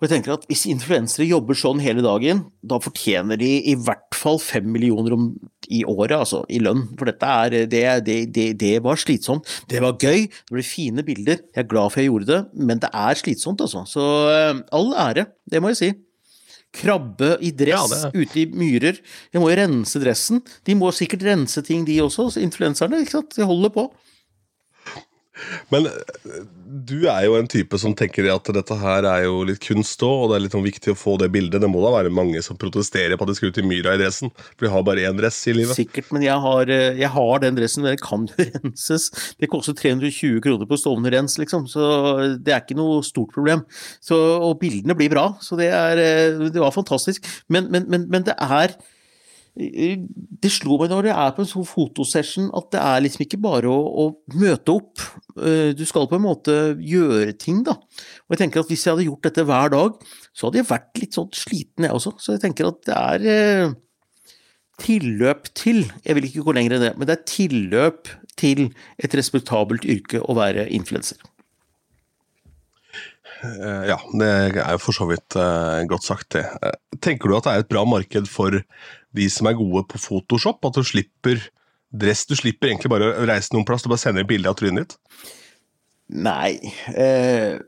Og 0.00 0.06
jeg 0.06 0.14
tenker 0.14 0.32
at 0.32 0.46
Hvis 0.48 0.64
influensere 0.70 1.28
jobber 1.28 1.56
sånn 1.58 1.80
hele 1.84 2.02
dagen, 2.04 2.46
da 2.64 2.80
fortjener 2.80 3.36
de 3.40 3.50
i 3.68 3.76
hvert 3.76 4.16
fall 4.16 4.40
fem 4.40 4.64
millioner 4.72 5.12
om, 5.16 5.30
i 5.68 5.82
året 5.84 6.16
altså, 6.16 6.40
i 6.48 6.60
lønn. 6.62 6.86
For 6.96 7.08
dette 7.08 7.28
er, 7.44 7.56
det, 7.68 7.84
det, 8.06 8.18
det, 8.34 8.46
det, 8.60 8.74
var 8.84 9.00
slitsomt. 9.00 9.48
Det 9.68 9.82
var 9.84 10.00
gøy, 10.00 10.24
det 10.26 10.56
ble 10.56 10.64
fine 10.64 11.04
bilder. 11.06 11.42
Jeg 11.52 11.64
er 11.64 11.68
glad 11.68 11.92
for 11.92 12.00
jeg 12.00 12.08
gjorde 12.08 12.30
det, 12.32 12.40
men 12.56 12.80
det 12.80 12.90
er 12.96 13.20
slitsomt, 13.20 13.60
altså. 13.60 13.84
Så 13.88 14.06
uh, 14.32 14.62
all 14.76 14.94
ære, 15.04 15.28
det 15.52 15.60
må 15.60 15.74
jeg 15.74 15.80
si. 15.82 15.90
Krabbe 16.80 17.34
i 17.44 17.50
dress 17.52 17.92
ja, 18.06 18.10
ute 18.14 18.44
i 18.44 18.46
myrer. 18.56 19.00
Jeg 19.34 19.42
må 19.42 19.50
jo 19.50 19.58
rense 19.60 20.00
dressen. 20.00 20.40
De 20.64 20.76
må 20.78 20.92
sikkert 20.96 21.26
rense 21.28 21.60
ting, 21.66 21.84
de 21.84 22.00
også, 22.00 22.30
influenserne. 22.40 23.02
ikke 23.04 23.18
sant? 23.18 23.36
De 23.36 23.46
holder 23.46 23.74
på. 23.74 23.90
Men 25.72 25.88
du 26.90 27.06
er 27.10 27.24
jo 27.26 27.36
en 27.38 27.48
type 27.50 27.78
som 27.80 27.94
tenker 27.98 28.28
at 28.30 28.50
dette 28.54 28.76
her 28.78 29.06
er 29.08 29.24
jo 29.26 29.42
litt 29.48 29.62
kunst 29.64 30.02
òg, 30.06 30.24
og 30.24 30.30
det 30.30 30.36
er 30.36 30.44
litt 30.44 30.54
sånn 30.54 30.66
viktig 30.66 30.92
å 30.92 30.98
få 30.98 31.16
det 31.20 31.30
bildet. 31.34 31.62
Det 31.62 31.70
må 31.70 31.82
da 31.82 31.92
være 31.96 32.12
mange 32.14 32.42
som 32.44 32.58
protesterer 32.60 33.18
på 33.18 33.26
at 33.26 33.32
de 33.32 33.36
skal 33.38 33.52
ut 33.52 33.60
i 33.62 33.66
myra 33.66 33.96
i 33.96 34.00
dressen, 34.02 34.32
for 34.52 34.66
de 34.66 34.72
har 34.74 34.84
bare 34.86 35.06
én 35.08 35.18
dress 35.18 35.38
i 35.50 35.56
livet? 35.56 35.78
Sikkert, 35.78 36.12
men 36.14 36.26
jeg 36.26 36.38
har, 36.44 36.70
eh, 36.70 37.00
jeg 37.00 37.12
har 37.16 37.42
den 37.44 37.58
dressen, 37.58 37.88
den 37.88 37.98
kan 38.02 38.28
jo 38.30 38.46
renses. 38.54 39.10
Det 39.40 39.50
koster 39.52 39.76
320 39.78 40.40
kroner 40.46 40.70
på 40.70 40.78
stående 40.80 41.12
rens, 41.14 41.36
liksom, 41.40 41.66
så 41.70 41.90
det 42.38 42.54
er 42.54 42.62
ikke 42.64 42.78
noe 42.78 43.02
stort 43.06 43.34
problem. 43.34 43.66
Så, 44.04 44.18
og 44.38 44.58
bildene 44.62 44.96
blir 44.98 45.12
bra, 45.12 45.30
så 45.42 45.58
det, 45.60 45.72
er, 45.74 46.00
eh, 46.04 46.48
det 46.50 46.62
var 46.62 46.74
fantastisk. 46.76 47.26
Men, 47.48 47.70
men, 47.74 47.88
men, 47.90 48.08
men 48.12 48.26
det 48.26 48.38
er 48.38 48.78
det 49.58 50.50
slo 50.52 50.76
meg 50.78 50.92
når 50.92 51.08
jeg 51.10 51.16
er 51.18 51.32
på 51.34 51.42
en 51.42 51.48
sånn 51.50 51.66
fotosession 51.66 52.48
at 52.56 52.70
det 52.72 52.80
er 52.80 53.02
liksom 53.02 53.24
ikke 53.24 53.40
bare 53.42 53.70
å, 53.70 53.78
å, 54.02 54.04
møte 54.38 54.76
opp. 54.76 55.02
Eh, 55.36 55.72
du 55.76 55.82
skal 55.88 56.06
på 56.10 56.16
en 56.16 56.24
måte 56.24 56.56
gjøre 56.78 57.34
ting, 57.40 57.64
da. 57.66 57.74
Og 57.74 58.34
jeg 58.34 58.44
tenker 58.44 58.62
at 58.62 58.70
hvis 58.70 58.86
jeg 58.86 58.94
hadde 58.94 59.08
gjort 59.08 59.26
dette 59.26 59.44
hver 59.48 59.72
dag, 59.74 59.98
så 60.30 60.46
hadde 60.46 60.62
jeg 60.62 60.70
vært 60.70 61.02
litt 61.02 61.18
sånn 61.18 61.30
sliten, 61.36 61.86
jeg 61.88 61.96
også. 61.96 62.14
Så 62.22 62.36
jeg 62.36 62.44
tenker 62.44 62.70
at 62.70 62.80
det 62.86 63.00
er 63.00 63.26
eh, 63.34 63.74
tilløp 64.80 65.50
til, 65.58 65.82
jeg 66.06 66.16
vil 66.16 66.30
ikke 66.30 66.46
gå 66.46 66.56
lenger 66.56 66.76
enn 66.76 66.86
det, 66.86 66.94
men 66.96 67.10
det 67.10 67.18
er 67.18 67.28
tilløp 67.28 68.14
til 68.40 68.70
et 69.02 69.18
respektabelt 69.18 69.84
yrke 69.84 70.22
å 70.22 70.38
være 70.38 70.70
influenser. 70.72 71.18
Eh, 73.40 73.82
ja, 73.90 73.98
det 74.14 74.30
er 74.62 74.72
jo 74.76 74.84
for 74.86 74.96
så 74.96 75.10
vidt 75.10 75.36
godt 75.90 76.06
sagt, 76.06 76.38
det. 76.38 76.46
Tenker 77.04 77.30
du 77.30 77.36
at 77.38 77.46
det 77.46 77.54
er 77.54 77.64
et 77.64 77.72
bra 77.72 77.84
marked 77.88 78.28
for 78.30 78.60
de 79.16 79.30
som 79.32 79.48
er 79.50 79.58
gode 79.58 79.86
på 79.90 80.00
Photoshop? 80.00 80.62
At 80.68 80.78
du 80.78 80.86
slipper 80.86 81.42
dress? 81.90 82.26
Du 82.28 82.36
slipper 82.38 82.70
egentlig 82.70 82.92
bare 82.92 83.12
å 83.14 83.26
reise 83.28 83.54
noen 83.54 83.66
plass, 83.68 83.84
du 83.84 83.90
bare 83.92 84.02
sender 84.02 84.24
et 84.24 84.30
bilde 84.30 84.50
av 84.50 84.58
trynet 84.58 84.84
ditt? 84.84 84.96
Nei, 86.10 86.56
eh, 86.98 87.60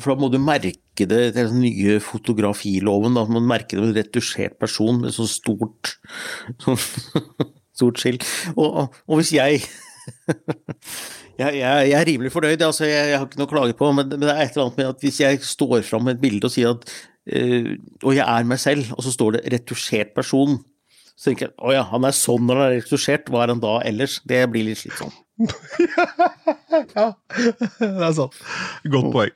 for 0.00 0.14
da 0.14 0.16
må 0.18 0.30
du 0.32 0.40
merke 0.42 1.06
det 1.06 1.22
til 1.36 1.50
den 1.50 1.60
nye 1.62 1.98
fotografiloven. 2.02 3.16
Da 3.16 3.24
må 3.28 3.42
du 3.42 3.48
merke 3.48 3.76
det 3.76 3.82
med 3.82 3.92
en 3.92 3.98
retusjert 4.00 4.58
person 4.62 5.02
med 5.02 5.14
så 5.14 5.26
stort 5.30 5.96
sånn, 6.64 6.80
stort 7.74 8.00
skilt. 8.02 8.26
Og, 8.56 8.86
og, 8.88 9.16
hvis 9.20 9.34
jeg 9.36 9.62
jeg, 11.40 11.50
jeg, 11.58 11.60
jeg, 11.62 11.96
er 11.98 12.08
rimelig 12.08 12.32
fornøyd, 12.34 12.62
altså 12.66 12.88
jeg, 12.88 13.10
jeg, 13.12 13.18
har 13.18 13.28
ikke 13.28 13.40
noe 13.40 13.48
å 13.48 13.54
klage 13.54 13.76
på, 13.78 13.90
men, 13.96 14.10
men, 14.12 14.26
det 14.26 14.34
er 14.34 14.44
et 14.44 14.56
eller 14.56 14.68
annet 14.68 14.80
med 14.80 14.92
at 14.92 15.04
hvis 15.04 15.20
jeg 15.22 15.42
står 15.44 15.84
fram 15.86 16.06
med 16.08 16.18
et 16.18 16.24
bilde 16.24 16.48
og 16.48 16.54
sier 16.54 16.74
at 16.74 16.96
Og 17.24 18.12
jeg 18.12 18.24
er 18.24 18.46
meg 18.48 18.60
selv, 18.60 18.90
og 18.92 19.04
så 19.06 19.12
står 19.14 19.36
det 19.36 19.44
'retusjert 19.52 20.12
person', 20.16 20.58
så 21.14 21.30
tenker 21.30 21.46
jeg 21.46 21.54
å 21.62 21.72
ja, 21.72 21.84
han 21.92 22.04
er 22.04 22.16
sånn 22.16 22.42
når 22.48 22.58
han 22.58 22.66
er 22.66 22.80
retusjert, 22.80 23.30
hva 23.30 23.44
er 23.44 23.54
han 23.54 23.62
da 23.62 23.78
ellers? 23.86 24.18
Det 24.26 24.42
blir 24.50 24.66
litt 24.66 24.80
slitsomt. 24.82 25.14
ja, 26.98 27.06
det 27.78 28.04
er 28.08 28.14
sant. 28.16 28.38
Godt 28.90 29.10
poeng. 29.14 29.34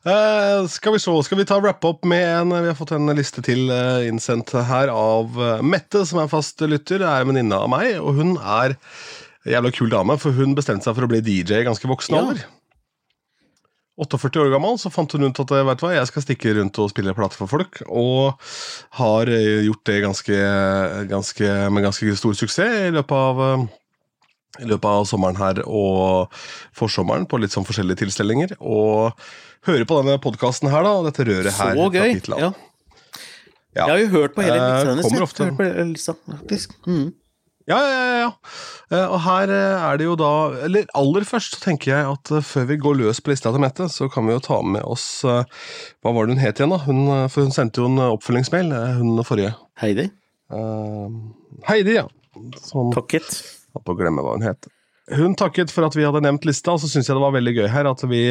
Uh, 0.00 0.64
skal 0.72 0.94
vi 0.96 1.00
så, 1.02 1.12
skal 1.24 1.42
vi 1.42 1.44
ta 1.48 1.58
wrap 1.60 1.84
up 1.84 2.06
med 2.08 2.24
en 2.24 2.54
Vi 2.54 2.70
har 2.70 2.76
fått 2.78 2.94
en 2.96 3.12
liste 3.12 3.42
til 3.44 3.68
uh, 3.68 4.00
innsendt 4.08 4.54
her 4.64 4.88
av 4.88 5.36
uh, 5.36 5.58
Mette, 5.60 6.06
som 6.08 6.22
er 6.22 6.30
fast 6.32 6.64
lytter. 6.64 7.02
Det 7.02 7.08
er 7.08 7.24
en 7.24 7.32
venninne 7.32 7.58
av 7.58 7.68
meg, 7.72 7.98
og 8.00 8.16
hun 8.16 8.38
er 8.40 8.78
jævla 9.48 9.72
kul 9.76 9.92
dame, 9.92 10.16
for 10.20 10.36
hun 10.36 10.56
bestemte 10.56 10.88
seg 10.88 10.96
for 10.96 11.04
å 11.04 11.10
bli 11.10 11.20
DJ 11.24 11.60
i 11.60 11.68
ganske 11.68 11.88
voksen 11.88 12.16
alder. 12.16 12.46
Ja. 14.00 14.06
48 14.06 14.40
år 14.40 14.52
gammel 14.54 14.78
så 14.80 14.92
fant 14.92 15.12
hun 15.12 15.28
ut 15.28 15.42
at 15.42 15.52
vet 15.52 15.80
du 15.80 15.84
hva, 15.84 15.92
jeg 15.92 16.08
skal 16.08 16.24
stikke 16.24 16.54
rundt 16.56 16.78
og 16.80 16.88
spille 16.92 17.12
plate 17.16 17.36
for 17.36 17.50
folk. 17.50 17.82
Og 17.86 18.40
har 19.00 19.28
eh, 19.28 19.66
gjort 19.66 19.84
det 19.90 20.00
ganske, 20.06 20.40
ganske, 21.10 21.52
med 21.74 21.86
ganske 21.88 22.16
stor 22.16 22.40
suksess 22.40 22.88
i 22.88 22.96
løpet 22.96 23.14
av 23.16 23.68
i 24.58 24.66
løpet 24.66 24.88
av 24.88 25.04
sommeren 25.08 25.38
her 25.38 25.60
og 25.64 26.32
forsommeren 26.76 27.26
på 27.30 27.38
litt 27.40 27.54
sånn 27.54 27.66
forskjellige 27.68 28.02
tilstelninger. 28.02 28.56
Og 28.60 29.14
høre 29.68 29.86
på 29.88 30.00
denne 30.00 30.18
podkasten 30.22 30.70
her, 30.72 30.84
da, 30.86 30.96
og 30.98 31.06
dette 31.08 31.26
røret 31.28 31.54
her. 31.54 31.76
Så 31.78 31.86
gøy! 31.94 32.16
Ja. 32.40 32.50
ja. 32.50 33.86
Jeg 33.86 33.88
har 33.92 34.02
jo 34.02 34.10
hørt 34.16 34.36
på 34.36 34.44
hele 34.44 34.58
lista 34.58 34.90
hennes. 34.90 35.06
Kommer 35.06 35.26
ofte. 35.26 35.48
Mm. 36.88 37.10
Ja, 37.68 37.78
ja, 37.84 37.98
ja. 38.02 38.30
ja. 38.90 39.00
Og 39.12 39.18
her 39.26 39.52
eh, 39.52 39.82
er 39.84 39.98
det 40.00 40.06
jo 40.06 40.14
da 40.18 40.30
Eller 40.64 40.88
aller 40.96 41.26
først 41.28 41.56
så 41.56 41.60
tenker 41.62 41.92
jeg 41.92 42.08
at 42.08 42.32
eh, 42.32 42.44
før 42.44 42.66
vi 42.70 42.78
går 42.80 42.96
løs 43.02 43.20
på 43.20 43.32
lista 43.32 43.52
til 43.52 43.62
Mette, 43.62 43.88
så 43.92 44.08
kan 44.12 44.26
vi 44.26 44.34
jo 44.34 44.42
ta 44.44 44.60
med 44.64 44.82
oss 44.88 45.22
eh, 45.28 45.44
Hva 46.00 46.14
var 46.16 46.26
det 46.26 46.36
hun 46.36 46.42
het 46.42 46.62
igjen, 46.62 46.72
da? 46.72 46.80
Hun, 46.86 47.04
for 47.28 47.44
hun 47.44 47.54
sendte 47.54 47.82
jo 47.82 47.90
en 47.90 48.00
oppfølgingsmail, 48.08 48.72
hun 48.98 49.20
forrige. 49.26 49.52
Heidi? 49.80 50.08
Uh, 50.50 51.12
Heidi, 51.68 51.98
ja. 52.00 52.06
Sånn, 52.64 52.90
takket. 52.94 53.28
Hatt 53.76 53.84
på 53.86 53.94
å 53.94 53.98
glemme 53.98 54.24
hva 54.24 54.34
hun 54.38 54.46
het. 54.48 54.70
Hun 55.14 55.36
takket 55.38 55.72
for 55.74 55.86
at 55.86 55.96
vi 55.98 56.06
hadde 56.06 56.22
nevnt 56.24 56.46
lista, 56.48 56.74
og 56.74 56.82
så 56.82 56.90
syns 56.90 57.10
jeg 57.10 57.18
det 57.18 57.22
var 57.22 57.34
veldig 57.34 57.54
gøy 57.60 57.68
her 57.70 57.88
at 57.90 58.02
vi 58.10 58.24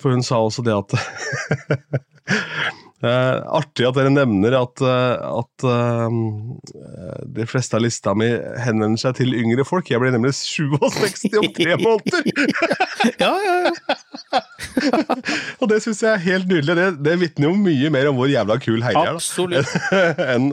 For 0.00 0.14
hun 0.14 0.24
sa 0.24 0.40
også 0.40 0.64
det 0.66 0.76
at 0.76 0.94
Uh, 2.98 3.44
artig 3.54 3.84
at 3.86 3.94
dere 3.94 4.10
nevner 4.10 4.56
at, 4.58 4.80
uh, 4.82 5.38
at 5.38 5.64
uh, 5.70 6.08
de 7.30 7.44
fleste 7.46 7.78
av 7.78 7.84
lista 7.84 8.10
mi 8.18 8.26
henvender 8.58 8.98
seg 8.98 9.20
til 9.20 9.36
yngre 9.38 9.62
folk. 9.68 9.86
Jeg 9.92 10.02
blir 10.02 10.10
nemlig 10.16 10.32
67 10.34 11.28
om 11.38 11.46
tre 11.54 11.76
måneder! 11.78 12.26
ja, 13.22 13.30
ja, 13.44 13.54
ja. 13.70 14.42
og 15.60 15.70
det 15.70 15.78
syns 15.84 16.02
jeg 16.02 16.10
er 16.10 16.24
helt 16.26 16.50
nydelig. 16.50 16.74
Det, 16.80 16.88
det 17.06 17.14
vitner 17.22 17.52
jo 17.52 17.54
mye 17.68 17.92
mer 17.94 18.10
om 18.10 18.18
hvor 18.18 18.32
jævla 18.32 18.58
kul 18.66 18.82
Heidi 18.82 19.04
er. 19.04 19.14
Absolutt. 19.14 19.78
en, 20.34 20.50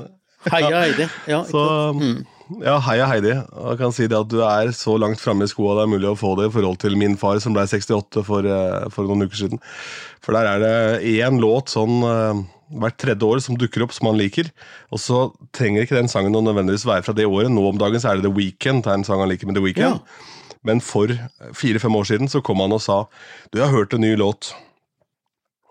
Heia 0.54 0.86
Heidi. 0.86 1.10
Ja, 1.32 1.41
så, 1.50 1.66
mm. 1.98 2.22
Ja, 2.62 2.76
heia 2.86 3.08
Heidi. 3.10 3.32
Jeg 3.34 3.78
kan 3.80 3.93
si 3.96 4.06
det 4.06 4.18
at 4.18 4.30
Du 4.30 4.38
er 4.46 4.70
så 4.76 4.93
langt 5.02 5.22
framme 5.22 5.48
i 5.48 5.50
skoa 5.50 5.80
det 5.80 5.86
er 5.86 5.93
mulig 5.96 6.10
å 6.12 6.18
få 6.20 6.36
det 6.38 6.50
i 6.50 6.54
forhold 6.54 6.78
til 6.84 6.98
min 7.00 7.18
far, 7.18 7.39
som 7.41 7.56
ble 7.56 7.64
68 7.66 8.22
for, 8.28 8.46
eh, 8.46 8.86
for 8.93 9.10
noen 9.10 9.26
uker 9.26 9.39
siden. 9.39 9.62
For 10.22 10.38
der 10.38 10.46
er 10.52 10.60
det 10.62 10.76
én 11.16 11.41
låt 11.41 11.74
sånn 11.74 12.04
eh, 12.06 12.43
hvert 12.70 12.98
tredje 13.02 13.26
år 13.26 13.41
som 13.41 13.58
dukker 13.58 13.86
opp 13.86 13.93
som 13.93 14.12
han 14.12 14.22
liker. 14.22 14.52
Og 14.93 15.02
så 15.02 15.24
trenger 15.58 15.86
ikke 15.86 15.98
den 15.98 16.12
sangen 16.12 16.38
nødvendigvis 16.38 16.86
være 16.86 17.06
fra 17.08 17.18
det 17.18 17.26
året. 17.26 17.50
Nå 17.50 17.66
om 17.66 17.82
dagen 17.82 18.00
så 18.00 18.12
er 18.12 18.22
det 18.22 18.30
The 18.30 18.36
Weekend. 18.38 18.86
Det 18.86 18.93
er 18.93 19.00
en 19.02 19.08
sang 19.08 19.24
han 19.24 19.32
liker 19.34 19.50
med 19.50 19.58
The 19.58 19.66
Weekend. 19.66 19.98
Ja. 19.98 20.54
Men 20.66 20.82
for 20.82 21.10
fire-fem 21.54 21.98
år 21.98 22.06
siden 22.10 22.30
så 22.30 22.41
kom 22.46 22.62
han 22.62 22.74
og 22.74 22.82
sa 22.82 23.06
Du, 23.52 23.60
jeg 23.60 23.68
har 23.68 23.74
hørt 23.74 23.93
en 23.93 24.02
ny 24.02 24.16
låt. 24.18 24.54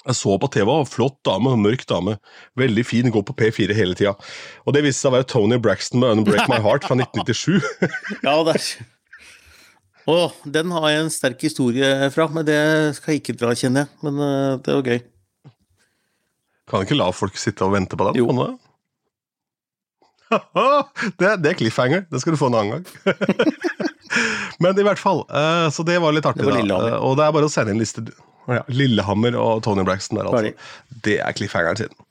Jeg 0.05 0.19
så 0.19 0.35
på 0.37 0.49
TV, 0.53 0.71
flott 0.85 1.17
dame, 1.25 1.55
mørk 1.57 1.87
dame. 1.89 2.19
Veldig 2.61 2.83
fin, 2.85 3.09
går 3.13 3.23
på 3.25 3.37
P4 3.39 3.77
hele 3.77 3.97
tida. 3.97 4.13
Og 4.69 4.77
det 4.77 4.83
viste 4.85 5.01
seg 5.01 5.13
å 5.13 5.17
være 5.17 5.29
Tony 5.31 5.57
Braxton 5.57 6.03
med 6.03 6.13
'Unbreak 6.13 6.51
My 6.51 6.59
Heart' 6.61 6.85
fra 6.85 6.99
1997. 6.99 7.63
ja, 8.27 8.35
det 8.45 8.59
er... 8.59 8.67
Å, 10.05 10.19
den 10.45 10.75
har 10.77 10.91
jeg 10.93 11.01
en 11.07 11.13
sterk 11.13 11.41
historie 11.47 11.89
fra, 12.13 12.27
men 12.29 12.45
det 12.45 12.61
skal 12.99 13.15
jeg 13.15 13.23
ikke 13.23 13.37
dra, 13.41 13.55
kjenner 13.57 13.87
jeg. 13.87 13.93
Men 14.05 14.21
uh, 14.21 14.61
det 14.61 14.77
var 14.77 14.93
gøy. 14.93 15.01
Kan 16.69 16.85
ikke 16.85 16.99
la 16.99 17.09
folk 17.17 17.41
sitte 17.41 17.65
og 17.65 17.73
vente 17.73 17.97
på 17.97 18.11
den? 18.11 18.21
Jo. 18.21 18.29
det, 21.17 21.33
det 21.41 21.55
er 21.55 21.57
cliffhanger. 21.57 22.05
Det 22.13 22.21
skal 22.21 22.37
du 22.37 22.41
få 22.41 22.53
en 22.53 22.61
annen 22.61 22.77
gang. 22.77 22.85
men 24.67 24.77
i 24.77 24.85
hvert 24.85 25.01
fall, 25.01 25.25
uh, 25.33 25.73
så 25.73 25.89
det 25.89 25.97
var 26.05 26.13
litt 26.13 26.29
artig. 26.29 26.45
Det 26.45 26.53
var 26.53 26.69
da. 26.69 26.81
Uh, 26.85 27.09
og 27.09 27.17
det 27.17 27.25
er 27.25 27.37
bare 27.41 27.49
å 27.49 27.57
sende 27.57 27.73
inn 27.73 27.81
liste. 27.81 28.05
Ja, 28.51 28.63
Lillehammer 28.69 29.37
og 29.41 29.63
Tony 29.65 29.85
Braxton 29.87 30.21
der, 30.21 30.29
altså. 30.29 30.53
Det 31.05 31.19
er 31.25 31.37
cliffhangeren 31.37 31.81
sin. 31.81 32.05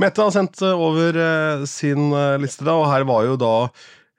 Mette 0.00 0.22
har 0.22 0.32
sendt 0.34 0.62
eh, 0.62 0.74
over 0.74 1.18
uh, 1.18 1.66
sin 1.68 2.10
uh, 2.14 2.36
liste, 2.42 2.66
da, 2.66 2.76
og 2.78 2.88
her 2.90 3.06
var 3.08 3.26
jo 3.28 3.36
da 3.40 3.54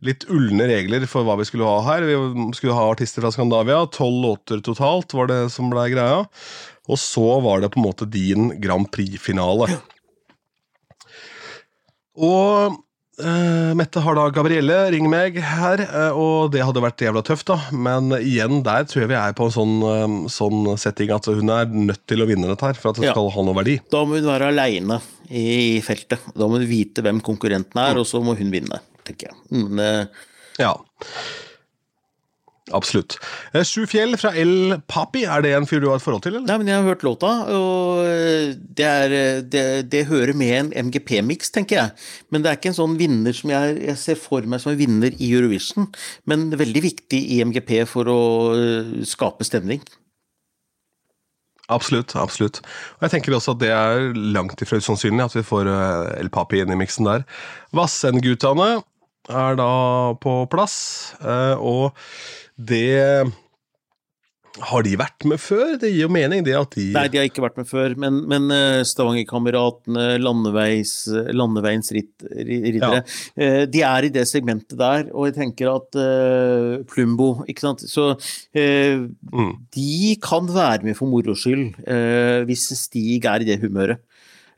litt 0.06 0.26
ulne 0.32 0.68
regler 0.70 1.06
for 1.10 1.26
hva 1.26 1.38
vi 1.40 1.48
skulle 1.48 1.68
ha 1.68 1.82
her. 1.88 2.06
Vi 2.06 2.16
skulle 2.58 2.76
ha 2.78 2.88
artister 2.92 3.24
fra 3.24 3.32
Skandavia. 3.34 3.82
Tolv 3.94 4.22
låter 4.22 4.62
totalt 4.64 5.16
var 5.18 5.32
det 5.32 5.40
som 5.54 5.72
ble 5.72 5.88
greia. 5.96 6.24
Og 6.86 7.00
så 7.02 7.40
var 7.42 7.64
det 7.64 7.72
på 7.74 7.82
en 7.82 7.88
måte 7.88 8.08
din 8.12 8.52
Grand 8.62 8.86
Prix-finale. 8.94 9.72
Og 12.16 12.76
Uh, 13.16 13.72
Mette 13.80 14.02
har 14.04 14.18
da 14.18 14.26
Gabrielle 14.36 14.76
ring 14.92 15.06
meg 15.08 15.38
her, 15.40 15.80
uh, 15.88 16.18
og 16.20 16.50
det 16.52 16.66
hadde 16.68 16.82
vært 16.84 17.04
jævla 17.06 17.22
tøft, 17.24 17.48
da. 17.48 17.56
Men 17.72 18.12
igjen, 18.18 18.60
der 18.66 18.84
tror 18.90 19.06
jeg 19.06 19.12
vi 19.14 19.16
er 19.16 19.36
på 19.38 19.48
en 19.48 19.54
sånn, 19.56 19.76
uh, 19.80 20.18
sånn 20.32 20.68
setting 20.82 21.14
at 21.16 21.30
hun 21.32 21.54
er 21.54 21.72
nødt 21.72 22.04
til 22.12 22.26
å 22.26 22.28
vinne 22.28 22.50
dette 22.52 22.68
her 22.68 22.80
for 22.80 22.92
at 22.92 23.00
det 23.00 23.08
ja. 23.08 23.14
skal 23.16 23.32
ha 23.32 23.46
noe 23.48 23.56
verdi. 23.62 23.78
Da 23.94 24.04
må 24.04 24.20
hun 24.20 24.28
være 24.28 24.52
aleine 24.52 25.00
i 25.32 25.80
feltet. 25.86 26.28
Da 26.36 26.50
må 26.50 26.60
hun 26.60 26.68
vite 26.68 27.06
hvem 27.06 27.24
konkurrenten 27.24 27.80
er, 27.80 27.96
mm. 27.96 28.04
og 28.04 28.10
så 28.10 28.20
må 28.26 28.36
hun 28.36 28.52
vinne, 28.52 28.82
tenker 29.08 29.32
jeg. 29.32 29.40
Mm, 29.56 30.12
ja. 30.60 30.76
Absolutt. 32.74 33.20
Eh, 33.54 33.62
Sju 33.62 33.84
Fjell 33.86 34.16
fra 34.18 34.32
El 34.34 34.80
Papi, 34.90 35.22
er 35.30 35.44
det 35.46 35.52
en 35.54 35.68
fyr 35.70 35.84
du 35.84 35.90
har 35.92 36.00
et 36.00 36.04
forhold 36.04 36.24
til? 36.26 36.34
eller? 36.34 36.48
Nei, 36.48 36.58
men 36.58 36.68
Jeg 36.72 36.80
har 36.82 36.88
hørt 36.88 37.04
låta, 37.06 37.30
og 37.54 38.00
eh, 38.02 38.56
det, 38.58 38.86
er, 38.86 39.12
eh, 39.14 39.42
det, 39.46 39.66
det 39.92 40.08
hører 40.10 40.34
med 40.34 40.54
en 40.74 40.88
MGP-miks, 40.88 41.52
tenker 41.54 41.78
jeg. 41.78 41.92
Men 42.34 42.42
det 42.42 42.50
er 42.50 42.58
ikke 42.58 42.72
en 42.72 42.80
sånn 42.80 42.96
vinner 42.98 43.38
som 43.38 43.52
jeg, 43.54 43.76
jeg, 43.86 43.98
ser 44.02 44.18
for 44.18 44.42
meg 44.50 44.64
som 44.64 44.72
en 44.74 44.80
vinner 44.80 45.14
i 45.14 45.30
Eurovision. 45.36 45.92
Men 46.26 46.48
veldig 46.58 46.82
viktig 46.88 47.20
i 47.36 47.38
MGP 47.46 47.84
for 47.92 48.10
å 48.10 48.24
skape 49.06 49.46
stemning. 49.46 49.84
Absolutt. 51.70 52.16
absolutt. 52.18 52.60
Og 52.98 53.06
jeg 53.06 53.14
tenker 53.14 53.34
også 53.34 53.54
at 53.54 53.62
det 53.62 53.72
er 53.74 54.10
langt 54.14 54.62
ifra 54.62 54.78
usannsynlig 54.82 55.26
at 55.26 55.38
vi 55.38 55.46
får 55.46 55.70
El 56.18 56.30
Papi 56.34 56.62
inn 56.62 56.74
i 56.74 56.78
miksen 56.78 57.10
der. 57.10 57.26
Vassendgutane 57.78 58.82
er 59.30 59.58
da 59.58 59.70
på 60.22 60.36
plass, 60.54 60.78
og 61.58 61.98
det 62.56 63.26
har 64.64 64.86
de 64.86 64.94
vært 65.00 65.26
med 65.28 65.40
før? 65.42 65.74
Det 65.80 65.90
gir 65.92 66.06
jo 66.06 66.12
mening, 66.16 66.44
det 66.46 66.54
at 66.56 66.76
de 66.78 66.86
Nei, 66.96 67.08
de 67.12 67.20
har 67.20 67.28
ikke 67.28 67.44
vært 67.44 67.58
med 67.60 67.68
før, 67.68 67.96
men, 68.00 68.22
men 68.32 68.48
eh, 68.56 68.84
Stavangerkameratene, 68.88 70.06
landeveis, 70.22 70.94
Landeveiens 71.36 71.92
riddere, 71.92 72.78
ja. 72.80 73.02
Eh, 73.36 73.64
de 73.72 73.84
er 73.84 74.08
i 74.08 74.14
det 74.16 74.24
segmentet 74.30 74.78
der, 74.80 75.10
og 75.12 75.28
jeg 75.28 75.38
tenker 75.42 75.74
at 75.74 76.00
uh, 76.00 76.86
Plumbo, 76.88 77.30
ikke 77.52 77.66
sant 77.66 77.84
Så 77.90 78.14
uh, 78.16 79.04
mm. 79.04 79.54
de 79.76 80.16
kan 80.24 80.48
være 80.48 80.88
med 80.88 80.96
for 80.98 81.12
moro 81.12 81.36
skyld, 81.36 81.76
uh, 81.84 82.46
hvis 82.48 82.70
Stig 82.80 83.28
er 83.28 83.44
i 83.44 83.50
det 83.50 83.60
humøret. 83.64 84.04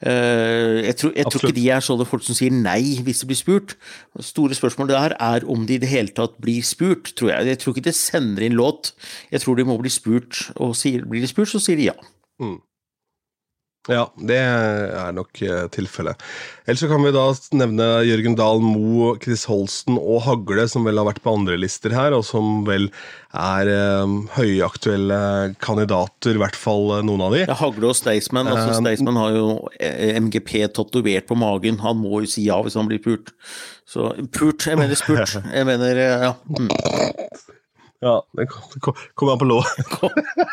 Eh, 0.05 0.85
jeg 0.85 0.95
tror, 0.95 1.11
jeg 1.15 1.25
tror, 1.25 1.41
ikke 1.47 1.57
de 1.57 1.69
er 1.73 1.81
sånne 1.81 2.05
folk 2.05 2.25
som 2.25 2.37
sier 2.37 2.53
nei 2.53 2.99
hvis 3.05 3.23
de 3.23 3.29
blir 3.31 3.39
spurt. 3.39 3.73
Store 4.21 4.57
spørsmålet 4.57 4.93
der 4.93 5.15
er 5.17 5.47
om 5.49 5.65
de 5.65 5.77
i 5.77 5.81
det 5.81 5.89
hele 5.89 6.13
tatt 6.13 6.37
blir 6.43 6.61
spurt, 6.65 7.15
tror 7.17 7.33
jeg. 7.33 7.47
Jeg 7.53 7.61
tror 7.63 7.73
ikke 7.73 7.87
de 7.89 7.95
sender 7.97 8.45
inn 8.45 8.57
låt. 8.59 8.93
Jeg 9.33 9.41
tror 9.41 9.57
de 9.57 9.65
må 9.65 9.79
bli 9.81 9.93
spurt, 9.93 10.47
og 10.55 10.75
sier, 10.77 11.05
blir 11.09 11.25
de 11.25 11.31
spurt, 11.31 11.49
så 11.49 11.61
sier 11.63 11.79
de 11.79 11.89
ja. 11.89 11.97
Mm. 12.41 12.59
Ja, 13.87 14.07
det 14.19 14.37
er 14.37 15.13
nok 15.15 15.39
uh, 15.47 15.67
tilfellet. 15.71 16.19
Ellers 16.67 16.81
så 16.83 16.89
kan 16.91 17.03
vi 17.05 17.13
da 17.15 17.23
nevne 17.55 17.85
Jørgen 18.03 18.35
Dahl 18.35 18.59
Moe, 18.63 19.13
Chris 19.23 19.45
Holsten 19.47 19.95
og 19.99 20.25
Hagle, 20.25 20.65
som 20.67 20.87
vel 20.87 20.99
har 20.99 21.07
vært 21.07 21.23
på 21.23 21.33
andre 21.37 21.55
lister 21.59 21.95
her, 21.95 22.15
og 22.17 22.25
som 22.27 22.65
vel 22.67 22.89
er 23.31 23.71
uh, 23.71 24.17
høyaktuelle 24.35 25.21
kandidater, 25.63 26.35
i 26.35 26.43
hvert 26.43 26.59
fall 26.59 26.97
uh, 26.97 27.01
noen 27.05 27.23
av 27.29 27.37
de. 27.37 27.45
Ja, 27.45 27.57
Hagle 27.61 27.93
og 27.93 27.97
Staysman. 27.99 28.51
Altså, 28.51 28.75
Staysman 28.81 29.19
har 29.19 29.37
jo 29.37 29.47
MGP 30.27 30.67
tatovert 30.75 31.29
på 31.31 31.39
magen. 31.39 31.79
Han 31.85 32.03
må 32.03 32.25
jo 32.25 32.31
si 32.35 32.47
ja 32.49 32.59
hvis 32.65 32.75
han 32.79 32.91
blir 32.91 33.03
pult. 33.03 33.31
Så 33.87 34.11
pult, 34.35 34.67
jeg 34.67 34.75
mener 34.79 34.99
spurt. 34.99 35.37
Jeg 35.57 35.63
mener, 35.63 35.95
ja. 35.95 36.33
Mm. 36.51 36.67
Ja, 37.99 38.21
det 38.37 38.45
kom 38.49 39.29
an 39.31 39.39
på 39.41 39.47
lå. 39.49 39.57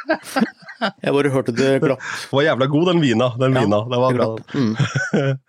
jeg 1.04 1.12
bare 1.12 1.32
hørte 1.32 1.52
det 1.52 1.74
klapp. 1.82 2.00
Det 2.00 2.38
var 2.38 2.46
jævla 2.46 2.68
god, 2.72 2.86
den 2.88 3.02
vina. 3.02 3.28
Den 3.40 3.56
ja, 3.56 3.64
vina. 3.64 3.80
Det 3.90 4.00
var 4.04 4.20
bra. 4.20 4.30
Mm. 4.54 4.76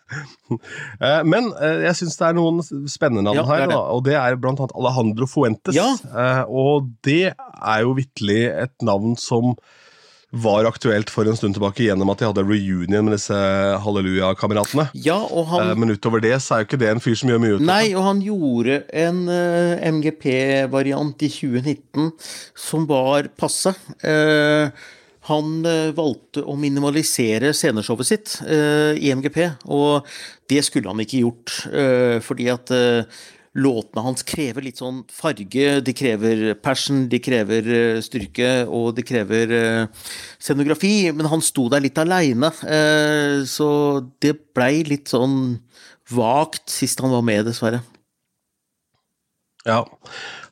Eh, 1.02 1.24
men 1.26 1.48
eh, 1.66 1.80
jeg 1.88 1.98
syns 1.98 2.14
det 2.20 2.28
er 2.28 2.36
noen 2.38 2.60
spennende 2.62 3.24
navn 3.26 3.40
ja, 3.40 3.46
her, 3.50 3.64
da, 3.72 3.80
og 3.90 4.04
det 4.06 4.14
er 4.20 4.36
blant 4.38 4.60
annet 4.62 4.76
Alejandro 4.78 5.26
Fuentes. 5.28 5.74
Ja. 5.76 5.88
Eh, 6.06 6.44
og 6.46 6.92
det 7.04 7.34
er 7.34 7.80
jo 7.82 7.96
vitterlig 7.98 8.44
et 8.52 8.86
navn 8.86 9.16
som 9.18 9.56
var 10.36 10.68
aktuelt 10.68 11.12
for 11.14 11.28
en 11.30 11.38
stund 11.38 11.56
tilbake 11.56 11.86
gjennom 11.86 12.10
at 12.12 12.20
de 12.20 12.28
hadde 12.28 12.44
reunion 12.44 13.08
med 13.08 13.16
disse 13.16 13.38
Halleluja-kameratene. 13.84 14.90
Ja, 15.06 15.18
han... 15.52 15.72
Men 15.80 15.96
utover 15.96 16.24
det 16.24 16.36
så 16.44 16.58
er 16.58 16.64
jo 16.64 16.70
ikke 16.70 16.82
det 16.82 16.92
en 16.92 17.04
fyr 17.04 17.16
som 17.20 17.32
gjør 17.32 17.42
mye 17.44 17.56
ut 17.56 17.62
av 17.62 17.70
Nei, 17.70 17.86
og 17.96 18.04
han 18.08 18.24
gjorde 18.26 18.82
en 19.06 19.24
uh, 19.30 19.86
MGP-variant 19.96 21.24
i 21.26 21.32
2019 21.32 22.12
som 22.68 22.88
var 22.90 23.32
passe. 23.40 23.72
Uh, 24.04 24.68
han 25.30 25.54
uh, 25.66 25.94
valgte 25.98 26.44
å 26.44 26.58
minimalisere 26.60 27.54
sceneshowet 27.56 28.12
sitt 28.12 28.36
i 28.46 29.14
MGP, 29.16 29.40
og 29.74 30.06
det 30.52 30.62
skulle 30.68 30.92
han 30.92 31.02
ikke 31.02 31.24
gjort, 31.24 31.54
fordi 32.22 32.52
at 32.54 32.70
låtene 33.56 34.04
hans 34.04 34.26
krever 34.28 34.66
litt 34.66 34.82
sånn 34.82 35.02
farge, 35.12 35.80
de 35.86 35.94
krever 35.96 36.44
passion, 36.60 37.06
de 37.12 37.22
krever 37.24 37.70
eh, 37.72 38.02
styrke, 38.04 38.50
og 38.68 38.92
de 38.98 39.06
krever 39.08 39.54
uh, 39.56 40.08
scenografi. 40.42 41.12
Men 41.16 41.30
han 41.32 41.44
sto 41.46 41.70
der 41.72 41.86
litt 41.86 42.00
aleine, 42.02 42.52
uh, 42.52 43.46
så 43.48 43.70
det 44.24 44.36
blei 44.56 44.84
litt 44.88 45.14
sånn 45.14 45.58
vagt 46.12 46.68
sist 46.74 47.00
han 47.02 47.16
var 47.16 47.24
med, 47.26 47.46
dessverre. 47.48 47.82
Ja, 49.66 49.82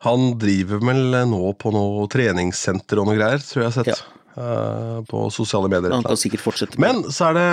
han 0.07 0.31
driver 0.41 0.79
vel 0.81 1.19
nå 1.29 1.43
på 1.59 1.69
noe 1.75 2.07
treningssenter 2.09 3.03
og 3.03 3.11
noe 3.11 3.19
greier, 3.19 3.43
tror 3.43 3.61
jeg 3.61 3.67
jeg 3.67 3.73
har 3.75 3.79
sett. 3.83 3.93
Ja. 3.93 5.03
På 5.05 5.27
sosiale 5.29 5.69
medier. 5.69 5.93
Han 5.93 6.01
kan 6.01 6.17
sikkert 6.17 6.41
fortsette. 6.41 6.79
Men 6.81 7.03
så 7.13 7.27
er 7.27 7.35
det 7.37 7.49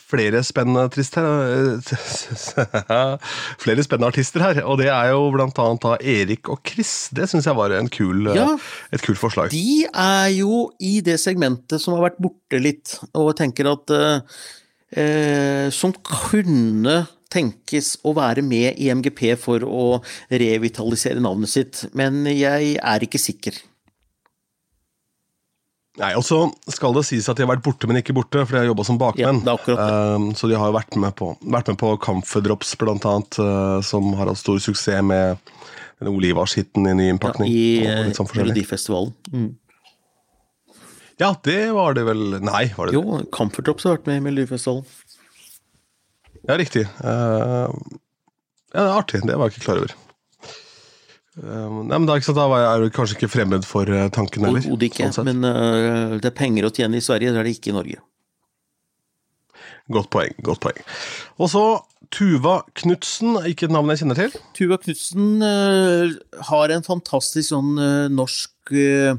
flere 0.00 0.42
spennende 0.42 0.88
her. 0.88 1.80
flere 3.64 3.84
spennende 3.86 4.10
artister 4.10 4.42
her, 4.42 4.60
og 4.64 4.78
det 4.80 4.88
er 4.90 5.12
jo 5.12 5.30
blant 5.34 5.58
annet 5.62 5.84
da 5.84 5.96
Erik 6.00 6.50
og 6.52 6.60
Chris. 6.66 7.08
Det 7.14 7.28
syns 7.30 7.46
jeg 7.46 7.56
var 7.58 7.74
kul, 7.94 8.28
ja, 8.34 8.48
et 8.92 9.04
kult 9.04 9.20
forslag. 9.20 9.50
De 9.54 9.84
er 9.86 10.28
jo 10.34 10.68
i 10.82 10.98
det 11.04 11.18
segmentet 11.22 11.82
som 11.82 11.94
har 11.96 12.08
vært 12.08 12.22
borte 12.22 12.60
litt, 12.62 12.98
og 13.14 13.34
tenker 13.38 13.70
at 13.70 13.94
eh, 13.94 15.68
Som 15.74 15.94
kunne 16.06 17.04
tenkes 17.34 17.96
å 18.06 18.14
være 18.14 18.44
med 18.46 18.78
i 18.78 18.90
MGP 18.94 19.34
for 19.40 19.64
å 19.66 19.86
revitalisere 20.30 21.22
navnet 21.22 21.50
sitt, 21.50 21.84
men 21.98 22.22
jeg 22.30 22.76
er 22.78 23.06
ikke 23.06 23.18
sikker. 23.18 23.58
Nei, 25.94 26.10
og 26.18 26.24
så 26.26 26.40
skal 26.74 26.94
det 26.96 27.04
sies 27.06 27.28
at 27.30 27.38
de 27.38 27.44
har 27.44 27.52
vært 27.52 27.62
borte, 27.62 27.86
men 27.86 28.00
ikke 28.00 28.16
borte, 28.16 28.40
for 28.42 28.56
de 28.56 28.64
har 28.64 28.66
jobba 28.66 28.86
som 28.86 28.96
bakmenn. 28.98 29.42
Ja, 29.46 29.54
um, 30.16 30.32
så 30.34 30.50
de 30.50 30.56
har 30.58 30.72
jo 30.72 30.74
vært 30.74 30.96
med 30.98 31.14
på, 31.20 31.28
vært 31.54 31.70
med 31.70 31.78
på 31.78 31.92
Camphordrops, 32.02 32.72
blant 32.80 33.06
annet, 33.06 33.38
uh, 33.38 33.78
som 33.86 34.08
har 34.18 34.32
hatt 34.32 34.40
stor 34.40 34.58
suksess 34.64 35.04
med 35.06 35.38
den 36.02 36.10
i 36.90 36.96
ny 36.98 37.06
innpakning. 37.12 37.52
Ja, 37.54 38.00
I 38.10 38.16
sånn 38.16 38.26
Melodifestivalen. 38.34 39.14
Mm. 39.30 39.52
Ja, 41.22 41.30
det 41.46 41.60
var 41.76 41.94
det 41.94 42.02
vel 42.08 42.40
Nei, 42.42 42.64
var 42.74 42.90
det 42.90 42.96
Jo, 42.96 43.04
det? 43.06 43.20
Jo, 43.22 43.30
Camphordrops 43.36 43.86
har 43.86 44.00
vært 44.00 44.10
med 44.10 44.18
i 44.18 44.24
Melodifestivalen. 44.26 44.82
Ja, 46.44 46.58
riktig. 46.58 46.88
Uh, 46.98 47.70
ja, 48.74 48.80
det 48.82 48.88
er 48.88 48.96
artig. 48.98 49.22
Det 49.22 49.38
var 49.38 49.48
jeg 49.48 49.60
ikke 49.60 49.68
klar 49.68 49.84
over. 49.84 49.94
Um, 51.34 51.80
nei, 51.88 51.96
men 51.98 52.06
da, 52.06 52.14
ikke 52.14 52.28
sant, 52.28 52.38
da 52.38 52.58
er 52.62 52.84
du 52.84 52.92
kanskje 52.94 53.16
ikke 53.18 53.32
fremmed 53.32 53.64
for 53.66 53.88
uh, 53.90 54.06
tanken 54.14 54.44
heller? 54.46 54.62
Overhodet 54.62 54.92
ikke, 54.92 55.08
sånn 55.16 55.26
men 55.32 55.42
uh, 55.42 56.14
det 56.22 56.30
er 56.30 56.36
penger 56.38 56.68
å 56.68 56.70
tjene 56.74 57.00
i 57.00 57.02
Sverige, 57.02 57.32
det 57.34 57.40
er 57.42 57.48
det 57.48 57.56
ikke 57.56 57.72
i 57.72 57.74
Norge. 57.74 58.02
Godt 59.92 60.08
poeng. 60.14 60.36
godt 60.46 60.62
poeng. 60.62 60.78
Og 61.42 61.50
så 61.52 61.64
Tuva 62.14 62.60
Knutsen, 62.78 63.34
ikke 63.50 63.66
et 63.66 63.74
navn 63.74 63.90
jeg 63.92 64.04
kjenner 64.04 64.20
til. 64.20 64.38
Tuva 64.56 64.78
Knutsen 64.80 65.42
uh, 65.42 66.14
har 66.52 66.72
en 66.72 66.86
fantastisk 66.86 67.50
sånn 67.50 67.74
uh, 67.80 68.06
norsk 68.12 68.74
uh, 68.78 69.18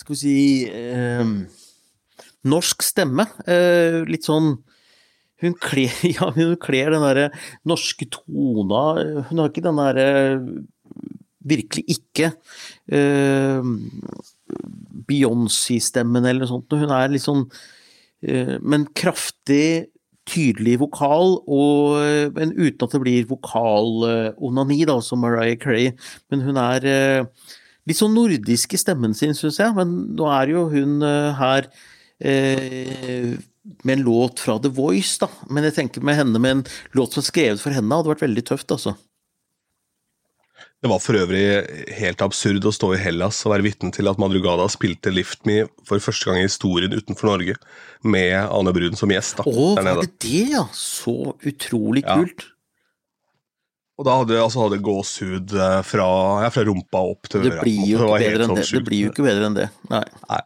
Skal 0.00 0.16
vi 0.16 0.18
si 0.18 0.36
Norsk 2.42 2.82
stemme. 2.82 3.28
litt 4.10 4.26
sånn 4.26 4.56
Hun 5.44 5.54
kler, 5.62 5.92
ja, 6.16 6.32
hun 6.34 6.56
kler 6.58 6.90
den 6.90 7.04
derre 7.04 7.28
norske 7.68 8.08
tona 8.10 8.80
Hun 9.28 9.38
har 9.38 9.52
ikke 9.52 9.62
den 9.62 9.78
derre 9.78 10.08
Virkelig 11.48 11.84
ikke 11.96 12.32
Beyoncé-stemmen 15.08 16.26
eller 16.26 16.44
noe 16.44 16.50
sånt. 16.50 16.76
Hun 16.76 16.92
er 16.94 17.10
litt 17.10 17.24
sånn 17.24 17.46
Men 18.62 18.84
kraftig 18.94 19.92
tydelig 20.28 20.78
vokal, 20.82 21.36
og, 21.50 21.98
men 22.36 22.54
uten 22.54 22.86
at 22.86 22.94
det 22.94 23.00
blir 23.02 23.28
vokalonani, 23.30 24.82
da, 24.88 24.98
som 25.02 25.22
Mariah 25.22 25.58
Cray. 25.60 25.90
Men 26.30 26.44
hun 26.46 26.60
er 26.60 26.86
eh, 26.88 27.48
litt 27.88 27.98
sånn 27.98 28.14
nordisk 28.16 28.76
i 28.76 28.80
stemmen 28.80 29.16
sin, 29.18 29.34
syns 29.38 29.58
jeg. 29.60 29.74
Men 29.76 29.96
nå 30.18 30.28
er 30.30 30.54
jo 30.54 30.66
hun 30.72 31.00
eh, 31.06 31.40
her 31.40 31.70
eh, 32.22 33.32
med 33.82 33.96
en 33.96 34.04
låt 34.06 34.42
fra 34.42 34.58
The 34.62 34.70
Voice, 34.74 35.18
da. 35.22 35.30
Men 35.50 35.66
jeg 35.68 35.78
tenker 35.80 36.06
med 36.06 36.20
henne 36.20 36.42
med 36.42 36.58
en 36.58 36.66
låt 36.98 37.16
som 37.16 37.24
er 37.24 37.30
skrevet 37.30 37.64
for 37.64 37.74
henne, 37.74 37.94
hadde 37.94 38.14
vært 38.14 38.26
veldig 38.26 38.46
tøft, 38.52 38.70
altså. 38.74 38.94
Det 40.82 40.90
var 40.90 40.98
for 40.98 41.14
øvrig 41.14 41.42
helt 41.94 42.22
absurd 42.24 42.64
å 42.66 42.72
stå 42.74 42.88
i 42.96 42.98
Hellas 42.98 43.44
og 43.46 43.52
være 43.52 43.68
vitne 43.68 43.92
til 43.94 44.10
at 44.10 44.18
Madrugada 44.18 44.64
spilte 44.72 45.12
Lift 45.14 45.44
Me 45.46 45.60
for 45.86 46.02
første 46.02 46.26
gang 46.26 46.40
i 46.40 46.48
historien 46.48 46.90
utenfor 46.90 47.30
Norge, 47.30 47.54
med 48.02 48.34
Ane 48.42 48.72
Brun 48.74 48.98
som 48.98 49.12
gjest. 49.14 49.38
da, 49.38 49.46
Å, 49.46 49.68
var 49.78 50.02
det 50.02 50.08
det, 50.24 50.40
ja? 50.56 50.64
Så 50.74 51.36
utrolig 51.38 52.02
kult. 52.02 52.48
Ja. 52.48 52.48
Og 54.00 54.08
da 54.08 54.16
hadde, 54.18 54.38
altså, 54.42 54.64
hadde 54.64 54.80
gåsehud 54.82 55.52
eh, 55.54 55.80
fra, 55.86 56.08
ja, 56.42 56.50
fra 56.50 56.64
rumpa 56.66 57.04
opp 57.12 57.28
til 57.30 57.44
øra. 57.44 57.60
Det 57.60 57.60
blir 57.62 57.84
jo 57.86 58.00
ikke 58.00 58.18
bedre 58.24 58.32
enn 58.40 58.50
sånn 58.50 58.58
det. 58.58 58.66
Det 58.72 58.82
blir 58.88 59.04
jo 59.04 59.12
ikke 59.12 59.26
bedre 59.28 59.50
enn 59.50 59.58
det. 59.60 59.68
Nei. 59.92 60.02
Nei. 60.26 60.40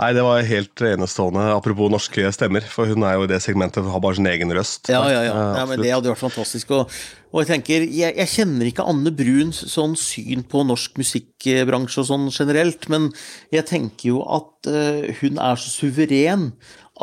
Nei, 0.00 0.14
det 0.16 0.22
var 0.24 0.46
helt 0.48 0.80
enestående. 0.80 1.42
Apropos 1.52 1.90
norske 1.92 2.24
stemmer, 2.32 2.64
for 2.72 2.88
hun 2.88 3.04
er 3.04 3.18
jo 3.18 3.26
i 3.26 3.28
det 3.28 3.42
segmentet 3.44 3.84
har 3.84 4.00
bare 4.00 4.16
sin 4.16 4.28
egen 4.30 4.52
røst. 4.56 4.88
Ja, 4.88 5.02
ja, 5.12 5.20
ja. 5.26 5.34
ja 5.58 5.64
men 5.68 5.82
Det 5.82 5.92
hadde 5.92 6.08
vært 6.08 6.22
fantastisk. 6.22 6.72
Og, 6.72 6.94
og 7.28 7.42
jeg 7.42 7.50
tenker, 7.50 7.84
jeg, 7.84 8.16
jeg, 8.16 8.32
kjenner 8.32 8.70
ikke 8.70 8.86
Anne 8.88 9.12
Bruns 9.12 9.60
sånn 9.68 9.98
syn 10.00 10.46
på 10.48 10.64
norsk 10.64 10.96
musikkbransje 11.02 12.00
og 12.00 12.08
sånn 12.14 12.28
generelt, 12.32 12.88
men 12.92 13.10
jeg 13.52 13.68
tenker 13.68 14.14
jo 14.14 14.22
at 14.24 14.70
uh, 14.72 15.10
hun 15.20 15.36
er 15.36 15.60
så 15.60 15.74
suveren 15.74 16.52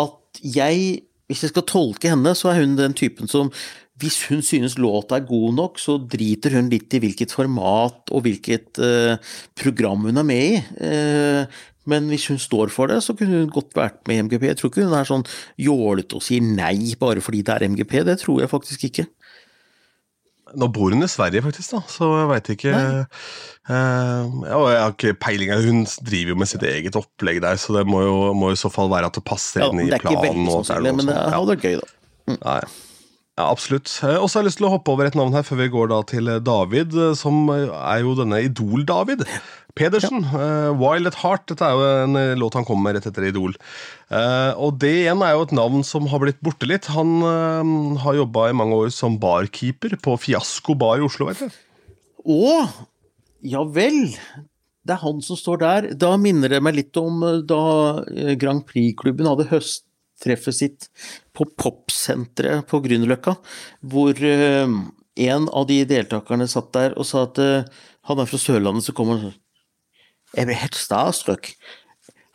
at 0.02 0.42
jeg, 0.42 1.04
hvis 1.30 1.46
jeg 1.46 1.54
skal 1.54 1.70
tolke 1.70 2.10
henne, 2.16 2.34
så 2.38 2.50
er 2.50 2.64
hun 2.64 2.80
den 2.82 2.98
typen 2.98 3.30
som 3.30 3.54
hvis 4.02 4.20
hun 4.30 4.44
synes 4.46 4.76
låta 4.78 5.18
er 5.18 5.26
god 5.26 5.56
nok, 5.58 5.80
så 5.82 5.96
driter 5.98 6.54
hun 6.54 6.68
litt 6.70 6.94
i 6.94 7.00
hvilket 7.02 7.34
format 7.34 8.12
og 8.14 8.26
hvilket 8.26 8.78
uh, 8.82 9.18
program 9.58 10.06
hun 10.06 10.22
er 10.22 10.28
med 10.28 10.44
i. 10.46 10.60
Uh, 10.82 11.66
men 11.88 12.10
hvis 12.12 12.28
hun 12.32 12.40
står 12.42 12.72
for 12.74 12.92
det, 12.92 13.00
så 13.06 13.16
kunne 13.18 13.44
hun 13.44 13.54
godt 13.54 13.76
vært 13.78 14.02
med 14.10 14.18
i 14.18 14.26
MGP. 14.28 14.50
Jeg 14.52 14.60
tror 14.60 14.72
ikke 14.72 14.88
hun 14.88 14.98
er 14.98 15.08
sånn 15.08 15.28
jålete 15.62 16.20
og 16.20 16.26
sier 16.26 16.44
nei 16.44 16.94
bare 17.00 17.24
fordi 17.24 17.44
det 17.48 17.56
er 17.56 17.70
MGP. 17.72 18.02
Det 18.08 18.18
tror 18.24 18.44
jeg 18.44 18.52
faktisk 18.52 18.90
ikke. 18.90 19.08
Nå 20.56 20.70
bor 20.72 20.94
hun 20.96 21.04
i 21.04 21.10
Sverige, 21.12 21.42
faktisk, 21.44 21.74
da, 21.76 21.82
så 21.92 22.08
jeg 22.14 22.28
veit 22.30 22.50
ikke 22.54 22.74
uh, 22.78 23.08
Jeg 23.68 24.54
har 24.56 24.94
ikke 24.94 25.16
peiling. 25.20 25.52
Hun 25.52 25.82
driver 26.08 26.32
jo 26.32 26.40
med 26.40 26.52
sitt 26.52 26.64
eget 26.68 26.96
opplegg 27.00 27.42
der, 27.44 27.60
så 27.60 27.76
det 27.76 27.84
må 27.90 28.04
jo, 28.06 28.18
må 28.38 28.54
i 28.54 28.60
så 28.60 28.72
fall 28.72 28.92
være 28.94 29.12
at 29.12 29.20
det 29.20 29.26
passer 29.28 29.66
ja, 29.66 29.72
inn 29.72 29.84
i 29.84 29.90
planen. 29.90 29.96
Det 29.96 30.00
er 30.00 30.06
ikke 30.06 30.28
veldig 30.28 30.54
sannsynlig, 30.60 30.94
men 31.02 31.12
det 31.12 31.18
hadde 31.20 31.50
vært 31.52 31.68
gøy, 31.68 31.80
da. 31.82 31.92
Mm. 32.28 32.38
Nei. 32.44 32.62
Ja, 33.38 33.52
absolutt. 33.52 33.92
Og 34.02 34.26
så 34.26 34.40
har 34.40 34.42
jeg 34.42 34.50
lyst 34.50 34.58
til 34.58 34.66
å 34.66 34.74
hoppe 34.74 34.90
over 34.90 35.06
et 35.06 35.16
navn 35.18 35.36
her 35.38 35.46
før 35.46 35.60
vi 35.62 35.70
går 35.70 35.92
da 35.92 36.02
til 36.10 36.32
David, 36.42 36.96
som 37.20 37.52
er 37.54 38.02
jo 38.02 38.16
denne 38.18 38.42
Idol-David. 38.48 39.22
Pedersen, 39.78 40.26
ja. 40.26 40.72
uh, 40.72 40.72
'Wild 40.74 41.10
at 41.12 41.20
Heart'. 41.22 41.46
Dette 41.52 41.68
er 41.68 41.76
jo 41.76 41.86
en 42.08 42.18
uh, 42.18 42.40
låt 42.40 42.58
han 42.58 42.66
kom 42.66 42.82
med 42.84 42.98
rett 42.98 43.08
etter 43.10 43.28
Idol. 43.30 43.56
Uh, 44.10 44.58
og 44.58 44.80
det 44.82 44.94
igjen 45.04 45.22
er 45.22 45.36
jo 45.36 45.46
et 45.46 45.56
navn 45.56 45.86
som 45.86 46.10
har 46.10 46.24
blitt 46.24 46.42
borte 46.42 46.70
litt. 46.70 46.90
Han 46.96 47.22
har 48.02 48.18
jobba 48.18 48.50
i 48.50 48.58
mange 48.58 48.78
år 48.78 48.94
som 48.96 49.20
barkeeper 49.22 49.98
på 50.02 50.18
Fiasko 50.26 50.76
bar 50.80 51.02
i 51.02 51.08
Oslo, 51.08 51.30
vet 51.30 51.46
du. 51.46 51.64
Å! 52.26 52.54
Ja 53.46 53.62
vel. 53.70 54.16
Det 54.88 54.96
er 54.96 55.04
han 55.04 55.20
som 55.22 55.38
står 55.38 55.62
der. 55.62 55.90
Da 56.00 56.16
minner 56.18 56.50
det 56.52 56.64
meg 56.64 56.80
litt 56.80 56.98
om 56.98 57.22
da 57.46 57.62
Grand 58.40 58.66
Prix-klubben 58.66 59.30
hadde 59.30 59.50
høst 59.52 59.86
treffet 60.24 60.58
sitt 60.58 60.88
på 61.36 61.46
Popsenteret 61.60 62.68
på 62.70 62.82
Grünerløkka, 62.86 63.36
hvor 63.86 64.22
en 64.22 65.50
av 65.50 65.68
de 65.70 65.82
deltakerne 65.90 66.48
satt 66.50 66.72
der 66.78 66.96
og 66.98 67.06
sa 67.10 67.28
at 67.28 67.42
han 68.08 68.22
er 68.22 68.30
fra 68.30 68.40
Sørlandet, 68.42 68.88
så 68.88 68.96
kommer 68.98 69.18
han 69.18 69.30
sånn 69.30 69.44
jeg 70.36 70.50
ble 70.50 70.58
helt 70.60 70.78
starstruck. 70.78 71.52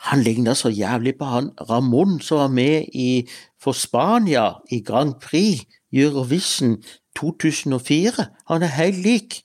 Han 0.08 0.24
ligner 0.24 0.56
så 0.58 0.72
jævlig 0.72 1.14
på 1.18 1.28
han 1.28 1.52
Ramón 1.68 2.18
som 2.24 2.40
var 2.40 2.50
med 2.50 2.88
i, 2.94 3.28
for 3.60 3.76
Spania 3.76 4.56
i 4.72 4.80
Grand 4.82 5.14
Prix 5.22 5.62
Eurovision 5.92 6.80
2004. 7.18 8.26
Han 8.50 8.64
er 8.64 8.76
helt 8.78 9.02
lik. 9.04 9.42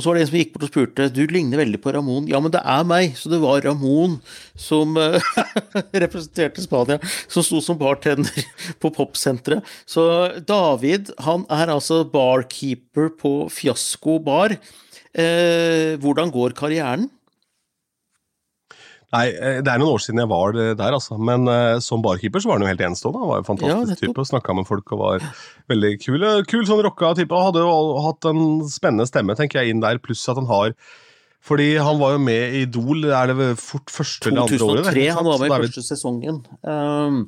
Og 0.00 0.04
så 0.04 0.08
var 0.08 0.16
det 0.16 0.22
en 0.24 0.28
som 0.30 0.38
gikk 0.38 0.54
bort 0.54 0.62
og 0.64 0.70
spurte 0.70 1.08
du 1.12 1.18
ligner 1.28 1.60
veldig 1.60 1.78
på 1.84 1.92
Ramón. 1.92 2.24
Ja, 2.30 2.38
men 2.40 2.54
det 2.54 2.62
er 2.64 2.86
meg. 2.88 3.18
Så 3.20 3.28
det 3.28 3.42
var 3.42 3.60
Ramón 3.60 4.16
som 4.56 4.96
uh, 4.96 5.20
representerte 6.06 6.64
Spania, 6.64 6.96
som 7.28 7.44
sto 7.44 7.60
som 7.60 7.76
bartender 7.76 8.48
på 8.80 8.88
Popsenteret. 8.96 9.60
Så 9.84 10.02
David 10.48 11.12
han 11.26 11.44
er 11.52 11.74
altså 11.76 12.00
barkeeper 12.08 13.12
på 13.20 13.34
Fiasko 13.52 14.16
bar. 14.24 14.56
Uh, 15.12 16.00
hvordan 16.00 16.32
går 16.32 16.56
karrieren? 16.56 17.10
Nei, 19.10 19.24
eh, 19.34 19.58
det 19.64 19.72
er 19.72 19.80
noen 19.82 19.96
år 19.96 20.02
siden 20.04 20.22
jeg 20.22 20.30
var 20.30 20.54
der, 20.54 20.94
altså. 20.94 21.18
Men 21.18 21.50
uh, 21.50 21.80
som 21.82 22.02
barkeeper 22.04 22.42
så 22.42 22.50
var 22.50 22.60
han 22.60 22.66
jo 22.66 22.70
helt 22.70 22.84
enestående. 22.86 23.22
Han 23.24 23.32
var 23.32 23.42
en 23.42 23.48
fantastisk 23.48 23.96
ja, 23.96 24.00
type. 24.06 24.26
Snakka 24.30 24.54
med 24.54 24.68
folk 24.68 24.94
og 24.94 25.02
var 25.02 25.28
veldig 25.72 25.92
kul. 26.04 26.22
Eh, 26.22 26.42
kul 26.50 26.66
sånn 26.68 26.82
rocka 26.86 27.12
type. 27.18 27.34
Og 27.34 27.50
hadde 27.50 27.64
jo 27.64 28.00
hatt 28.06 28.30
en 28.30 28.42
spennende 28.70 29.08
stemme, 29.10 29.34
tenker 29.38 29.62
jeg, 29.62 29.74
inn 29.74 29.82
der. 29.82 29.98
Pluss 30.02 30.22
at 30.30 30.38
han 30.38 30.50
har 30.50 30.76
fordi 31.40 31.70
han 31.80 31.96
var 31.96 32.12
jo 32.12 32.18
med 32.20 32.52
i 32.52 32.64
Idol, 32.66 33.06
er 33.16 33.30
det 33.32 33.54
fort 33.56 33.88
første 33.88 34.28
eller 34.28 34.42
andre 34.42 34.58
året? 34.60 34.90
2003, 34.90 35.04
han 35.16 35.24
var 35.24 35.38
med 35.40 35.48
i 35.48 35.60
første 35.62 35.84
sesongen. 35.86 36.42
Um, 36.60 37.22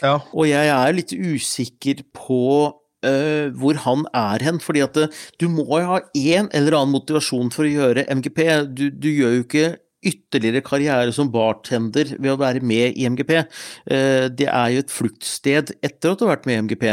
ja. 0.00 0.14
Og 0.32 0.48
jeg 0.48 0.70
er 0.72 0.96
litt 0.96 1.14
usikker 1.14 2.06
på 2.16 2.44
Uh, 3.00 3.48
hvor 3.56 3.78
han 3.80 4.02
er 4.12 4.42
hen. 4.44 4.58
fordi 4.60 4.82
at 4.84 4.98
uh, 5.00 5.20
du 5.40 5.46
må 5.48 5.64
jo 5.64 5.86
ha 5.88 6.00
en 6.04 6.50
eller 6.52 6.74
annen 6.76 6.92
motivasjon 6.92 7.48
for 7.48 7.64
å 7.64 7.70
gjøre 7.72 8.04
MGP. 8.12 8.40
Du, 8.76 8.82
du 8.92 9.08
gjør 9.08 9.38
jo 9.38 9.44
ikke 9.46 9.70
ytterligere 10.00 10.62
karriere 10.64 11.12
som 11.12 11.28
bartender 11.32 12.14
ved 12.16 12.32
å 12.32 12.38
være 12.40 12.62
med 12.64 12.96
i 12.96 13.06
MGP. 13.10 13.32
Eh, 13.36 14.26
det 14.32 14.48
er 14.48 14.72
jo 14.72 14.82
et 14.84 14.92
fluktsted 14.92 15.74
etter 15.84 16.12
at 16.12 16.20
du 16.20 16.24
har 16.24 16.32
vært 16.34 16.48
med 16.48 16.56
i 16.56 16.62
MGP, 16.64 16.86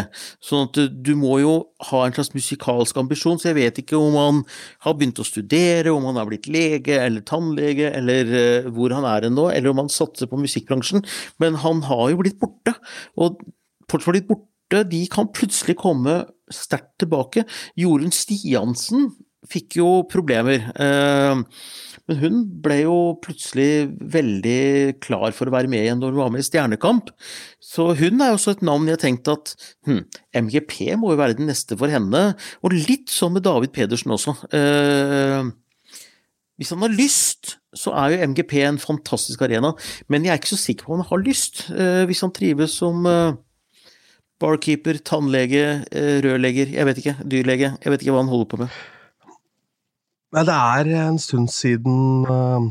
sånn 0.43 0.67
at 0.67 0.79
du 0.91 1.13
må 1.19 1.37
jo 1.41 1.53
ha 1.89 2.03
en 2.03 2.15
slags 2.15 2.33
musikalsk 2.35 2.99
ambisjon, 2.99 3.39
så 3.39 3.51
jeg 3.51 3.59
vet 3.59 3.81
ikke 3.83 3.99
om 3.99 4.17
han 4.19 4.41
har 4.85 4.97
begynt 4.97 5.21
å 5.23 5.27
studere, 5.27 5.93
om 5.93 6.09
han 6.09 6.19
har 6.19 6.27
blitt 6.29 6.49
lege 6.51 6.99
eller 6.99 7.23
tannlege, 7.27 7.93
eller 7.95 8.33
eh, 8.41 8.71
hvor 8.75 8.95
han 8.95 9.07
er 9.07 9.29
nå, 9.31 9.49
eller 9.53 9.71
om 9.71 9.85
han 9.85 9.93
satser 9.93 10.29
på 10.29 10.41
musikkbransjen, 10.41 11.05
men 11.43 11.59
han 11.63 11.85
har 11.87 12.09
jo 12.11 12.21
blitt 12.23 12.41
borte, 12.41 12.75
og 13.15 13.39
fortsatt 13.87 14.17
blitt 14.17 14.31
borte, 14.31 14.83
de 14.91 15.05
kan 15.07 15.29
plutselig 15.31 15.77
komme 15.79 16.25
sterkt 16.51 16.97
tilbake. 16.99 17.45
Jorunn 17.79 18.11
Stiansen 18.11 19.07
fikk 19.47 19.77
jo 19.79 19.89
problemer. 20.11 20.67
Eh, 20.75 21.43
men 22.07 22.19
hun 22.21 22.39
ble 22.63 22.79
jo 22.85 22.97
plutselig 23.23 23.89
veldig 24.13 24.97
klar 25.03 25.35
for 25.35 25.49
å 25.49 25.55
være 25.57 25.71
med 25.71 25.83
igjen 25.83 25.99
når 26.01 26.13
hun 26.13 26.21
var 26.21 26.33
med 26.33 26.43
i 26.43 26.47
Stjernekamp. 26.47 27.11
Så 27.59 27.89
hun 27.99 28.23
er 28.23 28.31
jo 28.31 28.39
også 28.39 28.55
et 28.55 28.65
navn 28.65 28.87
jeg 28.87 28.95
har 28.95 29.03
tenkt 29.03 29.31
at 29.31 29.53
hm, 29.87 30.05
MGP 30.47 30.77
må 31.01 31.11
jo 31.13 31.19
være 31.19 31.37
den 31.39 31.51
neste 31.51 31.75
for 31.79 31.91
henne. 31.91 32.29
Og 32.63 32.75
litt 32.75 33.11
sånn 33.11 33.35
med 33.35 33.43
David 33.47 33.75
Pedersen 33.75 34.15
også. 34.15 34.37
Eh, 34.55 35.51
hvis 36.57 36.71
han 36.73 36.81
har 36.81 36.95
lyst, 36.95 37.57
så 37.77 37.93
er 37.93 38.15
jo 38.15 38.29
MGP 38.31 38.55
en 38.65 38.79
fantastisk 38.81 39.43
arena, 39.45 39.75
men 40.09 40.25
jeg 40.25 40.33
er 40.33 40.39
ikke 40.39 40.55
så 40.55 40.57
sikker 40.57 40.87
på 40.87 40.95
om 40.95 41.03
han 41.03 41.11
har 41.11 41.25
lyst. 41.27 41.67
Eh, 41.69 42.03
hvis 42.09 42.23
han 42.25 42.33
trives 42.33 42.79
som 42.79 43.05
eh, 43.05 43.35
barkeeper, 44.41 44.97
tannlege, 45.05 45.65
eh, 45.91 46.17
rørlegger, 46.25 46.73
jeg 46.73 46.89
vet 46.89 47.01
ikke, 47.03 47.17
dyrlege, 47.29 47.75
jeg 47.83 47.93
vet 47.93 48.05
ikke 48.05 48.15
hva 48.15 48.23
han 48.23 48.31
holder 48.33 48.49
på 48.53 48.61
med. 48.63 48.79
Nei, 50.37 50.43
det 50.45 50.53
er 50.53 51.07
en 51.07 51.17
stund 51.21 51.49
siden 51.49 52.27
uh, 52.29 52.67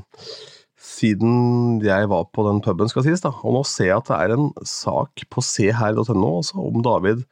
siden 0.96 1.80
jeg 1.84 2.08
var 2.10 2.28
på 2.34 2.44
den 2.46 2.62
puben, 2.64 2.88
skal 2.90 3.04
sies. 3.06 3.22
da. 3.24 3.32
Og 3.42 3.56
nå 3.56 3.62
ser 3.68 3.90
jeg 3.90 3.98
at 3.98 4.10
det 4.10 4.18
er 4.22 4.34
en 4.36 4.48
sak 4.66 5.26
på 5.32 5.44
seher.no 5.44 6.30
altså, 6.38 6.62
om 6.62 6.82
David 6.84 7.24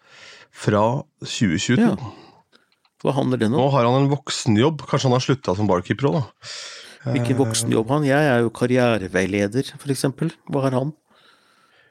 fra 0.55 0.85
2022. 1.23 1.79
Ja. 1.81 1.95
Hva 3.05 3.13
handler 3.19 3.41
det 3.41 3.51
Nå 3.53 3.61
om? 3.61 3.73
har 3.75 3.85
han 3.85 4.03
en 4.03 4.13
voksenjobb. 4.13 4.87
Kanskje 4.89 5.11
han 5.11 5.17
har 5.19 5.25
slutta 5.25 5.55
som 5.59 5.69
barkeeper 5.69 6.09
òg, 6.09 6.21
da. 6.21 6.53
Hvilken 7.13 7.37
voksenjobb 7.37 7.91
har 7.91 8.01
han? 8.01 8.07
Jeg 8.09 8.29
er 8.33 8.45
jo 8.47 8.53
karriereveileder, 8.57 9.75
eksempel. 9.93 10.33
Hva 10.49 10.65
har 10.65 10.79
han? 10.79 10.95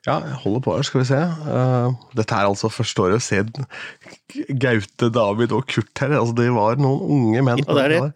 Ja, 0.04 0.18
jeg 0.20 0.40
holder 0.42 0.64
på 0.66 0.74
her, 0.76 0.84
skal 0.84 1.00
vi 1.00 1.08
se. 1.08 1.20
Uh, 1.48 1.94
dette 2.18 2.36
er 2.36 2.50
altså 2.50 2.68
første 2.72 3.06
året. 3.06 3.24
Se 3.24 3.40
Gaute, 4.60 5.08
David 5.16 5.54
og 5.56 5.64
Kurt 5.72 6.04
her. 6.04 6.18
Altså, 6.18 6.36
det 6.36 6.50
var 6.52 6.82
noen 6.82 7.06
unge 7.18 7.46
menn. 7.48 7.64
Ja, 7.64 7.78
det 7.78 7.86
er 7.86 7.94
det. 7.96 8.10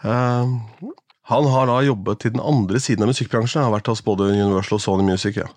Uh, 0.00 0.94
han 1.28 1.50
har 1.52 1.68
da 1.68 1.82
jobbet 1.84 2.22
til 2.24 2.32
den 2.32 2.40
andre 2.40 2.80
siden 2.80 3.04
av 3.04 3.12
musikkbransjen. 3.12 3.60
Han 3.60 3.68
Har 3.68 3.76
vært 3.76 3.90
hos 3.92 4.04
både 4.04 4.30
Universal 4.32 4.78
og 4.78 4.84
Sony 4.86 5.04
Music. 5.10 5.36
ja. 5.36 5.50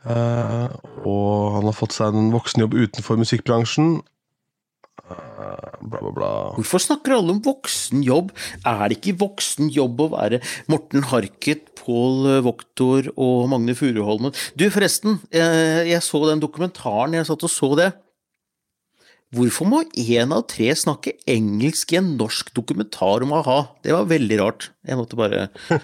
Uh, 0.00 0.72
og 1.04 1.58
han 1.58 1.68
har 1.68 1.76
fått 1.76 1.92
seg 1.92 2.16
en 2.16 2.32
voksenjobb 2.32 2.72
utenfor 2.72 3.20
musikkbransjen. 3.20 3.98
Eh, 5.04 5.18
bla, 5.80 6.00
bla, 6.00 6.12
bla. 6.16 6.30
Hvorfor 6.58 6.82
snakker 6.82 7.16
alle 7.16 7.34
om 7.36 7.40
voksenjobb? 7.44 8.32
Er 8.64 8.84
det 8.88 8.98
ikke 8.98 9.18
voksenjobb 9.22 10.04
å 10.04 10.10
være 10.16 10.42
Morten 10.72 11.06
Harket, 11.10 11.68
Pål 11.80 12.42
Voktor 12.46 13.10
og 13.16 13.48
Magne 13.52 13.76
Furuholmen? 13.78 14.34
Du, 14.58 14.66
forresten, 14.72 15.20
eh, 15.32 15.88
jeg 15.92 16.04
så 16.06 16.22
den 16.28 16.42
dokumentaren, 16.42 17.16
jeg 17.18 17.28
satt 17.30 17.46
og 17.46 17.52
så 17.52 17.72
det. 17.80 17.90
Hvorfor 19.30 19.68
må 19.70 19.84
én 19.94 20.32
av 20.34 20.42
tre 20.50 20.72
snakke 20.74 21.14
engelsk 21.30 21.92
i 21.94 22.00
en 22.00 22.14
norsk 22.18 22.50
dokumentar 22.56 23.22
om 23.22 23.36
a-ha? 23.38 23.60
Det 23.86 23.94
var 23.94 24.08
veldig 24.10 24.38
rart. 24.42 24.72
Jeg 24.82 24.98
måtte 24.98 25.18
bare 25.18 25.48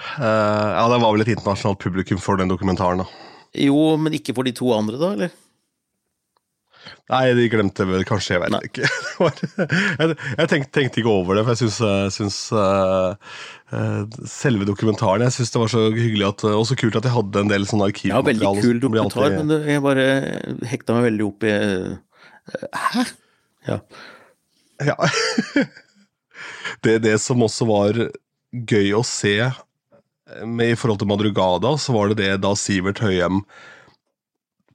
Eh, 0.00 0.68
ja, 0.74 0.84
det 0.88 1.00
var 1.02 1.12
vel 1.12 1.24
et 1.24 1.32
internasjonalt 1.34 1.80
publikum 1.82 2.20
for 2.22 2.40
den 2.40 2.50
dokumentaren. 2.50 3.04
da. 3.04 3.28
Jo, 3.66 3.96
men 4.00 4.14
ikke 4.16 4.34
for 4.36 4.46
de 4.46 4.54
to 4.56 4.70
andre, 4.72 4.96
da, 5.00 5.12
eller? 5.16 5.34
Nei, 7.10 7.34
de 7.36 7.44
glemte 7.52 7.84
vel 7.88 8.04
kanskje, 8.08 8.36
jeg 8.36 8.42
vet 8.44 8.66
ikke. 8.70 8.86
Det 9.18 10.06
var- 10.06 10.14
jeg 10.38 10.48
tenkte, 10.52 10.70
tenkte 10.78 11.00
ikke 11.02 11.12
over 11.12 11.36
det, 11.36 11.42
for 11.44 11.52
jeg 11.52 11.60
syns, 11.68 12.14
syns 12.16 12.38
eh, 12.56 13.34
eh, 13.76 14.20
selve 14.30 14.64
dokumentaren 14.68 15.24
Jeg 15.26 15.34
syns 15.36 15.52
det 15.54 15.60
var 15.60 15.72
så 15.72 15.82
hyggelig 15.92 16.28
at, 16.28 16.44
og 16.50 16.64
så 16.70 16.78
kult 16.80 16.96
at 17.00 17.08
jeg 17.08 17.14
hadde 17.16 17.42
en 17.44 17.50
del 17.52 17.66
sånn 17.68 17.82
Ja, 18.06 18.22
veldig 18.24 18.52
kul 18.62 18.80
dokumentar, 18.82 19.26
alltid- 19.26 19.38
men 19.42 19.52
det- 19.52 19.66
jeg 19.74 19.84
bare 19.84 20.06
hekta 20.70 20.96
meg 20.96 21.08
veldig 21.10 21.26
opp 21.28 21.44
i 21.44 21.52
eh, 21.56 21.98
Hæ? 22.74 23.04
Ja. 23.68 23.80
Ja. 24.80 24.96
det, 26.86 26.98
det 27.04 27.18
som 27.20 27.42
også 27.44 27.66
var 27.68 27.98
gøy 28.50 28.94
å 28.96 29.02
se 29.06 29.34
eh, 29.44 30.46
med, 30.46 30.72
i 30.72 30.78
forhold 30.78 31.02
til 31.02 31.10
Madrugada, 31.10 31.74
så 31.78 31.92
var 31.96 32.10
det 32.14 32.20
det 32.22 32.32
da 32.46 32.54
Sivert 32.58 33.02
Høyem 33.04 33.42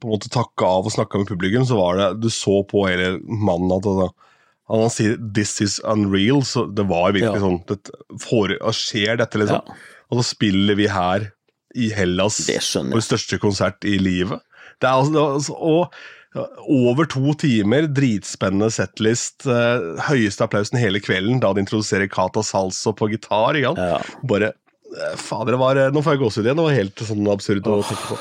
på 0.00 0.08
en 0.08 0.14
måte 0.16 0.30
takka 0.32 0.68
av 0.78 0.88
og 0.88 0.92
snakka 0.94 1.22
med 1.22 1.30
publikum, 1.30 1.66
så 1.68 1.78
var 1.78 2.00
det 2.00 2.08
Du 2.20 2.28
så 2.32 2.60
på 2.68 2.86
hele 2.88 3.16
mannen 3.24 3.72
at 3.78 3.86
han, 3.88 4.10
han 4.68 4.90
sier 4.92 5.16
'this 5.16 5.60
is 5.64 5.78
unreal', 5.84 6.44
så 6.44 6.66
det 6.72 6.86
var 6.88 7.12
virkelig 7.12 7.40
Ja. 7.40 7.46
sånn 7.46 7.62
det, 7.66 7.78
for, 8.20 8.48
Skjer 8.72 9.16
dette, 9.18 9.38
liksom? 9.38 9.62
Ja. 9.64 9.74
Og 10.10 10.20
så 10.20 10.34
spiller 10.34 10.76
vi 10.76 10.86
her 10.86 11.32
i 11.74 11.90
Hellas 11.92 12.38
Det 12.46 12.60
vår 12.92 13.02
største 13.04 13.38
konsert 13.38 13.84
i 13.84 13.98
livet. 13.98 14.40
Det 14.80 14.88
er 14.88 15.00
altså, 15.00 15.34
altså 15.34 15.54
og 15.56 15.92
over 16.68 17.06
to 17.08 17.32
timer, 17.40 17.86
dritspennende 17.88 18.68
setlist, 18.74 19.46
eh, 19.48 20.02
høyeste 20.08 20.44
applausen 20.44 20.78
hele 20.78 21.00
kvelden 21.00 21.40
da 21.40 21.52
de 21.54 21.62
introduserer 21.64 22.10
Kata 22.12 22.42
Salso 22.44 22.92
på 22.92 23.08
gitar. 23.08 23.56
Ja. 23.56 23.72
Bare 24.28 24.52
Fader, 25.20 25.54
det 25.54 25.62
var 25.62 25.80
eh, 25.80 25.92
Nå 25.94 26.02
får 26.04 26.16
jeg 26.16 26.24
gåsehud 26.24 26.46
igjen. 26.46 26.60
Det 26.60 26.68
var 26.68 26.78
helt 26.80 27.08
sånn 27.08 27.32
absurd 27.32 27.72
å 27.72 27.80
tenke 27.86 28.12
på. 28.12 28.20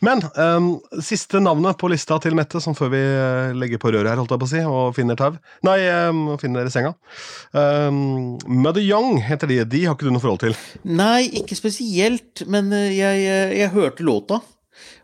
Men 0.00 0.22
um, 0.34 0.68
siste 1.04 1.40
navnet 1.42 1.78
på 1.80 1.90
lista 1.92 2.16
til 2.22 2.36
Mette, 2.38 2.60
som 2.62 2.76
før 2.76 2.92
vi 2.94 3.02
eh, 3.02 3.52
legger 3.58 3.80
på 3.82 3.92
røret 3.92 4.12
her, 4.12 4.20
holdt 4.20 4.32
jeg 4.34 4.42
på 4.42 4.48
å 4.48 4.52
si, 4.52 4.62
og 4.64 4.96
finner 4.96 5.18
tau 5.18 5.34
Nei, 5.66 5.76
um, 6.08 6.24
finner 6.40 6.70
senga. 6.72 6.94
Um, 7.52 8.38
Mother 8.48 8.82
Young 8.82 9.20
heter 9.22 9.50
de. 9.50 9.60
De 9.68 9.84
har 9.86 9.96
ikke 9.96 10.08
du 10.08 10.14
noe 10.14 10.24
forhold 10.24 10.42
til. 10.42 10.56
Nei, 10.88 11.28
ikke 11.42 11.58
spesielt, 11.58 12.46
men 12.50 12.72
eh, 12.76 12.90
jeg, 12.96 13.22
jeg, 13.26 13.54
jeg 13.60 13.74
hørte 13.76 14.08
låta. 14.08 14.40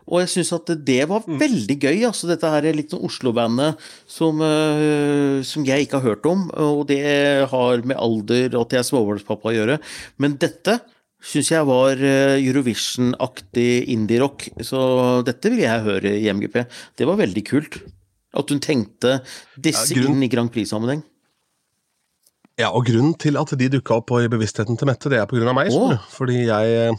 Og 0.09 0.23
jeg 0.23 0.31
syns 0.33 0.49
at 0.57 0.71
det 0.87 1.03
var 1.07 1.27
veldig 1.27 1.75
gøy. 1.77 1.99
altså 2.07 2.27
Dette 2.27 2.49
her 2.49 2.65
er 2.65 2.77
litt 2.77 2.89
sånn 2.89 3.03
Oslo-bandet 3.05 3.77
som, 4.09 4.41
uh, 4.41 5.39
som 5.45 5.67
jeg 5.67 5.85
ikke 5.85 6.01
har 6.01 6.15
hørt 6.15 6.29
om. 6.29 6.47
Og 6.57 6.87
det 6.89 7.03
har 7.51 7.85
med 7.85 7.99
alder 7.99 8.55
og 8.55 8.65
at 8.65 8.73
jeg 8.73 8.83
er 8.83 8.89
småbarnspappa 8.89 9.51
å 9.51 9.59
gjøre. 9.59 9.77
Men 10.17 10.39
dette 10.41 10.79
syns 11.19 11.51
jeg 11.51 11.67
var 11.67 11.99
eh, 11.99 12.39
Eurovision-aktig 12.39 13.69
indie-rock. 13.95 14.49
Så 14.65 14.79
dette 15.27 15.51
vil 15.51 15.63
jeg 15.65 15.85
høre 15.85 16.15
i 16.15 16.27
MGP. 16.31 16.61
Det 16.97 17.07
var 17.09 17.19
veldig 17.19 17.45
kult. 17.47 17.79
At 18.39 18.51
hun 18.53 18.61
tenkte 18.61 19.19
disse 19.57 19.95
Ja, 19.97 20.05
inn 20.05 20.21
i 20.23 20.29
Grand 20.31 20.51
Prix-sammenheng. 20.53 21.01
Ja, 22.59 22.73
og 22.75 22.85
grunnen 22.89 23.15
til 23.15 23.39
at 23.39 23.53
de 23.55 23.69
dukka 23.71 24.01
opp 24.01 24.11
i 24.19 24.27
bevisstheten 24.31 24.77
til 24.77 24.89
Mette, 24.89 25.09
det 25.11 25.21
er 25.21 25.29
på 25.29 25.37
grunn 25.37 25.49
av 25.49 25.55
meg. 25.55 25.71
Fordi 26.11 26.41
jeg 26.43 26.91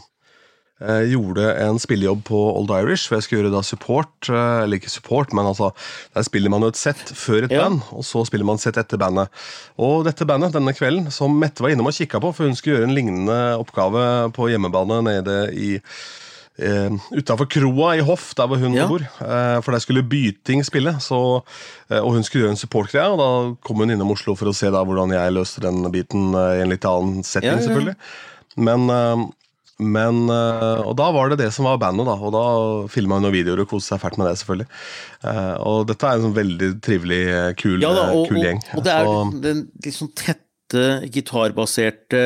eh, 0.81 1.03
gjorde 1.13 1.45
en 1.61 1.77
spillejobb 1.79 2.23
på 2.27 2.39
Old 2.57 2.71
Irish, 2.75 3.07
hvor 3.07 3.17
jeg 3.19 3.23
skulle 3.27 3.43
gjøre 3.43 3.53
da 3.53 3.61
support. 3.63 4.29
Eh, 4.29 4.63
eller 4.63 4.79
ikke 4.81 4.89
support, 4.89 5.33
men 5.33 5.45
altså 5.45 5.71
Der 6.15 6.23
spiller 6.27 6.49
man 6.49 6.61
jo 6.61 6.67
et 6.73 6.79
sett 6.81 6.97
før 7.15 7.43
et 7.45 7.51
Ja. 7.51 7.63
band, 7.69 7.81
og 7.91 8.03
så 8.03 8.25
spiller 8.25 8.45
man 8.45 8.55
et 8.55 8.61
sett 8.65 8.77
etter 8.77 8.97
bandet. 8.97 9.29
Og 9.79 10.03
dette 10.05 10.25
bandet 10.25 10.51
denne 10.53 10.73
kvelden, 10.73 11.11
som 11.11 11.37
Mette 11.39 11.61
var 11.61 11.69
innom 11.69 11.87
og 11.87 11.93
kikka 11.93 12.19
på, 12.19 12.33
for 12.33 12.45
hun 12.49 12.55
skulle 12.55 12.77
gjøre 12.79 12.89
en 12.89 12.95
lignende 12.95 13.39
oppgave 13.61 14.31
på 14.33 14.49
hjemmebane 14.51 15.01
nede 15.03 15.53
i 15.53 15.79
Uh, 16.61 16.91
utafor 17.15 17.47
kroa 17.49 17.95
i 17.97 18.01
Hoff, 18.05 18.35
der 18.35 18.45
hvor 18.45 18.59
hun 18.59 18.73
Ja. 18.75 18.85
bor. 18.85 18.99
Uh, 19.21 19.61
for 19.63 19.71
der 19.71 19.79
skulle 19.79 20.03
Byting 20.03 20.61
spille, 20.65 20.91
så, 21.01 21.41
uh, 21.89 21.97
og 22.03 22.11
hun 22.13 22.23
skulle 22.23 22.43
gjøre 22.43 22.51
en 22.51 22.59
supportgreie. 22.59 23.07
Og 23.09 23.17
da 23.17 23.55
kom 23.65 23.77
hun 23.77 23.89
innom 23.89 24.11
Oslo 24.11 24.35
for 24.35 24.45
å 24.51 24.53
se 24.53 24.69
da 24.69 24.83
hvordan 24.83 25.09
jeg 25.15 25.33
løste 25.33 25.61
den 25.63 25.81
biten 25.89 26.35
eh, 26.35 26.59
i 26.59 26.61
en 26.61 26.69
litt 26.69 26.85
annen 26.85 27.23
setting, 27.23 27.55
Ja, 27.57 27.65
selvfølgelig. 27.65 27.95
Men, 28.57 28.89
eh, 28.91 29.25
men 29.81 30.21
eh, 30.29 30.81
Og 30.85 30.95
da 30.99 31.07
var 31.15 31.29
det 31.33 31.39
det 31.41 31.49
som 31.55 31.65
var 31.65 31.79
bandet, 31.81 32.05
da. 32.07 32.13
Og 32.21 32.31
da 32.35 32.43
filma 32.93 33.17
hun 33.17 33.25
noen 33.27 33.33
videoer 33.35 33.63
og 33.65 33.69
koste 33.73 33.95
seg 33.95 34.01
fælt 34.03 34.19
med 34.21 34.29
det, 34.29 34.37
selvfølgelig. 34.41 34.67
Eh, 35.25 35.55
og 35.65 35.87
dette 35.89 36.07
er 36.07 36.19
en 36.19 36.27
sånn 36.29 36.37
veldig 36.37 36.69
trivelig, 36.85 37.21
eh, 37.33 37.49
kul, 37.59 37.79
Ja 37.83 37.91
da, 37.97 38.07
og, 38.13 38.27
kul 38.29 38.41
gjeng. 38.43 38.61
og 38.77 38.83
det 38.85 38.93
er 38.93 39.05
Så- 39.09 39.41
den 39.47 39.65
litt 39.83 39.97
sånn 39.97 40.13
tette, 40.71 41.09
gitarbaserte 41.11 42.21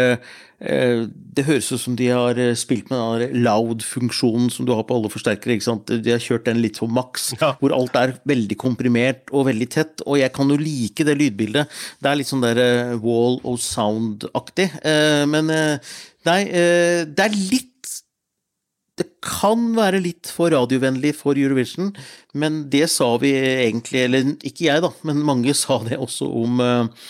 eh, 0.60 1.02
Det 1.36 1.44
høres 1.48 1.68
ut 1.74 1.82
som 1.82 1.96
de 2.00 2.08
har 2.14 2.38
eh, 2.40 2.54
spilt 2.56 2.90
med 2.94 3.24
den 3.26 3.44
loud-funksjonen 3.44 4.50
som 4.54 4.66
du 4.68 4.72
har 4.76 4.86
på 4.88 4.96
alle 4.96 5.12
forsterkere. 5.12 5.58
ikke 5.58 5.68
sant? 5.68 5.92
De 5.92 6.14
har 6.14 6.22
kjørt 6.24 6.46
den 6.48 6.62
litt 6.64 6.80
på 6.80 6.88
maks, 6.88 7.34
Ja. 7.42 7.54
hvor 7.60 7.74
alt 7.76 7.96
er 8.00 8.16
veldig 8.30 8.58
komprimert 8.62 9.32
og 9.36 9.48
veldig 9.50 9.70
tett. 9.74 10.06
Og 10.08 10.20
jeg 10.22 10.32
kan 10.36 10.50
jo 10.54 10.58
like 10.62 11.04
det 11.08 11.18
lydbildet. 11.20 11.68
Det 12.00 12.12
er 12.12 12.20
litt 12.22 12.32
sånn 12.32 12.46
der 12.46 12.62
eh, 12.64 12.96
wall 13.04 13.40
of 13.44 13.60
sound-aktig. 13.66 14.70
Men 15.28 15.50
nei, 16.26 16.42
det 16.48 17.22
er 17.26 17.36
litt 17.36 17.75
det 18.96 19.08
kan 19.26 19.74
være 19.76 20.00
litt 20.04 20.30
for 20.32 20.54
radiovennlig 20.54 21.12
for 21.18 21.36
Eurovision, 21.40 21.92
men 22.34 22.62
det 22.72 22.86
sa 22.94 23.10
vi 23.20 23.34
egentlig, 23.36 24.06
eller 24.08 24.30
ikke 24.48 24.70
jeg 24.70 24.84
da, 24.86 24.92
men 25.08 25.24
mange 25.28 25.56
sa 25.58 25.82
det 25.84 26.00
også 26.00 26.30
om, 26.44 26.62
eh, 26.64 27.10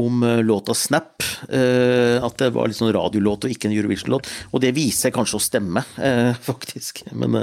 om 0.00 0.24
eh, 0.24 0.40
låta 0.46 0.74
Snap. 0.74 1.22
eh, 1.50 2.16
At 2.24 2.38
det 2.40 2.52
var 2.56 2.68
litt 2.68 2.80
sånn 2.80 2.94
radiolåt 2.96 3.44
og 3.44 3.52
ikke 3.52 3.68
en 3.68 3.76
Eurovision-låt. 3.76 4.30
Og 4.52 4.64
det 4.64 4.72
viser 4.76 5.12
kanskje 5.12 5.36
å 5.36 5.44
stemme, 5.44 5.84
faktisk. 6.48 7.04
Men 7.12 7.36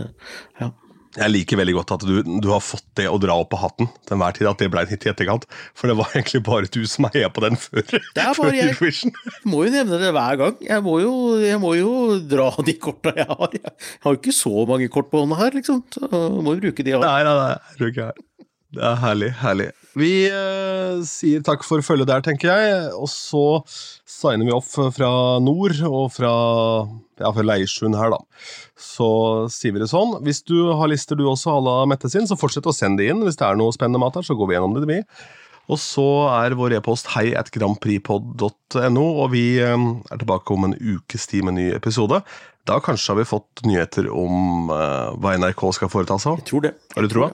ja. 0.60 0.72
Jeg 1.14 1.30
liker 1.30 1.60
veldig 1.60 1.76
godt 1.78 1.94
at 1.94 2.06
du, 2.10 2.16
du 2.24 2.48
har 2.50 2.62
fått 2.64 2.86
det 2.98 3.06
å 3.10 3.20
dra 3.22 3.36
opp 3.44 3.52
på 3.54 3.60
hatten 3.62 3.90
til 4.02 4.16
enhver 4.16 4.34
tid, 4.34 4.48
at 4.50 4.62
det 4.64 4.70
ble 4.74 4.82
en 4.82 4.90
hit 4.90 5.06
i 5.06 5.12
etterkant. 5.12 5.46
For 5.78 5.92
det 5.92 5.98
var 6.00 6.10
egentlig 6.16 6.42
bare 6.48 6.70
du 6.74 6.82
som 6.90 7.08
heia 7.14 7.30
på 7.34 7.44
den 7.46 7.60
før, 7.60 7.86
det 7.86 8.24
er 8.24 8.34
bare 8.40 8.56
jeg. 8.58 8.74
Eurovision. 8.74 9.14
Jeg 9.30 9.52
må 9.54 9.64
jo 9.68 9.74
nevne 9.76 10.02
det 10.02 10.12
hver 10.16 10.40
gang. 10.42 10.58
Jeg 10.66 10.86
må 10.86 10.98
jo, 11.04 11.14
jeg 11.44 11.62
må 11.62 11.76
jo 11.78 11.94
dra 12.30 12.50
de 12.66 12.78
korta 12.82 13.14
jeg 13.20 13.30
har. 13.30 13.58
Jeg 13.60 13.74
har 14.06 14.16
jo 14.16 14.22
ikke 14.22 14.36
så 14.36 14.66
mange 14.70 14.90
kort 14.94 15.12
på 15.14 15.22
hånda 15.22 15.38
her, 15.40 15.58
liksom. 15.60 15.84
Så 15.94 16.08
jeg 16.10 16.46
må 16.46 16.58
jo 16.58 16.64
bruke 16.66 16.86
de 16.86 16.96
jeg 16.96 17.02
har. 17.02 17.06
Nei, 17.06 17.26
nei, 17.28 17.36
nei. 17.38 17.92
jeg. 17.94 18.28
Det 18.74 18.82
er 18.82 18.96
herlig, 19.04 19.30
herlig. 19.38 19.68
Vi 19.94 20.12
eh, 20.26 21.02
sier 21.06 21.44
takk 21.46 21.62
for 21.66 21.84
følget 21.86 22.10
der, 22.10 22.24
tenker 22.26 22.50
jeg. 22.50 22.88
Og 22.98 23.10
så 23.12 23.62
signer 24.10 24.48
vi 24.48 24.56
opp 24.56 24.66
fra 24.96 25.12
nord 25.44 25.78
og 25.86 26.08
fra, 26.16 26.32
ja, 27.22 27.30
fra 27.30 27.46
Leirsund 27.46 27.98
her, 28.00 28.16
da. 28.16 28.50
Så 28.80 29.08
sier 29.54 29.76
vi 29.76 29.84
det 29.84 29.92
sånn. 29.92 30.18
Hvis 30.26 30.42
du 30.50 30.72
har 30.74 30.90
lister 30.90 31.20
du 31.20 31.28
også, 31.30 31.54
à 31.54 31.62
la 31.62 31.78
Mette 31.90 32.10
sin, 32.10 32.26
så 32.26 32.40
fortsett 32.40 32.70
å 32.70 32.74
sende 32.74 33.04
det 33.04 33.14
inn. 33.14 33.22
Hvis 33.28 33.38
det 33.38 33.46
er 33.46 33.60
noe 33.60 33.76
spennende 33.76 34.02
mat 34.02 34.18
her, 34.18 34.26
så 34.26 34.38
går 34.40 34.50
vi 34.50 34.58
gjennom 34.58 34.74
det, 34.80 34.90
vi. 34.90 35.00
Og 35.72 35.80
så 35.80 36.08
er 36.34 36.58
vår 36.60 36.80
e-post 36.80 37.14
hei 37.14 37.30
at 37.40 37.54
grandprixpod.no, 37.54 39.06
og 39.06 39.30
vi 39.36 39.46
eh, 39.62 39.78
er 39.78 40.26
tilbake 40.26 40.58
om 40.58 40.72
en 40.72 40.76
ukes 40.82 41.30
tid 41.30 41.46
med 41.46 41.54
en 41.54 41.62
ny 41.62 41.70
episode. 41.78 42.24
Da 42.66 42.82
kanskje 42.82 43.14
har 43.14 43.22
vi 43.22 43.30
fått 43.30 43.64
nyheter 43.70 44.10
om 44.10 44.74
eh, 44.74 45.14
hva 45.22 45.38
NRK 45.38 45.68
skal 45.78 45.94
foreta 45.94 46.18
seg. 46.18 46.42
Jeg 46.42 46.50
tror 46.50 46.66
det. 46.66 46.76
Har 46.98 47.06
du 47.06 47.14
troa? 47.14 47.34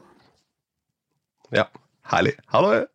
Ja. 1.49 1.67
Herlig. 2.03 2.33
Ha 2.45 2.61
det! 2.61 2.87